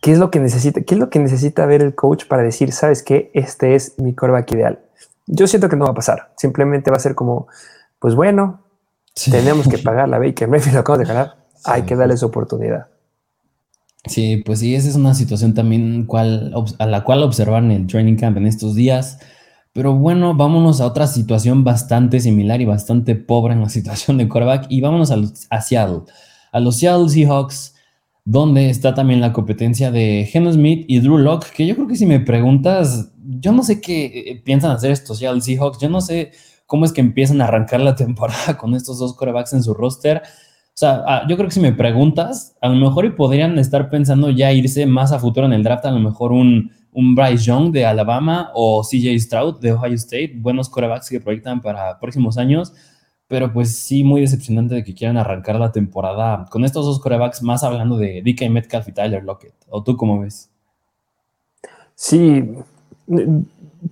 ¿qué 0.00 0.10
es 0.10 0.18
lo 0.18 0.28
que 0.28 0.40
necesita? 0.40 0.80
¿Qué 0.80 0.94
es 0.94 0.98
lo 0.98 1.10
que 1.10 1.20
necesita 1.20 1.64
ver 1.66 1.80
el 1.80 1.94
coach 1.94 2.26
para 2.26 2.42
decir, 2.42 2.72
sabes 2.72 3.04
qué, 3.04 3.30
este 3.34 3.76
es 3.76 4.00
mi 4.00 4.14
coreback 4.14 4.50
ideal? 4.50 4.80
Yo 5.28 5.46
siento 5.46 5.68
que 5.68 5.76
no 5.76 5.84
va 5.84 5.92
a 5.92 5.94
pasar. 5.94 6.32
Simplemente 6.36 6.90
va 6.90 6.96
a 6.96 7.00
ser 7.00 7.14
como, 7.14 7.46
pues 8.00 8.16
bueno, 8.16 8.62
tenemos 9.30 9.68
que 9.68 9.78
pagar 9.78 10.08
la 10.08 10.18
Baker 10.18 10.48
Mayfield, 10.48 10.74
lo 10.74 10.80
acabamos 10.80 11.06
de 11.06 11.14
ganar. 11.14 11.36
Hay 11.64 11.82
que 11.82 11.94
darle 11.94 12.16
su 12.16 12.26
oportunidad. 12.26 12.88
Sí, 14.06 14.42
pues 14.44 14.60
sí, 14.60 14.74
esa 14.74 14.88
es 14.88 14.94
una 14.94 15.14
situación 15.14 15.54
también 15.54 16.06
a 16.78 16.86
la 16.86 17.04
cual 17.04 17.22
observar 17.22 17.64
en 17.64 17.72
el 17.72 17.86
training 17.86 18.16
camp 18.16 18.36
en 18.36 18.46
estos 18.46 18.74
días. 18.74 19.18
Pero 19.72 19.94
bueno, 19.94 20.34
vámonos 20.34 20.80
a 20.80 20.86
otra 20.86 21.06
situación 21.06 21.62
bastante 21.62 22.20
similar 22.20 22.60
y 22.60 22.64
bastante 22.64 23.14
pobre 23.14 23.54
en 23.54 23.60
la 23.60 23.68
situación 23.68 24.18
de 24.18 24.28
quarterback 24.28 24.66
y 24.68 24.80
vámonos 24.80 25.10
a, 25.50 25.60
Seattle, 25.60 26.00
a 26.52 26.60
los 26.60 26.76
Seattle 26.76 27.08
Seahawks, 27.08 27.74
donde 28.24 28.70
está 28.70 28.94
también 28.94 29.20
la 29.20 29.32
competencia 29.32 29.90
de 29.90 30.28
Geno 30.30 30.52
Smith 30.52 30.84
y 30.88 31.00
Drew 31.00 31.18
Locke, 31.18 31.50
que 31.54 31.66
yo 31.66 31.74
creo 31.74 31.88
que 31.88 31.96
si 31.96 32.06
me 32.06 32.20
preguntas, 32.20 33.12
yo 33.24 33.52
no 33.52 33.62
sé 33.62 33.80
qué 33.80 34.06
eh, 34.06 34.42
piensan 34.44 34.70
hacer 34.72 34.90
estos 34.90 35.18
Seattle 35.18 35.40
Seahawks, 35.40 35.78
yo 35.80 35.88
no 35.88 36.00
sé 36.00 36.32
cómo 36.66 36.84
es 36.84 36.92
que 36.92 37.00
empiezan 37.00 37.40
a 37.40 37.44
arrancar 37.44 37.80
la 37.80 37.94
temporada 37.96 38.56
con 38.56 38.74
estos 38.74 38.98
dos 38.98 39.14
quarterbacks 39.14 39.52
en 39.52 39.62
su 39.62 39.74
roster. 39.74 40.22
O 40.78 40.80
sea, 40.80 41.02
ah, 41.08 41.26
yo 41.28 41.36
creo 41.36 41.48
que 41.48 41.54
si 41.54 41.58
me 41.58 41.72
preguntas, 41.72 42.56
a 42.60 42.68
lo 42.68 42.76
mejor 42.76 43.04
y 43.04 43.10
podrían 43.10 43.58
estar 43.58 43.90
pensando 43.90 44.30
ya 44.30 44.52
irse 44.52 44.86
más 44.86 45.10
a 45.10 45.18
futuro 45.18 45.44
en 45.44 45.52
el 45.52 45.64
draft, 45.64 45.84
a 45.86 45.90
lo 45.90 45.98
mejor 45.98 46.30
un, 46.30 46.70
un 46.92 47.16
Bryce 47.16 47.42
Young 47.46 47.72
de 47.72 47.84
Alabama 47.84 48.52
o 48.54 48.84
CJ 48.84 49.18
Stroud 49.18 49.58
de 49.58 49.72
Ohio 49.72 49.96
State, 49.96 50.34
buenos 50.36 50.68
corebacks 50.68 51.10
que 51.10 51.20
proyectan 51.20 51.60
para 51.60 51.98
próximos 51.98 52.38
años, 52.38 52.72
pero 53.26 53.52
pues 53.52 53.76
sí, 53.76 54.04
muy 54.04 54.20
decepcionante 54.20 54.76
de 54.76 54.84
que 54.84 54.94
quieran 54.94 55.16
arrancar 55.16 55.58
la 55.58 55.72
temporada 55.72 56.46
con 56.48 56.64
estos 56.64 56.86
dos 56.86 57.00
corebacks, 57.00 57.42
más 57.42 57.64
hablando 57.64 57.96
de 57.96 58.22
DK 58.22 58.48
Metcalf 58.48 58.86
y 58.86 58.92
Tyler 58.92 59.24
Lockett. 59.24 59.54
¿O 59.70 59.82
tú 59.82 59.96
cómo 59.96 60.20
ves? 60.20 60.48
Sí, 61.96 62.54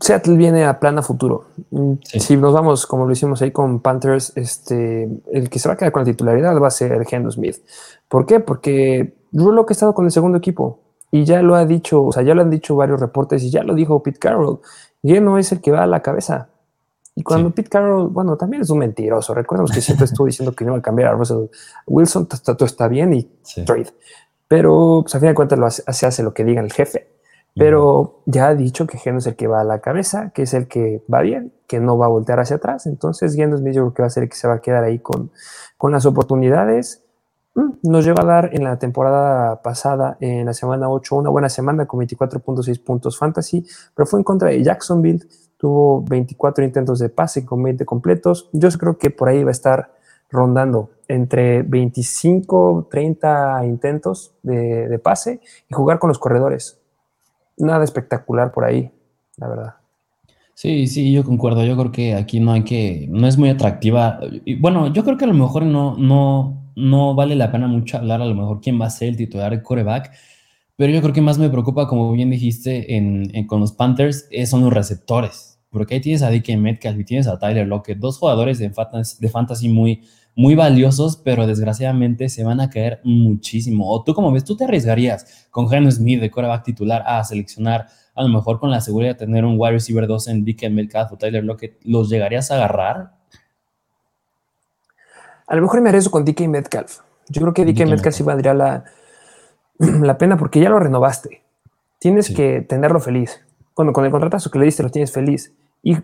Seattle 0.01 0.37
viene 0.37 0.65
a 0.65 0.79
plan 0.79 0.99
a 0.99 1.03
futuro. 1.03 1.45
Mm, 1.71 1.95
si 2.03 2.37
nos 2.37 2.53
vamos, 2.53 2.87
como 2.87 3.07
lo 3.07 3.13
hicimos 3.13 3.41
ahí 3.43 3.51
con 3.51 3.81
Panthers, 3.81 4.33
este, 4.37 5.09
el 5.33 5.49
que 5.49 5.59
se 5.59 5.69
va 5.69 5.75
a 5.75 5.77
quedar 5.77 5.93
con 5.93 6.03
la 6.03 6.07
titularidad 6.07 6.61
va 6.61 6.69
a 6.69 6.71
ser 6.71 7.05
Geno 7.07 7.31
Smith. 7.31 7.57
¿Por 8.09 8.27
qué? 8.27 8.41
Porque 8.41 9.15
Drew 9.31 9.65
que 9.65 9.73
ha 9.73 9.75
estado 9.75 9.95
con 9.95 10.05
el 10.05 10.11
segundo 10.11 10.39
equipo 10.39 10.81
y 11.11 11.25
ya 11.25 11.43
lo 11.43 11.55
ha 11.55 11.65
dicho, 11.65 12.05
o 12.05 12.13
sea, 12.13 12.23
ya 12.23 12.35
lo 12.35 12.43
han 12.43 12.51
dicho 12.51 12.77
varios 12.77 13.01
reportes 13.01 13.43
y 13.43 13.51
ya 13.51 13.63
lo 13.63 13.75
dijo 13.75 14.03
Pete 14.03 14.19
Carroll. 14.19 14.61
Geno 15.03 15.39
es 15.39 15.53
el 15.53 15.61
que 15.61 15.71
va 15.71 15.85
a 15.85 15.87
la 15.87 16.03
cabeza. 16.03 16.49
Y 17.15 17.23
cuando 17.23 17.51
Pete 17.51 17.71
Carroll, 17.71 18.09
bueno, 18.09 18.37
también 18.37 18.63
es 18.63 18.71
un 18.71 18.79
mentiroso. 18.79 19.33
Recuerda 19.33 19.65
que 19.73 19.81
siempre 19.81 20.05
estuvo 20.05 20.27
diciendo 20.27 20.53
que 20.53 20.65
no 20.65 20.73
iba 20.73 20.79
a 20.79 20.83
cambiar 20.83 21.09
a 21.09 21.13
Russell 21.13 21.47
Wilson, 21.87 22.27
todo 22.27 22.67
está 22.67 22.89
bien 22.89 23.15
y 23.15 23.23
trade. 23.65 23.93
Pero 24.49 25.01
pues, 25.03 25.15
a 25.15 25.21
fin 25.21 25.29
de 25.29 25.35
cuentas 25.35 25.59
lo 25.59 25.71
se 25.71 26.07
hace 26.07 26.23
lo 26.23 26.35
que 26.35 26.45
diga 26.45 26.61
el 26.61 26.73
jefe. 26.73 27.16
Pero 27.59 28.21
ya 28.27 28.49
ha 28.49 28.55
dicho 28.55 28.87
que 28.87 28.99
Geno 28.99 29.17
es 29.19 29.27
el 29.27 29.35
que 29.35 29.47
va 29.47 29.63
a 29.63 29.65
la 29.65 29.81
cabeza, 29.81 30.31
que 30.35 30.43
es 30.43 30.53
el 30.53 30.69
que 30.69 31.03
va 31.13 31.23
bien, 31.23 31.55
que 31.67 31.81
no 31.81 31.97
va 31.97 32.05
a 32.05 32.11
voltear 32.11 32.39
hacia 32.39 32.57
atrás. 32.57 32.87
Entonces, 32.87 33.35
Geno 33.35 33.57
Smith 33.57 33.75
yo 33.75 33.83
creo 33.85 33.95
que 33.95 34.03
va 34.03 34.09
a 34.09 34.11
ser 34.11 34.25
el 34.25 34.29
que 34.29 34.37
se 34.37 34.47
va 34.47 34.55
a 34.55 34.61
quedar 34.61 34.85
ahí 34.85 34.99
con, 34.99 35.31
con 35.79 35.91
las 35.91 36.05
oportunidades. 36.05 37.03
Mm, 37.55 37.71
nos 37.85 38.05
lleva 38.05 38.23
a 38.25 38.27
dar 38.27 38.51
en 38.53 38.63
la 38.63 38.79
temporada 38.79 39.63
pasada, 39.63 40.19
en 40.21 40.45
la 40.45 40.53
semana 40.53 40.91
8, 40.91 41.17
una 41.17 41.31
buena 41.31 41.49
semana 41.49 41.87
con 41.87 42.01
24.6 42.01 42.85
puntos 42.85 43.19
fantasy, 43.19 43.67
pero 43.95 44.07
fue 44.07 44.21
en 44.21 44.25
contra 44.25 44.51
de 44.51 44.63
Jacksonville. 44.63 45.27
Tuvo 45.57 46.03
24 46.03 46.63
intentos 46.63 46.99
de 46.99 47.09
pase 47.09 47.47
con 47.47 47.63
20 47.63 47.87
completos. 47.87 48.51
Yo 48.53 48.69
creo 48.69 48.99
que 48.99 49.09
por 49.09 49.31
ahí 49.31 49.43
va 49.43 49.49
a 49.49 49.53
estar 49.53 49.95
rondando 50.31 50.91
entre 51.09 51.63
25, 51.63 52.89
30 52.91 53.65
intentos 53.65 54.35
de, 54.43 54.89
de 54.89 54.99
pase 54.99 55.41
y 55.71 55.75
jugar 55.75 55.99
con 55.99 56.09
los 56.09 56.19
corredores 56.19 56.81
nada 57.57 57.85
espectacular 57.85 58.53
por 58.53 58.65
ahí, 58.65 58.91
la 59.37 59.49
verdad. 59.49 59.75
Sí, 60.55 60.87
sí, 60.87 61.13
yo 61.13 61.23
concuerdo. 61.23 61.65
Yo 61.65 61.77
creo 61.77 61.93
que 61.93 62.15
aquí 62.15 62.41
no 62.41 62.53
hay 62.53 62.65
que, 62.65 63.07
no 63.11 63.27
es 63.27 63.37
muy 63.37 63.51
atractiva. 63.51 64.21
Bueno, 64.59 64.93
yo 64.93 65.05
creo 65.05 65.19
que 65.19 65.25
a 65.25 65.29
lo 65.29 65.35
mejor 65.35 65.65
no, 65.65 65.97
no, 65.99 66.73
no 66.77 67.15
vale 67.15 67.35
la 67.37 67.53
pena 67.53 67.67
mucho 67.67 67.99
hablar 67.99 68.23
a 68.23 68.27
lo 68.27 68.35
mejor 68.35 68.61
quién 68.61 68.81
va 68.81 68.87
a 68.87 68.91
ser 68.91 69.09
el 69.09 69.17
titular 69.17 69.51
de 69.51 69.63
coreback, 69.63 70.13
pero 70.77 70.93
yo 70.93 71.01
creo 71.01 71.13
que 71.13 71.23
más 71.23 71.39
me 71.39 71.51
preocupa, 71.51 71.89
como 71.89 72.13
bien 72.13 72.31
dijiste, 72.31 72.97
en, 72.97 73.47
con 73.47 73.61
los 73.61 73.73
Panthers, 73.73 74.29
son 74.47 74.63
los 74.63 74.73
receptores, 74.73 75.59
porque 75.71 75.95
ahí 75.95 76.01
tienes 76.01 76.23
a 76.23 76.31
DK 76.31 76.57
Metcalf 76.59 76.99
y 77.01 77.05
tienes 77.05 77.27
a 77.27 77.39
Tyler 77.39 77.67
Lockett, 77.67 77.99
dos 77.99 78.19
jugadores 78.19 78.59
de 78.59 78.71
fantasy, 78.71 79.17
de 79.21 79.29
fantasy 79.29 79.69
muy, 79.69 80.03
muy 80.37 80.55
valiosos, 80.55 81.17
pero 81.17 81.47
desgraciadamente 81.47 82.29
se 82.29 82.45
van 82.45 82.61
a 82.61 82.69
caer 82.69 83.01
muchísimo. 83.03 83.91
O 83.91 84.05
tú 84.05 84.15
como 84.15 84.31
ves, 84.31 84.45
tú 84.45 84.55
te 84.55 84.65
arriesgarías 84.65 85.49
con 85.51 85.69
Geno 85.69 85.91
Smith 85.91 86.21
de 86.21 86.31
coreback 86.31 86.63
titular 86.63 87.03
a 87.07 87.25
seleccionar, 87.25 87.87
a 88.15 88.23
lo 88.23 88.29
mejor 88.29 88.61
con 88.61 88.71
la 88.71 88.83
seguridad 88.83 89.13
de 89.13 89.27
tener 89.27 89.47
un 89.47 89.57
wide 89.59 89.73
receiver 89.73 90.07
2 90.07 90.29
en 90.29 90.45
DK 90.45 90.71
Metcalf 90.71 91.13
o 91.13 91.17
Tyler 91.17 91.43
Lockett, 91.43 91.81
¿los 91.85 92.11
llegarías 92.11 92.51
a 92.51 92.57
agarrar? 92.57 93.15
A 95.47 95.57
lo 95.57 95.63
mejor 95.63 95.81
me 95.81 95.89
arriesgo 95.89 96.11
con 96.11 96.25
DK 96.25 96.49
Metcalf. 96.49 96.99
Yo 97.29 97.41
creo 97.41 97.55
que 97.55 97.65
DK, 97.65 97.89
Metcalf 97.89 98.15
sí 98.15 98.23
valdría 98.23 98.53
la, 98.53 98.85
la 99.79 100.19
pena 100.19 100.37
porque 100.37 100.61
ya 100.61 100.69
lo 100.69 100.79
renovaste. 100.79 101.43
Tienes 101.99 102.31
que 102.31 102.61
tenerlo 102.61 103.01
feliz. 103.01 103.43
Cuando 103.73 103.93
con 103.93 104.05
el 104.05 104.11
contratazo 104.11 104.51
que 104.51 104.59
le 104.59 104.67
diste 104.67 104.83
lo 104.83 104.91
tienes 104.91 105.13
feliz. 105.13 105.55
Y 105.83 105.97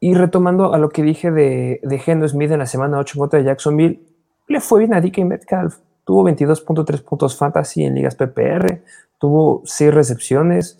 y 0.00 0.14
retomando 0.14 0.74
a 0.74 0.78
lo 0.78 0.90
que 0.90 1.02
dije 1.02 1.30
de, 1.30 1.80
de 1.82 1.98
Geno 1.98 2.28
Smith 2.28 2.50
en 2.50 2.60
la 2.60 2.66
semana 2.66 2.98
8 2.98 3.14
en 3.14 3.20
contra 3.20 3.38
de 3.38 3.44
Jacksonville, 3.46 4.02
le 4.46 4.60
fue 4.60 4.80
bien 4.80 4.94
a 4.94 5.00
DK 5.00 5.18
Metcalf. 5.24 5.78
Tuvo 6.04 6.24
22.3 6.24 7.04
puntos 7.04 7.36
fantasy 7.36 7.84
en 7.84 7.94
ligas 7.94 8.14
PPR, 8.14 8.82
tuvo 9.18 9.62
6 9.64 9.92
recepciones, 9.92 10.78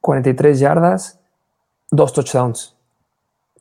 43 0.00 0.60
yardas, 0.60 1.20
2 1.90 2.12
touchdowns. 2.12 2.76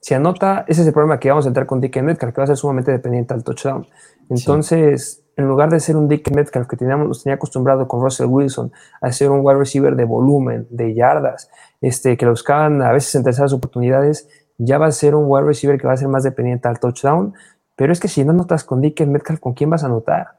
Si 0.02 0.14
anota, 0.14 0.66
ese 0.68 0.82
es 0.82 0.88
el 0.88 0.94
problema 0.94 1.20
que 1.20 1.30
vamos 1.30 1.46
a 1.46 1.50
entrar 1.50 1.66
con 1.66 1.82
DK 1.82 2.02
Metcalf, 2.02 2.34
que 2.34 2.42
va 2.42 2.44
a 2.44 2.48
ser 2.48 2.58
sumamente 2.58 2.92
dependiente 2.92 3.34
al 3.34 3.44
touchdown. 3.44 3.88
Entonces, 4.30 5.24
en 5.36 5.48
lugar 5.48 5.70
de 5.70 5.80
ser 5.80 5.98
un 5.98 6.08
DK 6.08 6.32
Metcalf 6.32 6.68
que 6.68 6.78
teníamos, 6.78 7.08
nos 7.08 7.24
tenía 7.24 7.36
acostumbrado 7.36 7.88
con 7.88 8.02
Russell 8.02 8.28
Wilson 8.28 8.72
a 9.02 9.12
ser 9.12 9.32
un 9.32 9.40
wide 9.42 9.60
receiver 9.60 9.96
de 9.96 10.06
volumen, 10.06 10.68
de 10.70 10.94
yardas, 10.94 11.50
este, 11.82 12.16
que 12.16 12.26
lo 12.26 12.32
buscaban 12.32 12.82
a 12.82 12.92
veces 12.92 13.16
en 13.16 13.24
terceras 13.24 13.52
oportunidades, 13.52 14.30
ya 14.60 14.78
va 14.78 14.86
a 14.86 14.92
ser 14.92 15.16
un 15.16 15.26
wide 15.28 15.46
receiver 15.46 15.80
que 15.80 15.88
va 15.88 15.94
a 15.94 15.98
ser 15.98 16.10
más 16.10 16.24
dependiente 16.24 16.68
al 16.68 16.80
touchdown. 16.80 17.34
Pero 17.76 17.92
es 17.94 18.00
que 18.00 18.10
si 18.10 18.24
no 18.24 18.34
notas 18.34 18.64
con 18.64 18.82
Dick 18.82 19.00
Metcalf, 19.08 19.40
¿con 19.40 19.54
quién 19.54 19.70
vas 19.70 19.84
a 19.84 19.88
anotar? 19.88 20.38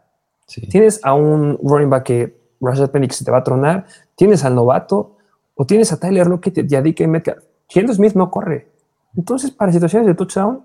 Tienes 0.70 1.00
a 1.04 1.14
un 1.14 1.58
running 1.62 1.88
back 1.88 2.04
que 2.04 2.40
Rashad 2.60 2.90
Penny 2.90 3.08
se 3.10 3.24
te 3.24 3.30
va 3.30 3.38
a 3.38 3.44
tronar, 3.44 3.86
tienes 4.14 4.44
al 4.44 4.54
novato, 4.54 5.16
o 5.54 5.64
tienes 5.64 5.92
a 5.92 5.98
Tyler 5.98 6.26
Lockett 6.26 6.70
y 6.70 6.76
a 6.76 6.82
Dick 6.82 7.06
Metcalf. 7.06 7.44
Gendo 7.68 7.94
Smith 7.94 8.14
no 8.14 8.30
corre. 8.30 8.68
Entonces, 9.16 9.50
para 9.50 9.72
situaciones 9.72 10.06
de 10.06 10.14
touchdown, 10.14 10.64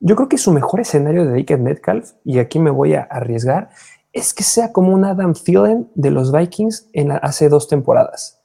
yo 0.00 0.16
creo 0.16 0.28
que 0.28 0.38
su 0.38 0.52
mejor 0.52 0.80
escenario 0.80 1.26
de 1.26 1.34
Dick 1.34 1.56
Metcalf, 1.58 2.12
y 2.24 2.38
aquí 2.38 2.58
me 2.58 2.70
voy 2.70 2.94
a 2.94 3.02
arriesgar, 3.02 3.70
es 4.12 4.34
que 4.34 4.42
sea 4.42 4.72
como 4.72 4.92
un 4.92 5.04
Adam 5.04 5.32
Thielen 5.32 5.88
de 5.94 6.10
los 6.10 6.32
Vikings 6.32 6.88
en 6.92 7.12
hace 7.12 7.48
dos 7.48 7.68
temporadas. 7.68 8.40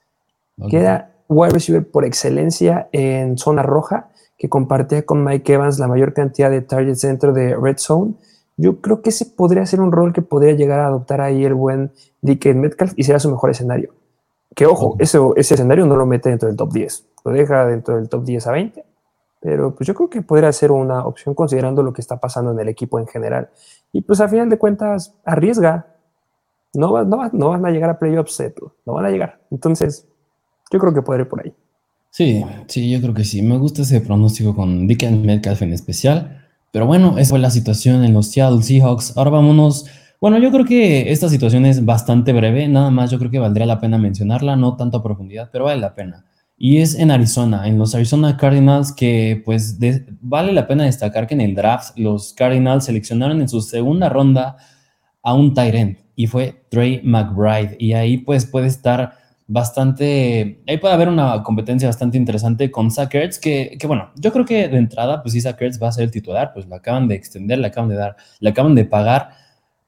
Queda 0.70 1.12
wide 1.28 1.52
receiver 1.52 1.90
por 1.90 2.06
excelencia 2.06 2.88
en 2.92 3.38
zona 3.38 3.64
roja 3.64 4.10
que 4.38 4.50
compartía 4.50 5.06
con 5.06 5.24
Mike 5.24 5.54
Evans 5.54 5.80
la 5.80 5.88
mayor 5.88 6.14
cantidad 6.14 6.50
de 6.50 6.62
targets 6.62 7.02
dentro 7.02 7.34
de 7.34 7.56
Red 7.56 7.78
Zone. 7.78 8.14
Yo 8.56 8.82
creo 8.82 9.02
que 9.02 9.10
ese 9.10 9.26
podría 9.26 9.66
ser 9.66 9.82
un 9.82 9.92
rol 9.92 10.14
que 10.14 10.22
podría 10.22 10.54
llegar 10.54 10.80
a 10.80 10.88
adoptar 10.88 11.22
ahí 11.22 11.44
el 11.44 11.54
buen 11.54 11.92
DK 12.22 12.56
Metcalf 12.56 12.94
y 12.96 13.04
sería 13.04 13.20
su 13.20 13.30
mejor 13.30 13.50
escenario. 13.50 13.94
Que 14.56 14.66
ojo, 14.66 14.96
ese, 15.00 15.20
ese 15.36 15.54
escenario 15.56 15.86
no 15.86 15.96
lo 15.96 16.06
mete 16.06 16.30
dentro 16.30 16.48
del 16.48 16.58
top 16.58 16.74
10, 16.74 17.08
lo 17.26 17.32
deja 17.32 17.66
dentro 17.66 17.96
del 17.98 18.10
top 18.10 18.24
10 18.24 18.48
a 18.48 18.52
20, 18.52 18.86
pero 19.40 19.76
pues 19.76 19.88
yo 19.88 19.94
creo 19.94 20.10
que 20.10 20.22
podría 20.24 20.52
ser 20.52 20.72
una 20.72 21.06
opción 21.06 21.36
considerando 21.36 21.84
lo 21.84 21.94
que 21.94 22.02
está 22.02 22.18
pasando 22.18 22.52
en 22.52 22.60
el 22.60 22.70
equipo 22.70 23.00
en 23.00 23.08
general. 23.08 23.50
Y 23.92 24.02
pues 24.02 24.20
a 24.20 24.28
final 24.28 24.50
de 24.50 24.58
cuentas, 24.58 25.14
arriesga. 25.26 25.94
No, 26.74 27.04
no, 27.04 27.30
no 27.32 27.50
van 27.50 27.66
a 27.66 27.72
llegar 27.72 27.90
a 27.90 27.98
playoffs, 27.98 28.44
no 28.86 28.94
van 28.94 29.06
a 29.06 29.10
llegar. 29.10 29.40
Entonces, 29.50 30.08
yo 30.72 30.80
creo 30.80 30.94
que 30.94 31.02
podría 31.02 31.24
ir 31.24 31.30
por 31.30 31.42
ahí. 31.42 31.56
Sí, 32.18 32.44
sí, 32.66 32.90
yo 32.90 33.00
creo 33.00 33.14
que 33.14 33.24
sí. 33.24 33.44
Me 33.44 33.60
gusta 33.60 33.84
ese 33.84 34.02
pronóstico 34.02 34.56
con 34.56 34.88
Dickens 34.88 35.24
Metcalf 35.24 35.62
en 35.62 35.72
especial. 35.72 36.48
Pero 36.72 36.88
bueno, 36.88 37.20
esa 37.20 37.30
fue 37.30 37.38
la 37.38 37.52
situación 37.52 38.04
en 38.04 38.12
los 38.14 38.32
Seattle 38.32 38.64
Seahawks. 38.64 39.16
Ahora 39.16 39.30
vámonos. 39.30 39.86
Bueno, 40.20 40.40
yo 40.40 40.52
creo 40.52 40.66
que 40.66 41.12
esta 41.12 41.30
situación 41.30 41.68
es 41.68 41.86
bastante 41.86 42.34
breve. 42.34 42.68
Nada 42.68 42.90
más 42.90 43.12
yo 43.12 43.20
creo 43.20 43.30
que 43.30 43.38
valdría 43.38 43.68
la 43.68 43.80
pena 43.80 44.00
mencionarla, 44.00 44.56
no 44.56 44.76
tanto 44.76 44.98
a 44.98 45.04
profundidad, 45.04 45.50
pero 45.52 45.66
vale 45.66 45.80
la 45.80 45.94
pena. 45.94 46.26
Y 46.58 46.78
es 46.78 46.96
en 46.96 47.12
Arizona, 47.12 47.68
en 47.68 47.78
los 47.78 47.94
Arizona 47.94 48.36
Cardinals, 48.36 48.94
que 48.94 49.44
pues 49.46 49.78
vale 50.20 50.54
la 50.54 50.66
pena 50.66 50.86
destacar 50.86 51.28
que 51.28 51.36
en 51.36 51.42
el 51.42 51.54
draft 51.54 52.00
los 52.00 52.34
Cardinals 52.34 52.86
seleccionaron 52.86 53.42
en 53.42 53.48
su 53.48 53.62
segunda 53.62 54.10
ronda 54.10 54.58
a 55.22 55.36
un 55.36 55.54
Tyrant 55.54 56.00
y 56.16 56.26
fue 56.26 56.64
Trey 56.72 57.00
McBride. 57.04 57.76
Y 57.78 57.94
ahí 57.94 58.18
pues 58.18 58.48
puede 58.48 58.66
estar 58.66 59.27
bastante, 59.48 60.62
ahí 60.68 60.78
puede 60.78 60.94
haber 60.94 61.08
una 61.08 61.42
competencia 61.42 61.88
bastante 61.88 62.18
interesante 62.18 62.70
con 62.70 62.92
Zach 62.92 63.10
que, 63.10 63.78
que, 63.80 63.88
bueno, 63.88 64.12
yo 64.16 64.32
creo 64.34 64.46
que 64.46 64.68
de 64.68 64.78
entrada, 64.78 65.22
pues 65.24 65.34
sí, 65.34 65.42
Zach 65.42 65.58
va 65.82 65.88
a 65.88 65.92
ser 65.92 66.04
el 66.04 66.12
titular, 66.12 66.52
pues 66.54 66.68
lo 66.68 66.76
acaban 66.76 67.08
de 67.08 67.16
extender, 67.16 67.58
le 67.58 67.68
acaban 67.68 67.90
de 67.90 67.96
dar, 67.96 68.18
le 68.40 68.50
acaban 68.50 68.76
de 68.76 68.86
pagar, 68.86 69.30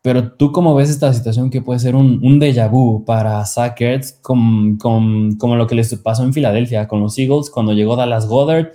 pero 0.01 0.31
tú 0.31 0.53
cómo 0.53 0.73
ves 0.75 0.89
esta 0.89 1.13
situación 1.13 1.49
que 1.49 1.61
puede 1.61 1.79
ser 1.79 1.95
un, 1.95 2.21
un 2.23 2.39
déjà 2.39 2.69
vu 2.69 3.03
para 3.03 3.45
Zach 3.45 3.77
con, 4.21 4.77
con, 4.77 5.35
como 5.35 5.55
lo 5.57 5.67
que 5.67 5.75
les 5.75 5.93
pasó 5.95 6.23
en 6.23 6.33
Filadelfia 6.33 6.87
con 6.87 7.01
los 7.01 7.17
Eagles 7.19 7.49
cuando 7.49 7.73
llegó 7.73 7.97
Dallas 7.97 8.27
Goddard 8.27 8.69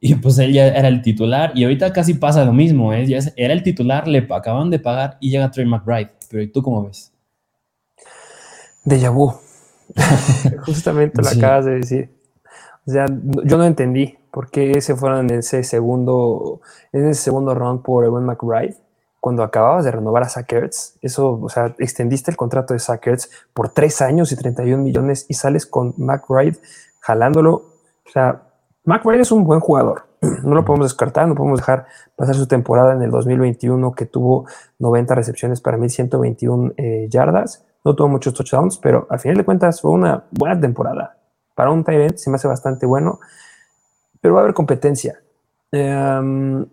y 0.00 0.14
pues 0.14 0.38
él 0.38 0.54
ya 0.54 0.68
era 0.68 0.88
el 0.88 1.02
titular 1.02 1.52
y 1.54 1.64
ahorita 1.64 1.92
casi 1.92 2.14
pasa 2.14 2.46
lo 2.46 2.54
mismo, 2.54 2.94
¿eh? 2.94 3.06
ya 3.06 3.18
era 3.36 3.52
el 3.52 3.62
titular, 3.62 4.08
le 4.08 4.26
acaban 4.30 4.70
de 4.70 4.78
pagar 4.78 5.18
y 5.20 5.30
llega 5.30 5.50
Trey 5.50 5.66
McBride, 5.66 6.12
pero 6.30 6.50
¿tú 6.50 6.62
cómo 6.62 6.86
ves? 6.86 7.12
Déjà 8.86 9.10
vu. 9.10 9.49
Justamente 10.66 11.22
lo 11.22 11.28
acabas 11.28 11.64
de 11.64 11.72
decir. 11.72 12.20
O 12.86 12.90
sea, 12.90 13.06
yo 13.44 13.58
no 13.58 13.64
entendí 13.64 14.18
por 14.30 14.50
qué 14.50 14.80
se 14.80 14.96
fueron 14.96 15.30
en 15.30 15.38
ese 15.38 15.62
segundo, 15.64 16.60
en 16.92 17.08
ese 17.08 17.22
segundo 17.22 17.54
round 17.54 17.82
por 17.82 18.04
Ewan 18.04 18.24
McBride 18.24 18.76
cuando 19.20 19.42
acababas 19.42 19.84
de 19.84 19.90
renovar 19.90 20.22
a 20.22 20.28
Sackers. 20.28 20.96
Eso, 21.02 21.38
o 21.40 21.48
sea, 21.48 21.74
extendiste 21.78 22.30
el 22.30 22.36
contrato 22.36 22.72
de 22.72 22.80
Sackers 22.80 23.30
por 23.52 23.68
tres 23.68 24.00
años 24.00 24.32
y 24.32 24.36
31 24.36 24.82
millones 24.82 25.26
y 25.28 25.34
sales 25.34 25.66
con 25.66 25.94
McBride 25.98 26.58
jalándolo. 27.00 27.54
O 27.54 28.10
sea, 28.12 28.42
McBride 28.84 29.22
es 29.22 29.32
un 29.32 29.44
buen 29.44 29.60
jugador. 29.60 30.06
No 30.42 30.54
lo 30.54 30.64
podemos 30.64 30.86
descartar, 30.86 31.28
no 31.28 31.34
podemos 31.34 31.60
dejar 31.60 31.86
pasar 32.16 32.34
su 32.34 32.46
temporada 32.46 32.94
en 32.94 33.02
el 33.02 33.10
2021 33.10 33.92
que 33.92 34.06
tuvo 34.06 34.46
90 34.78 35.14
recepciones 35.14 35.60
para 35.60 35.76
1121 35.76 36.72
eh, 36.76 37.06
yardas 37.10 37.64
no 37.84 37.94
tuvo 37.94 38.08
muchos 38.08 38.34
touchdowns, 38.34 38.78
pero 38.78 39.06
al 39.10 39.18
final 39.18 39.38
de 39.38 39.44
cuentas 39.44 39.80
fue 39.80 39.90
una 39.90 40.24
buena 40.30 40.60
temporada. 40.60 41.16
Para 41.54 41.70
un 41.70 41.84
tight 41.84 42.16
se 42.16 42.30
me 42.30 42.36
hace 42.36 42.48
bastante 42.48 42.86
bueno, 42.86 43.20
pero 44.20 44.34
va 44.34 44.40
a 44.40 44.42
haber 44.44 44.54
competencia. 44.54 45.20
Em, 45.72 46.66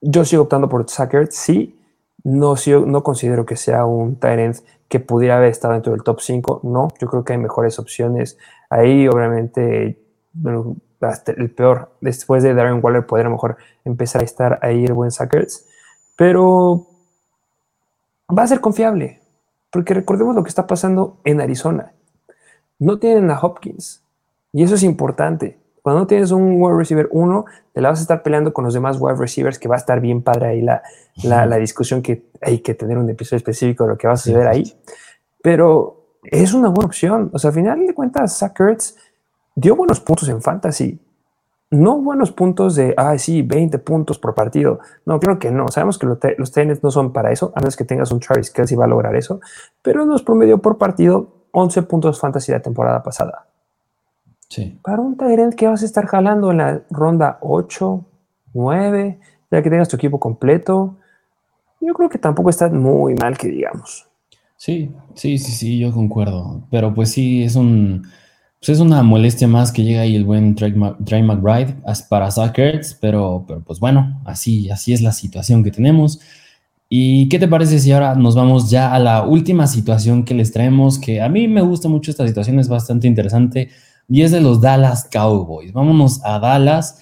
yo 0.00 0.24
sigo 0.24 0.42
optando 0.42 0.68
por 0.68 0.88
Zucker, 0.88 1.28
sí. 1.30 1.78
No, 2.24 2.54
no 2.86 3.02
considero 3.02 3.44
que 3.44 3.56
sea 3.56 3.84
un 3.84 4.16
tight 4.16 4.58
que 4.88 5.00
pudiera 5.00 5.38
haber 5.38 5.48
estado 5.48 5.74
dentro 5.74 5.92
del 5.92 6.02
top 6.02 6.20
5. 6.20 6.60
No, 6.64 6.88
yo 7.00 7.08
creo 7.08 7.24
que 7.24 7.32
hay 7.32 7.38
mejores 7.38 7.78
opciones. 7.78 8.38
Ahí, 8.68 9.08
obviamente, 9.08 9.98
el 11.36 11.50
peor, 11.50 11.92
después 12.00 12.42
de 12.42 12.54
Darren 12.54 12.80
Waller, 12.82 13.06
podría 13.06 13.30
mejor 13.30 13.56
empezar 13.84 14.20
a 14.20 14.24
estar 14.24 14.58
ahí 14.62 14.84
el 14.84 14.92
buen 14.92 15.10
Suckers. 15.10 15.66
Pero 16.16 16.86
va 18.36 18.42
a 18.42 18.46
ser 18.46 18.60
confiable. 18.60 19.21
Porque 19.72 19.94
recordemos 19.94 20.36
lo 20.36 20.44
que 20.44 20.50
está 20.50 20.66
pasando 20.66 21.16
en 21.24 21.40
Arizona. 21.40 21.92
No 22.78 22.98
tienen 22.98 23.30
a 23.30 23.40
Hopkins. 23.40 24.02
Y 24.52 24.62
eso 24.62 24.74
es 24.74 24.82
importante. 24.82 25.58
Cuando 25.80 26.02
no 26.02 26.06
tienes 26.06 26.30
un 26.30 26.60
wide 26.60 26.76
receiver 26.76 27.08
1, 27.10 27.44
te 27.72 27.80
la 27.80 27.88
vas 27.88 27.98
a 27.98 28.02
estar 28.02 28.22
peleando 28.22 28.52
con 28.52 28.64
los 28.64 28.74
demás 28.74 28.98
wide 29.00 29.16
receivers, 29.16 29.58
que 29.58 29.68
va 29.68 29.76
a 29.76 29.78
estar 29.78 30.00
bien 30.00 30.22
padre 30.22 30.46
ahí 30.46 30.60
la, 30.60 30.82
la, 31.24 31.56
discusión 31.56 32.02
que 32.02 32.26
hay 32.40 32.60
que 32.60 32.74
tener 32.74 32.98
un 32.98 33.08
episodio 33.08 33.38
específico 33.38 33.84
de 33.84 33.90
lo 33.90 33.98
que 33.98 34.06
vas 34.06 34.28
a 34.28 34.32
ver 34.32 34.46
ahí. 34.46 34.74
Pero 35.42 36.18
es 36.22 36.52
una 36.52 36.68
buena 36.68 36.86
opción. 36.86 37.30
O 37.32 37.38
sea, 37.38 37.48
al 37.48 37.54
final 37.54 37.86
de 37.86 37.94
cuentas, 37.94 38.38
Zach 38.38 38.56
dio 39.56 39.74
buenos 39.74 40.00
puntos 40.00 40.28
en 40.28 40.42
fantasy 40.42 41.00
no 41.72 42.02
buenos 42.02 42.32
puntos 42.32 42.74
de, 42.74 42.92
ah, 42.98 43.16
sí, 43.16 43.40
20 43.40 43.78
puntos 43.78 44.18
por 44.18 44.34
partido. 44.34 44.78
No, 45.06 45.18
creo 45.18 45.38
que 45.38 45.50
no. 45.50 45.68
Sabemos 45.68 45.98
que 45.98 46.06
los, 46.06 46.18
los 46.36 46.82
no 46.82 46.90
son 46.90 47.14
para 47.14 47.32
eso, 47.32 47.50
a 47.56 47.60
menos 47.60 47.76
que 47.76 47.84
tengas 47.84 48.12
un 48.12 48.20
Travis 48.20 48.50
Kelsey 48.50 48.76
va 48.76 48.84
a 48.84 48.88
lograr 48.88 49.16
eso. 49.16 49.40
Pero 49.80 50.04
nos 50.04 50.22
promedió 50.22 50.58
por 50.58 50.76
partido 50.76 51.46
11 51.52 51.82
puntos 51.84 52.20
fantasy 52.20 52.52
la 52.52 52.60
temporada 52.60 53.02
pasada. 53.02 53.46
Sí. 54.50 54.78
Para 54.82 55.00
un 55.00 55.16
Tyrant 55.16 55.54
que 55.54 55.66
vas 55.66 55.82
a 55.82 55.86
estar 55.86 56.04
jalando 56.06 56.50
en 56.50 56.58
la 56.58 56.82
ronda 56.90 57.38
8, 57.40 58.04
9, 58.52 59.18
ya 59.50 59.62
que 59.62 59.70
tengas 59.70 59.88
tu 59.88 59.96
equipo 59.96 60.20
completo, 60.20 60.96
yo 61.80 61.94
creo 61.94 62.10
que 62.10 62.18
tampoco 62.18 62.50
está 62.50 62.68
muy 62.68 63.14
mal 63.14 63.38
que 63.38 63.48
digamos. 63.48 64.06
Sí, 64.58 64.94
sí, 65.14 65.38
sí, 65.38 65.52
sí, 65.52 65.78
yo 65.78 65.90
concuerdo. 65.90 66.64
Pero 66.70 66.92
pues 66.92 67.10
sí, 67.10 67.42
es 67.42 67.56
un 67.56 68.06
pues 68.62 68.78
es 68.78 68.78
una 68.78 69.02
molestia 69.02 69.48
más 69.48 69.72
que 69.72 69.82
llega 69.82 70.02
ahí 70.02 70.14
el 70.14 70.24
buen 70.24 70.54
Trey, 70.54 70.72
McBride 70.72 71.74
para 72.08 72.28
pero, 73.00 73.44
pero 73.48 73.60
pues 73.64 73.80
bueno, 73.80 74.22
así, 74.24 74.70
así 74.70 74.92
es 74.92 75.02
la 75.02 75.10
situación 75.10 75.64
que 75.64 75.72
tenemos. 75.72 76.20
¿Y 76.88 77.28
qué 77.28 77.40
te 77.40 77.48
parece 77.48 77.80
si 77.80 77.90
ahora 77.90 78.14
nos 78.14 78.36
vamos 78.36 78.70
ya 78.70 78.94
a 78.94 79.00
la 79.00 79.26
última 79.26 79.66
situación 79.66 80.24
que 80.24 80.34
les 80.34 80.52
traemos? 80.52 81.00
Que 81.00 81.20
a 81.20 81.28
mí 81.28 81.48
me 81.48 81.60
gusta 81.60 81.88
mucho 81.88 82.12
esta 82.12 82.24
situación, 82.24 82.60
es 82.60 82.68
bastante 82.68 83.08
interesante, 83.08 83.70
y 84.08 84.22
es 84.22 84.30
de 84.30 84.40
los 84.40 84.60
Dallas 84.60 85.08
Cowboys. 85.10 85.72
Vámonos 85.72 86.24
a 86.24 86.38
Dallas, 86.38 87.00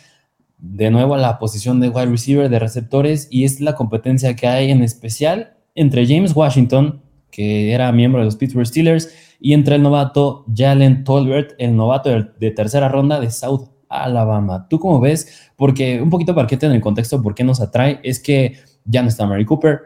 de 0.56 0.90
nuevo 0.90 1.12
a 1.12 1.18
la 1.18 1.38
posición 1.38 1.78
de 1.78 1.90
wide 1.90 2.06
receiver 2.06 2.48
de 2.48 2.58
receptores, 2.58 3.28
y 3.30 3.44
es 3.44 3.60
la 3.60 3.74
competencia 3.74 4.34
que 4.34 4.46
hay 4.46 4.70
en 4.70 4.82
especial 4.82 5.58
entre 5.74 6.06
James 6.06 6.34
Washington, 6.34 7.02
que 7.30 7.72
era 7.72 7.92
miembro 7.92 8.20
de 8.20 8.24
los 8.24 8.36
Pittsburgh 8.36 8.66
Steelers, 8.66 9.10
y 9.40 9.54
entre 9.54 9.76
el 9.76 9.82
novato 9.82 10.44
Jalen 10.54 11.02
Tolbert, 11.02 11.54
el 11.58 11.74
novato 11.74 12.10
de, 12.10 12.50
tercera 12.50 12.88
ronda 12.88 13.18
de 13.18 13.30
South 13.30 13.68
Alabama. 13.88 14.66
¿Tú 14.68 14.78
cómo 14.78 15.00
ves? 15.00 15.50
Porque 15.56 16.00
un 16.00 16.10
poquito 16.10 16.34
para 16.34 16.46
que 16.46 16.58
en 16.60 16.72
el 16.72 16.80
contexto, 16.80 17.22
por 17.22 17.34
qué 17.34 17.42
nos 17.42 17.60
atrae, 17.60 18.00
es 18.02 18.20
que 18.20 18.56
ya 18.84 19.02
no 19.02 19.08
está 19.08 19.26
Mary 19.26 19.46
Cooper, 19.46 19.80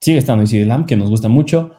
sigue 0.00 0.18
estando 0.18 0.42
Isidro 0.42 0.66
Lamb, 0.66 0.86
que 0.86 0.96
nos 0.96 1.10
gusta 1.10 1.28
mucho, 1.28 1.72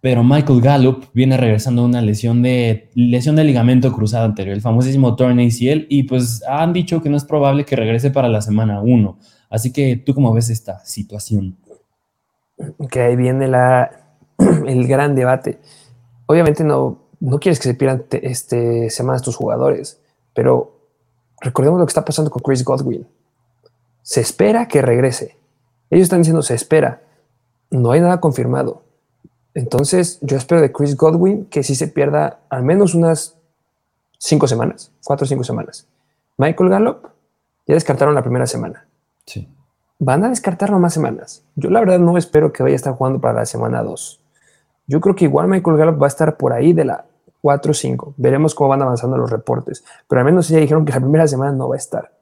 pero 0.00 0.22
Michael 0.22 0.60
Gallup 0.60 1.06
viene 1.12 1.36
regresando 1.36 1.82
de 1.82 1.88
una 1.88 2.02
lesión 2.02 2.42
de, 2.42 2.90
lesión 2.94 3.36
de 3.36 3.44
ligamento 3.44 3.92
cruzado 3.92 4.24
anterior, 4.24 4.54
el 4.54 4.60
famosísimo 4.60 5.14
torn 5.14 5.38
ACL, 5.38 5.86
y 5.88 6.02
pues 6.04 6.42
han 6.48 6.72
dicho 6.72 7.00
que 7.00 7.08
no 7.08 7.16
es 7.16 7.24
probable 7.24 7.64
que 7.64 7.76
regrese 7.76 8.10
para 8.10 8.28
la 8.28 8.42
semana 8.42 8.80
1. 8.80 9.18
Así 9.50 9.72
que, 9.72 9.96
¿tú 9.96 10.14
cómo 10.14 10.32
ves 10.32 10.50
esta 10.50 10.84
situación? 10.84 11.56
Que 12.90 13.00
ahí 13.00 13.16
viene 13.16 13.48
la, 13.48 13.90
el 14.66 14.86
gran 14.86 15.14
debate 15.14 15.60
obviamente 16.28 16.62
no, 16.62 16.98
no 17.18 17.40
quieres 17.40 17.58
que 17.58 17.68
se 17.68 17.74
pierdan 17.74 18.04
este, 18.10 18.90
semanas 18.90 19.22
tus 19.22 19.34
jugadores, 19.34 20.00
pero 20.34 20.76
recordemos 21.40 21.80
lo 21.80 21.86
que 21.86 21.90
está 21.90 22.04
pasando 22.04 22.30
con 22.30 22.42
Chris 22.42 22.64
Godwin. 22.64 23.08
Se 24.02 24.20
espera 24.20 24.68
que 24.68 24.82
regrese. 24.82 25.36
Ellos 25.90 26.04
están 26.04 26.20
diciendo 26.20 26.42
se 26.42 26.54
espera. 26.54 27.02
No 27.70 27.90
hay 27.90 28.00
nada 28.00 28.20
confirmado. 28.20 28.82
Entonces, 29.54 30.18
yo 30.20 30.36
espero 30.36 30.60
de 30.60 30.70
Chris 30.70 30.96
Godwin 30.96 31.46
que 31.46 31.62
sí 31.62 31.74
se 31.74 31.88
pierda 31.88 32.40
al 32.48 32.62
menos 32.62 32.94
unas 32.94 33.36
cinco 34.18 34.46
semanas, 34.46 34.92
cuatro 35.04 35.24
o 35.24 35.28
cinco 35.28 35.44
semanas. 35.44 35.86
Michael 36.36 36.70
Gallup 36.70 37.08
ya 37.66 37.74
descartaron 37.74 38.14
la 38.14 38.22
primera 38.22 38.46
semana. 38.46 38.86
Sí. 39.26 39.48
Van 39.98 40.24
a 40.24 40.28
descartarlo 40.28 40.78
más 40.78 40.94
semanas. 40.94 41.42
Yo 41.56 41.70
la 41.70 41.80
verdad 41.80 41.98
no 41.98 42.16
espero 42.16 42.52
que 42.52 42.62
vaya 42.62 42.74
a 42.74 42.76
estar 42.76 42.94
jugando 42.94 43.20
para 43.20 43.40
la 43.40 43.46
semana 43.46 43.82
2. 43.82 44.17
Yo 44.88 45.00
creo 45.00 45.14
que 45.14 45.26
igual 45.26 45.46
Michael 45.46 45.76
Gallup 45.76 46.02
va 46.02 46.06
a 46.06 46.08
estar 46.08 46.36
por 46.36 46.52
ahí 46.52 46.72
de 46.72 46.86
la 46.86 47.04
4 47.42 47.70
o 47.70 47.74
5. 47.74 48.14
Veremos 48.16 48.54
cómo 48.54 48.70
van 48.70 48.82
avanzando 48.82 49.16
los 49.16 49.30
reportes. 49.30 49.84
Pero 50.08 50.20
al 50.20 50.24
menos 50.24 50.48
ya 50.48 50.58
dijeron 50.58 50.84
que 50.84 50.92
la 50.92 51.00
primera 51.00 51.28
semana 51.28 51.52
no 51.52 51.68
va 51.68 51.76
a 51.76 51.78
estar. 51.78 52.12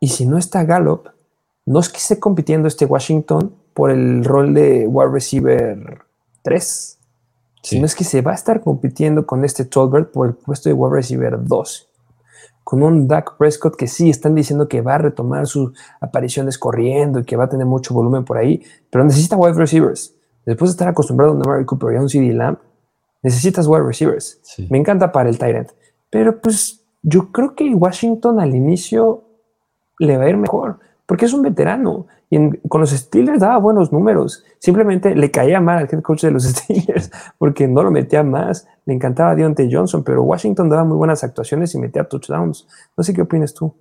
Y 0.00 0.08
si 0.08 0.26
no 0.26 0.36
está 0.36 0.64
Gallup, 0.64 1.08
no 1.66 1.78
es 1.78 1.88
que 1.88 1.98
esté 1.98 2.18
compitiendo 2.18 2.68
este 2.68 2.84
Washington 2.84 3.54
por 3.72 3.90
el 3.90 4.24
rol 4.24 4.52
de 4.52 4.86
wide 4.86 5.10
receiver 5.10 6.02
3, 6.42 6.98
sino 7.62 7.86
es 7.86 7.94
que 7.94 8.04
se 8.04 8.20
va 8.20 8.32
a 8.32 8.34
estar 8.34 8.60
compitiendo 8.60 9.26
con 9.26 9.44
este 9.44 9.64
Tolbert 9.64 10.12
por 10.12 10.26
el 10.28 10.34
puesto 10.34 10.68
de 10.68 10.74
wide 10.74 10.94
receiver 10.94 11.42
2. 11.42 11.88
Con 12.62 12.82
un 12.82 13.08
Dak 13.08 13.36
Prescott 13.36 13.76
que 13.76 13.86
sí 13.86 14.10
están 14.10 14.34
diciendo 14.34 14.68
que 14.68 14.82
va 14.82 14.96
a 14.96 14.98
retomar 14.98 15.46
sus 15.46 15.72
apariciones 16.00 16.58
corriendo 16.58 17.20
y 17.20 17.24
que 17.24 17.36
va 17.36 17.44
a 17.44 17.48
tener 17.48 17.66
mucho 17.66 17.94
volumen 17.94 18.24
por 18.24 18.36
ahí, 18.36 18.62
pero 18.90 19.04
necesita 19.04 19.36
wide 19.36 19.54
receivers. 19.54 20.13
Después 20.46 20.70
de 20.70 20.72
estar 20.72 20.88
acostumbrado 20.88 21.32
a 21.32 21.36
un 21.36 21.42
Mary 21.46 21.64
Cooper 21.64 21.94
y 21.94 21.96
a 21.96 22.00
un 22.00 22.08
CD 22.08 22.32
Lamb, 22.32 22.58
necesitas 23.22 23.66
wide 23.66 23.82
receivers. 23.82 24.40
Me 24.70 24.78
encanta 24.78 25.10
para 25.10 25.28
el 25.28 25.38
Tyrant. 25.38 25.70
Pero 26.10 26.40
pues 26.40 26.84
yo 27.02 27.32
creo 27.32 27.54
que 27.54 27.74
Washington 27.74 28.40
al 28.40 28.54
inicio 28.54 29.24
le 29.98 30.16
va 30.16 30.24
a 30.24 30.28
ir 30.28 30.36
mejor, 30.36 30.78
porque 31.06 31.24
es 31.26 31.32
un 31.32 31.42
veterano. 31.42 32.06
Y 32.30 32.50
con 32.68 32.80
los 32.80 32.90
Steelers 32.90 33.40
daba 33.40 33.58
buenos 33.58 33.92
números. 33.92 34.44
Simplemente 34.58 35.14
le 35.14 35.30
caía 35.30 35.60
mal 35.60 35.78
al 35.78 35.88
head 35.90 36.02
coach 36.02 36.22
de 36.22 36.30
los 36.30 36.42
Steelers 36.44 37.10
porque 37.38 37.68
no 37.68 37.82
lo 37.82 37.90
metía 37.90 38.22
más. 38.22 38.66
Le 38.86 38.94
encantaba 38.94 39.34
Deontay 39.34 39.72
Johnson, 39.72 40.02
pero 40.02 40.22
Washington 40.22 40.68
daba 40.68 40.84
muy 40.84 40.96
buenas 40.96 41.22
actuaciones 41.22 41.74
y 41.74 41.78
metía 41.78 42.04
touchdowns. 42.04 42.66
No 42.96 43.04
sé 43.04 43.14
qué 43.14 43.22
opinas 43.22 43.54
tú. 43.54 43.74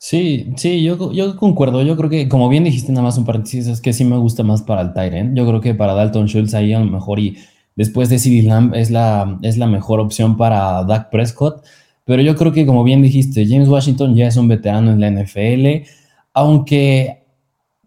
Sí, 0.00 0.52
sí, 0.56 0.82
yo, 0.82 1.12
yo 1.12 1.36
concuerdo. 1.36 1.82
Yo 1.82 1.96
creo 1.96 2.08
que, 2.08 2.28
como 2.28 2.48
bien 2.48 2.64
dijiste, 2.64 2.92
nada 2.92 3.02
más 3.02 3.18
un 3.18 3.24
paréntesis, 3.24 3.66
es 3.66 3.80
que 3.80 3.92
sí 3.92 4.04
me 4.04 4.16
gusta 4.16 4.44
más 4.44 4.62
para 4.62 4.80
el 4.82 4.92
Tyrant. 4.92 5.36
Yo 5.36 5.46
creo 5.46 5.60
que 5.60 5.74
para 5.74 5.94
Dalton 5.94 6.26
Schultz 6.28 6.54
ahí 6.54 6.72
a 6.72 6.78
lo 6.78 6.86
mejor 6.86 7.18
y 7.18 7.36
después 7.74 8.08
de 8.08 8.18
CD 8.18 8.42
Lamb 8.42 8.74
es 8.74 8.90
la, 8.90 9.38
es 9.42 9.58
la 9.58 9.66
mejor 9.66 9.98
opción 10.00 10.36
para 10.36 10.84
Dak 10.84 11.10
Prescott. 11.10 11.64
Pero 12.04 12.22
yo 12.22 12.36
creo 12.36 12.52
que, 12.52 12.64
como 12.64 12.84
bien 12.84 13.02
dijiste, 13.02 13.44
James 13.46 13.68
Washington 13.68 14.14
ya 14.14 14.28
es 14.28 14.36
un 14.36 14.48
veterano 14.48 14.92
en 14.92 15.00
la 15.00 15.08
NFL, 15.10 15.88
aunque 16.32 17.24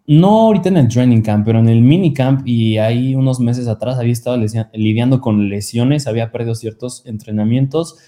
no 0.06 0.42
ahorita 0.42 0.68
en 0.68 0.76
el 0.76 0.88
training 0.88 1.22
camp, 1.22 1.46
pero 1.46 1.60
en 1.60 1.68
el 1.68 1.80
mini 1.80 2.12
camp 2.12 2.46
y 2.46 2.76
ahí 2.78 3.14
unos 3.14 3.40
meses 3.40 3.68
atrás 3.68 3.98
había 3.98 4.12
estado 4.12 4.36
lidiando 4.74 5.20
con 5.20 5.48
lesiones, 5.48 6.06
había 6.06 6.30
perdido 6.30 6.54
ciertos 6.54 7.06
entrenamientos 7.06 7.98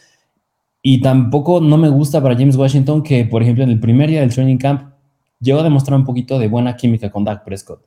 y 0.87 1.01
tampoco 1.01 1.62
no 1.62 1.78
me 1.78 1.89
gusta 1.89 2.22
para 2.22 2.37
James 2.37 2.57
Washington 2.57 3.03
que, 3.03 3.24
por 3.24 3.43
ejemplo, 3.43 3.64
en 3.64 3.70
el 3.70 3.80
primer 3.80 4.11
día 4.11 4.20
del 4.20 4.35
training 4.35 4.59
camp 4.59 4.93
llegó 5.41 5.61
a 5.61 5.62
demostrar 5.62 5.99
un 5.99 6.05
poquito 6.05 6.39
de 6.39 6.47
buena 6.47 6.76
química 6.76 7.11
con 7.11 7.24
Dak 7.24 7.43
Prescott. 7.43 7.80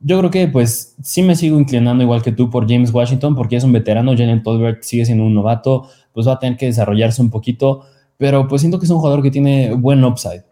Yo 0.00 0.18
creo 0.18 0.30
que 0.30 0.46
pues 0.46 0.96
sí 1.02 1.22
me 1.22 1.34
sigo 1.34 1.58
inclinando 1.58 2.04
igual 2.04 2.22
que 2.22 2.30
tú 2.30 2.50
por 2.50 2.68
James 2.68 2.92
Washington 2.92 3.34
porque 3.34 3.56
es 3.56 3.64
un 3.64 3.72
veterano, 3.72 4.12
Jalen 4.12 4.42
Tolbert 4.42 4.82
sigue 4.82 5.06
siendo 5.06 5.24
un 5.24 5.32
novato, 5.32 5.88
pues 6.12 6.28
va 6.28 6.34
a 6.34 6.38
tener 6.38 6.58
que 6.58 6.66
desarrollarse 6.66 7.22
un 7.22 7.30
poquito, 7.30 7.86
pero 8.18 8.46
pues 8.46 8.60
siento 8.60 8.78
que 8.78 8.84
es 8.84 8.90
un 8.90 8.98
jugador 8.98 9.22
que 9.22 9.30
tiene 9.30 9.72
buen 9.72 10.04
upside. 10.04 10.44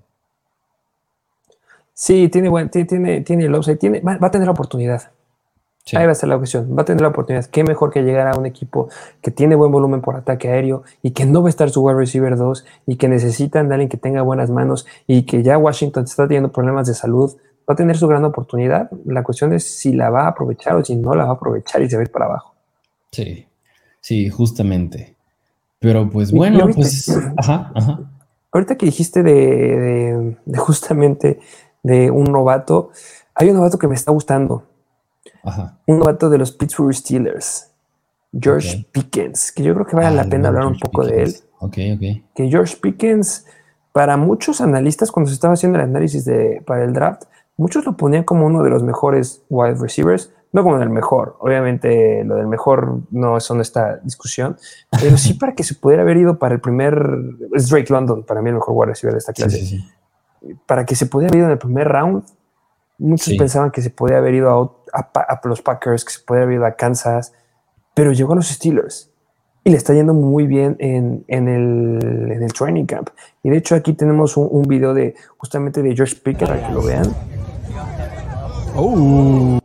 Sí, 1.93 2.31
tiene, 2.31 2.49
buen, 2.49 2.71
tiene, 2.71 3.21
tiene, 3.21 3.45
el 3.45 3.55
upside, 3.55 3.77
tiene, 3.77 4.01
va, 4.01 4.16
a 4.19 4.31
tener 4.31 4.47
la 4.47 4.53
oportunidad. 4.53 5.11
Ahí 5.97 6.05
va 6.05 6.11
a 6.11 6.12
estar 6.12 6.28
la 6.28 6.36
cuestión. 6.39 6.76
Va 6.76 6.82
a 6.82 6.84
tener 6.84 7.01
la 7.01 7.09
oportunidad. 7.09 7.47
Qué 7.47 7.64
mejor 7.64 7.91
que 7.91 8.03
llegar 8.03 8.28
a 8.28 8.39
un 8.39 8.47
equipo 8.47 8.89
que 9.22 9.30
tiene 9.30 9.55
buen 9.55 9.72
volumen 9.72 10.01
por 10.01 10.16
ataque 10.16 10.49
aéreo 10.49 10.82
y 11.03 11.12
que 11.12 11.24
no 11.26 11.43
va 11.43 11.49
a 11.49 11.51
estar 11.51 11.70
su 11.70 11.82
wide 11.82 11.97
receiver 11.97 12.36
2 12.36 12.64
y 12.86 12.97
que 12.97 13.09
necesitan 13.09 13.68
de 13.68 13.74
alguien 13.74 13.89
que 13.89 13.97
tenga 13.97 14.22
buenas 14.22 14.51
manos 14.51 14.86
y 15.07 15.22
que 15.22 15.43
ya 15.43 15.57
Washington 15.59 16.05
está 16.05 16.26
teniendo 16.26 16.53
problemas 16.53 16.86
de 16.86 16.95
salud. 16.95 17.36
Va 17.68 17.74
a 17.74 17.76
tener 17.76 17.97
su 17.97 18.09
gran 18.09 18.24
oportunidad. 18.24 18.91
La 19.05 19.22
cuestión 19.22 19.53
es 19.53 19.64
si 19.64 19.93
la 19.93 20.11
va 20.11 20.24
a 20.24 20.28
aprovechar 20.28 20.76
o 20.76 20.84
si 20.84 20.97
no 20.97 21.14
la 21.14 21.24
va 21.24 21.30
a 21.30 21.34
aprovechar 21.34 21.82
y 21.82 21.89
se 21.89 21.97
va 21.97 22.01
a 22.01 22.05
ir 22.05 22.11
para 22.11 22.26
abajo. 22.26 22.55
Sí, 23.12 23.47
sí, 24.01 24.28
justamente. 24.30 25.14
Pero 25.78 26.09
pues 26.11 26.32
bueno, 26.32 26.68
pues. 26.74 27.09
Ajá, 27.36 27.70
ajá. 27.74 28.01
Ahorita 28.51 28.76
que 28.76 28.86
dijiste 28.86 29.22
de, 29.22 30.36
justamente 30.57 31.39
de 31.82 32.11
un 32.11 32.24
novato, 32.24 32.91
hay 33.34 33.51
un 33.51 33.57
novato 33.57 33.78
que 33.78 33.89
me 33.89 33.95
está 33.95 34.11
gustando. 34.11 34.64
Ajá. 35.43 35.79
Un 35.87 35.99
novato 35.99 36.29
de 36.31 36.39
los 36.39 36.53
Pittsburgh 36.53 36.95
Steelers, 36.95 37.70
George 38.33 38.87
Pickens, 38.93 39.53
que 39.53 39.62
yo 39.62 39.74
creo 39.74 39.87
que 39.87 39.97
vale 39.97 40.14
la 40.14 40.22
ah, 40.22 40.29
pena 40.29 40.49
hablar 40.49 40.66
un 40.66 40.79
poco 40.79 41.05
de 41.05 41.22
él. 41.24 41.35
Ok, 41.61 41.79
ok. 41.95 42.24
Que 42.35 42.49
George 42.49 42.76
Pickens, 42.81 43.47
para 43.93 44.16
muchos 44.16 44.61
analistas, 44.61 45.11
cuando 45.11 45.29
se 45.29 45.35
estaba 45.35 45.55
haciendo 45.55 45.79
el 45.79 45.85
análisis 45.85 46.24
de, 46.24 46.62
para 46.66 46.85
el 46.85 46.93
draft, 46.93 47.24
muchos 47.57 47.85
lo 47.85 47.97
ponían 47.97 48.24
como 48.24 48.47
uno 48.47 48.62
de 48.62 48.70
los 48.70 48.83
mejores 48.83 49.43
wide 49.49 49.76
receivers, 49.81 50.33
no 50.53 50.62
como 50.62 50.81
el 50.81 50.89
mejor, 50.89 51.37
obviamente 51.41 52.24
lo 52.24 52.37
del 52.37 52.47
mejor 52.47 53.01
no, 53.11 53.37
eso 53.37 53.55
no 53.55 53.61
está 53.61 53.97
discusión, 53.99 54.57
pero 54.99 55.18
sí 55.18 55.35
para 55.35 55.55
que 55.55 55.62
se 55.62 55.74
pudiera 55.74 56.03
haber 56.03 56.16
ido 56.16 56.39
para 56.39 56.55
el 56.55 56.61
primer, 56.61 56.99
es 57.53 57.68
Drake 57.68 57.93
London, 57.93 58.24
para 58.24 58.41
mí 58.41 58.49
el 58.49 58.55
mejor 58.55 58.74
wide 58.74 58.87
receiver 58.87 59.12
de 59.12 59.18
esta 59.18 59.33
clase, 59.35 59.85
para 60.66 60.87
que 60.87 60.95
se 60.95 61.07
pudiera 61.07 61.31
haber 61.31 61.41
ido 61.41 61.47
en 61.47 61.53
el 61.53 61.59
primer 61.59 61.89
round, 61.89 62.24
muchos 62.97 63.35
pensaban 63.37 63.70
que 63.70 63.83
se 63.83 63.91
podía 63.91 64.18
haber 64.18 64.35
ido 64.35 64.51
a, 64.51 64.78
los 65.45 65.62
Packers, 65.62 66.05
que 66.05 66.12
se 66.12 66.20
podía 66.20 66.43
haber 66.43 66.57
ido 66.57 66.66
a 66.66 66.72
Kansas, 66.72 67.32
pero 67.95 68.12
llegó 68.12 68.32
a 68.32 68.36
los 68.36 68.49
Steelers 68.49 69.11
y 69.64 69.70
le 69.70 69.76
está 69.76 69.95
yendo 69.95 70.14
muy 70.14 70.47
bien 70.47 70.76
en, 70.78 71.24
el, 71.28 72.53
training 72.53 72.86
camp. 72.86 73.11
Y 73.43 73.51
de 73.51 73.59
hecho 73.59 73.74
aquí 73.74 73.93
tenemos 73.93 74.36
un, 74.36 74.62
video 74.62 74.95
de 74.95 75.14
justamente 75.36 75.82
de 75.82 75.95
George 75.95 76.16
Pickens 76.16 76.51
para 76.51 76.66
que 76.66 76.72
lo 76.72 76.82
vean. 76.82 77.14
Oh 78.76 79.59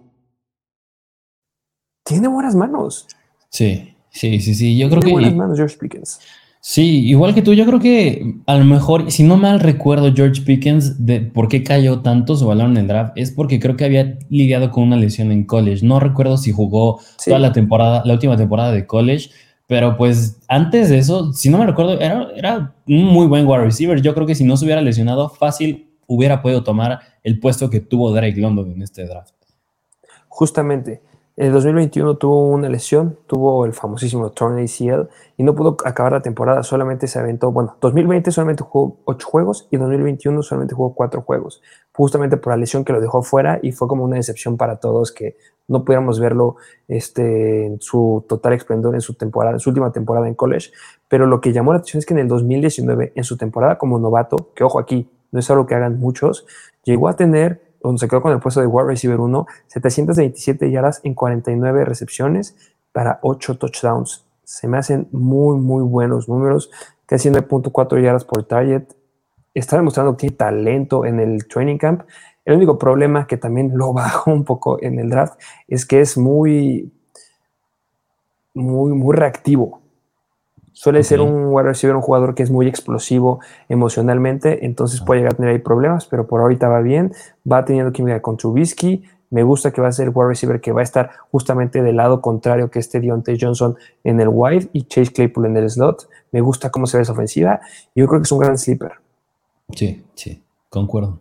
tiene 2.03 2.28
buenas 2.28 2.55
manos. 2.55 3.07
Sí, 3.49 3.95
sí, 4.09 4.39
sí, 4.39 4.53
sí. 4.53 4.78
Yo 4.78 4.89
creo 4.89 5.01
que. 5.01 5.11
buenas 5.11 5.36
manos, 5.36 5.57
George 5.57 5.78
Pickens. 5.78 6.19
Sí, 6.66 7.05
igual 7.05 7.36
que 7.36 7.41
tú, 7.41 7.53
yo 7.53 7.66
creo 7.66 7.82
que 7.82 8.36
a 8.45 8.55
lo 8.55 8.64
mejor, 8.64 9.11
si 9.11 9.24
no 9.24 9.36
mal 9.36 9.59
recuerdo, 9.59 10.14
George 10.16 10.43
Pickens, 10.43 11.05
de 11.05 11.20
por 11.20 11.49
qué 11.49 11.61
cayó 11.61 11.99
tanto 11.99 12.38
su 12.38 12.47
valor 12.47 12.70
en 12.70 12.78
el 12.78 12.88
draft, 12.88 13.11
es 13.18 13.32
porque 13.32 13.59
creo 13.59 13.76
que 13.76 13.84
había 13.84 14.18
lidiado 14.30 14.72
con 14.72 14.86
una 14.86 14.95
lesión 14.95 15.34
en 15.34 15.43
college. 15.43 15.86
No 15.86 15.99
recuerdo 15.99 16.38
si 16.38 16.53
jugó 16.53 17.01
toda 17.26 17.38
la 17.38 17.51
temporada, 17.51 18.01
la 18.05 18.14
última 18.14 18.38
temporada 18.38 18.72
de 18.72 18.88
college, 18.88 19.30
pero 19.68 19.97
pues 19.97 20.39
antes 20.47 20.88
de 20.88 20.99
eso, 20.99 21.34
si 21.34 21.49
no 21.49 21.57
me 21.57 21.66
recuerdo, 21.66 21.99
era, 21.99 22.30
era 22.34 22.74
un 22.88 23.03
muy 23.07 23.28
buen 23.28 23.45
wide 23.45 23.66
receiver. 23.66 24.01
Yo 24.01 24.14
creo 24.14 24.26
que 24.26 24.34
si 24.34 24.45
no 24.45 24.55
se 24.55 24.64
hubiera 24.64 24.82
lesionado, 24.82 25.28
fácil 25.28 25.89
hubiera 26.07 26.41
podido 26.41 26.64
tomar 26.64 27.01
el 27.24 27.41
puesto 27.41 27.70
que 27.70 27.82
tuvo 27.82 28.14
Drake 28.14 28.39
London 28.39 28.72
en 28.72 28.84
este 28.84 29.05
draft. 29.05 29.36
Justamente. 30.30 31.01
En 31.36 31.47
el 31.47 31.53
2021 31.53 32.17
tuvo 32.17 32.47
una 32.49 32.69
lesión, 32.69 33.17
tuvo 33.25 33.65
el 33.65 33.73
famosísimo 33.73 34.29
torn 34.29 34.59
ACL 34.59 35.09
y 35.36 35.41
no 35.41 35.55
pudo 35.55 35.77
acabar 35.84 36.11
la 36.11 36.21
temporada, 36.21 36.61
solamente 36.61 37.07
se 37.07 37.17
aventó, 37.17 37.51
bueno, 37.51 37.75
2020 37.81 38.29
solamente 38.29 38.63
jugó 38.63 38.99
8 39.05 39.27
juegos 39.27 39.67
y 39.71 39.77
2021 39.77 40.43
solamente 40.43 40.75
jugó 40.75 40.93
4 40.93 41.23
juegos, 41.23 41.63
justamente 41.91 42.38
por 42.38 42.53
la 42.53 42.57
lesión 42.57 42.86
que 42.86 42.93
lo 42.93 43.01
dejó 43.01 43.23
fuera 43.23 43.59
y 43.63 43.71
fue 43.71 43.88
como 43.88 44.03
una 44.03 44.17
decepción 44.17 44.57
para 44.57 44.75
todos 44.75 45.11
que 45.11 45.36
no 45.67 45.84
pudiéramos 45.84 46.19
verlo 46.19 46.57
este, 46.88 47.65
en 47.65 47.81
su 47.81 48.23
total 48.29 48.53
esplendor 48.53 48.93
en 48.93 49.01
su 49.01 49.15
temporada, 49.15 49.55
en 49.55 49.59
su 49.59 49.71
última 49.71 49.91
temporada 49.91 50.27
en 50.27 50.36
college, 50.36 50.69
pero 51.07 51.25
lo 51.25 51.41
que 51.41 51.51
llamó 51.51 51.73
la 51.73 51.79
atención 51.79 51.97
es 51.97 52.05
que 52.05 52.13
en 52.13 52.19
el 52.19 52.27
2019, 52.27 53.13
en 53.15 53.23
su 53.23 53.38
temporada 53.38 53.79
como 53.79 53.97
novato, 53.97 54.51
que 54.53 54.63
ojo 54.63 54.77
aquí, 54.77 55.09
no 55.31 55.39
es 55.39 55.49
algo 55.49 55.65
que 55.65 55.73
hagan 55.73 55.99
muchos, 55.99 56.45
llegó 56.84 57.07
a 57.07 57.15
tener 57.15 57.62
donde 57.84 57.99
se 57.99 58.07
quedó 58.07 58.21
con 58.21 58.31
el 58.31 58.39
puesto 58.39 58.61
de 58.61 58.67
wide 58.67 58.88
receiver 58.88 59.19
1, 59.19 59.45
727 59.67 60.71
yardas 60.71 61.01
en 61.03 61.13
49 61.13 61.86
recepciones 61.86 62.55
para 62.91 63.19
8 63.21 63.57
touchdowns. 63.57 64.25
Se 64.43 64.67
me 64.67 64.77
hacen 64.77 65.07
muy, 65.11 65.57
muy 65.57 65.84
buenos 65.84 66.29
números, 66.29 66.71
casi 67.05 67.29
9.4 67.29 68.01
yardas 68.01 68.23
por 68.23 68.43
target. 68.45 68.84
Está 69.53 69.77
demostrando 69.77 70.13
que 70.13 70.21
tiene 70.21 70.36
talento 70.36 71.05
en 71.05 71.19
el 71.19 71.47
training 71.47 71.77
camp. 71.77 72.03
El 72.45 72.55
único 72.55 72.77
problema 72.77 73.27
que 73.27 73.38
también 73.38 73.71
lo 73.73 73.93
bajó 73.93 74.31
un 74.31 74.45
poco 74.45 74.81
en 74.81 74.99
el 74.99 75.09
draft 75.09 75.39
es 75.67 75.86
que 75.86 75.99
es 76.01 76.17
muy, 76.17 76.91
muy, 78.53 78.93
muy 78.93 79.15
reactivo. 79.15 79.82
Suele 80.74 81.03
ser 81.03 81.21
un 81.21 81.45
wide 81.53 81.67
receiver, 81.67 81.95
un 81.95 82.01
jugador 82.01 82.34
que 82.34 82.41
es 82.41 82.49
muy 82.49 82.67
explosivo 82.67 83.39
emocionalmente, 83.69 84.65
entonces 84.65 85.01
puede 85.01 85.21
llegar 85.21 85.34
a 85.34 85.38
tener 85.38 85.51
ahí 85.51 85.59
problemas, 85.59 86.07
pero 86.07 86.26
por 86.26 86.41
ahorita 86.41 86.67
va 86.67 86.82
bien, 86.82 87.13
va 87.49 87.63
teniendo 87.63 87.91
química 87.91 88.21
con 88.21 88.38
Trubisky. 88.38 89.03
Me 89.30 89.43
gusta 89.43 89.71
que 89.71 89.82
va 89.82 89.88
a 89.88 89.91
ser 89.91 90.07
el 90.07 90.13
wide 90.13 90.30
receiver 90.30 90.61
que 90.61 90.71
va 90.71 90.82
a 90.82 90.84
estar 90.84 91.11
justamente 91.32 91.82
del 91.82 91.97
lado 91.97 92.21
contrario 92.21 92.69
que 92.69 92.80
este 92.80 92.99
Deontay 92.99 93.38
Johnson 93.39 93.76
en 94.03 94.19
el 94.19 94.30
wide 94.30 94.69
y 94.74 94.84
Chase 94.84 95.11
Claypool 95.11 95.45
en 95.45 95.57
el 95.57 95.69
slot. 95.69 96.07
Me 96.32 96.41
gusta 96.41 96.69
cómo 96.69 96.88
se 96.88 96.97
ve 96.97 97.03
esa 97.03 97.13
ofensiva 97.13 97.61
y 97.93 98.01
yo 98.01 98.07
creo 98.07 98.19
que 98.19 98.26
es 98.26 98.32
un 98.32 98.39
gran 98.39 98.57
sleeper. 98.57 98.93
Sí, 99.76 100.03
sí, 100.15 100.43
concuerdo. 100.69 101.19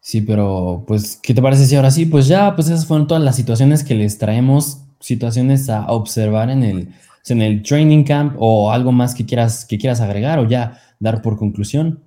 Sí, 0.00 0.20
pero 0.20 0.84
pues, 0.86 1.18
¿qué 1.22 1.32
te 1.32 1.40
parece 1.40 1.64
si 1.64 1.76
ahora 1.76 1.90
sí? 1.90 2.06
Pues 2.06 2.28
ya, 2.28 2.54
pues 2.54 2.68
esas 2.68 2.86
fueron 2.86 3.06
todas 3.06 3.22
las 3.22 3.36
situaciones 3.36 3.82
que 3.82 3.94
les 3.94 4.18
traemos, 4.18 4.82
situaciones 5.00 5.70
a 5.70 5.90
observar 5.90 6.50
en 6.50 6.62
el 6.62 6.94
en 7.32 7.42
el 7.42 7.62
training 7.62 8.04
camp 8.04 8.36
o 8.38 8.70
algo 8.70 8.92
más 8.92 9.14
que 9.14 9.24
quieras, 9.24 9.64
que 9.64 9.78
quieras 9.78 10.00
agregar 10.00 10.38
o 10.38 10.48
ya 10.48 10.80
dar 11.00 11.22
por 11.22 11.36
conclusión. 11.36 12.02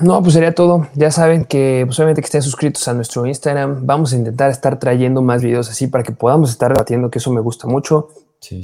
No, 0.00 0.20
pues 0.22 0.34
sería 0.34 0.54
todo. 0.54 0.88
Ya 0.94 1.10
saben 1.10 1.44
que 1.44 1.84
pues 1.86 1.98
obviamente 1.98 2.20
que 2.20 2.26
estén 2.26 2.42
suscritos 2.42 2.86
a 2.88 2.94
nuestro 2.94 3.24
Instagram. 3.26 3.86
Vamos 3.86 4.12
a 4.12 4.16
intentar 4.16 4.50
estar 4.50 4.78
trayendo 4.78 5.22
más 5.22 5.42
videos 5.42 5.70
así 5.70 5.86
para 5.86 6.02
que 6.02 6.12
podamos 6.12 6.50
estar 6.50 6.72
debatiendo, 6.72 7.10
que 7.10 7.18
eso 7.18 7.32
me 7.32 7.40
gusta 7.40 7.68
mucho. 7.68 8.08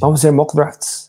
Vamos 0.00 0.18
a 0.18 0.20
hacer 0.20 0.32
mock 0.32 0.54
drafts 0.54 1.07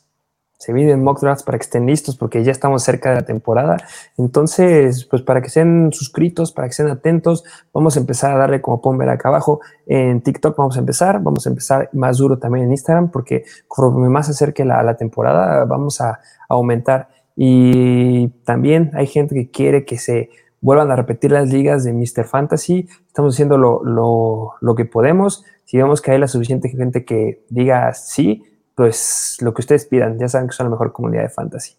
se 0.60 0.74
vienen 0.74 1.01
mock 1.01 1.22
drafts 1.22 1.43
para 1.43 1.57
que 1.57 1.64
estén 1.64 1.86
listos 1.86 2.18
porque 2.18 2.43
ya 2.43 2.51
estamos 2.51 2.84
cerca 2.84 3.10
de 3.10 3.16
la 3.16 3.22
temporada. 3.22 3.78
Entonces, 4.18 5.05
pues 5.05 5.22
para 5.22 5.39
que 5.39 5.47
estén 5.47 5.91
suscritos, 5.93 6.51
para 6.51 6.68
que 6.68 6.72
estén 6.72 6.89
atentos, 6.89 7.45
vamos 7.74 7.95
a 7.95 8.01
empezar 8.01 8.34
a 8.34 8.38
darle, 8.38 8.62
como 8.62 8.82
pueden 8.82 8.99
ver 8.99 9.07
acá 9.07 9.30
abajo, 9.30 9.62
en 9.88 10.22
TikTok 10.22 10.57
vamos 10.57 10.76
a 10.76 10.82
empezar, 10.82 11.24
vamos 11.24 11.47
a 11.47 11.49
empezar 11.49 11.89
más 11.93 12.18
duro 12.18 12.39
también 12.39 12.66
en 12.66 12.72
Instagram 12.72 13.10
porque 13.10 13.45
conforme 13.70 14.10
más 14.10 14.26
se 14.26 14.34
acerque 14.34 14.66
la, 14.66 14.84
la 14.84 14.97
temporada 14.97 15.64
vamos 15.64 16.01
a, 16.01 16.20
aumentar. 16.49 17.07
Y 17.36 18.28
también 18.43 18.91
hay 18.95 19.07
gente 19.07 19.36
que 19.36 19.49
quiere 19.49 19.86
que 19.86 19.97
se 19.97 20.30
vuelvan 20.60 20.91
a 20.91 20.95
repetir 20.95 21.32
las 21.32 21.47
ligas 21.47 21.84
de 21.86 21.93
Mr. 21.93 22.26
Fantasy. 22.26 22.89
Estamos 23.07 23.36
haciendo 23.36 23.57
lo, 23.57 23.84
lo, 23.84 24.55
lo 24.60 24.76
que 24.76 24.84
podemos. 24.84 25.45
Si 25.64 25.78
vemos 25.78 26.01
que 26.01 26.12
hay 26.12 26.18
la 26.18 26.28
suficiente 26.28 26.68
gente 26.70 27.05
que 27.05 27.45
diga 27.49 27.93
sí, 27.93 28.43
pues 28.80 29.36
lo 29.41 29.53
que 29.53 29.59
ustedes 29.59 29.86
pidan. 29.88 30.17
Ya 30.17 30.30
saben 30.30 30.47
que 30.47 30.53
son 30.53 30.67
la 30.67 30.69
mejor 30.69 30.93
comunidad 30.93 31.23
de 31.23 31.30
fantasy. 31.30 31.73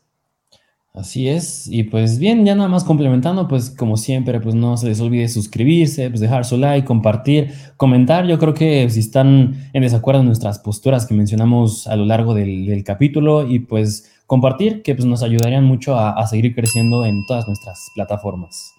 Así 0.93 1.31
es, 1.31 1.67
y 1.67 1.85
pues 1.85 2.19
bien, 2.19 2.45
ya 2.45 2.55
nada 2.55 2.69
más 2.69 2.85
complementando, 2.85 3.49
pues 3.49 3.71
como 3.71 3.97
siempre, 3.97 4.39
pues 4.39 4.55
no 4.55 4.77
se 4.77 4.89
les 4.89 5.01
olvide 5.01 5.29
suscribirse, 5.29 6.11
pues 6.11 6.21
dejar 6.21 6.45
su 6.45 6.59
like, 6.59 6.87
compartir, 6.87 7.55
comentar. 7.79 8.27
Yo 8.27 8.39
creo 8.39 8.53
que 8.53 8.91
si 8.91 9.01
están 9.01 9.71
en 9.73 9.83
desacuerdo 9.83 10.21
en 10.21 10.27
nuestras 10.27 10.59
posturas 10.59 11.07
que 11.07 11.15
mencionamos 11.15 11.87
a 11.87 11.97
lo 11.97 12.05
largo 12.05 12.35
del, 12.35 12.85
capítulo 12.85 13.47
y 13.47 13.61
pues 13.61 14.13
compartir, 14.27 14.83
que 14.83 14.95
pues 14.95 15.07
nos 15.07 15.23
ayudarían 15.23 15.65
mucho 15.65 15.97
a 15.97 16.27
seguir 16.27 16.55
creciendo 16.55 17.07
en 17.07 17.25
todas 17.25 17.47
nuestras 17.47 17.89
plataformas. 17.95 18.75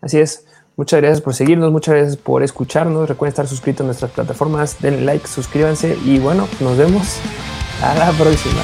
Así 0.00 0.18
es. 0.18 0.44
Muchas 0.76 1.00
gracias 1.00 1.20
por 1.20 1.34
seguirnos, 1.34 1.70
muchas 1.70 1.94
gracias 1.94 2.16
por 2.16 2.42
escucharnos. 2.42 3.08
Recuerden 3.08 3.32
estar 3.32 3.46
suscritos 3.46 3.82
a 3.82 3.86
nuestras 3.86 4.10
plataformas, 4.10 4.80
denle 4.80 5.02
like, 5.02 5.26
suscríbanse 5.26 5.98
y 6.04 6.18
bueno, 6.18 6.48
nos 6.60 6.76
vemos 6.76 7.18
a 7.82 7.94
la 7.94 8.10
próxima. 8.12 8.62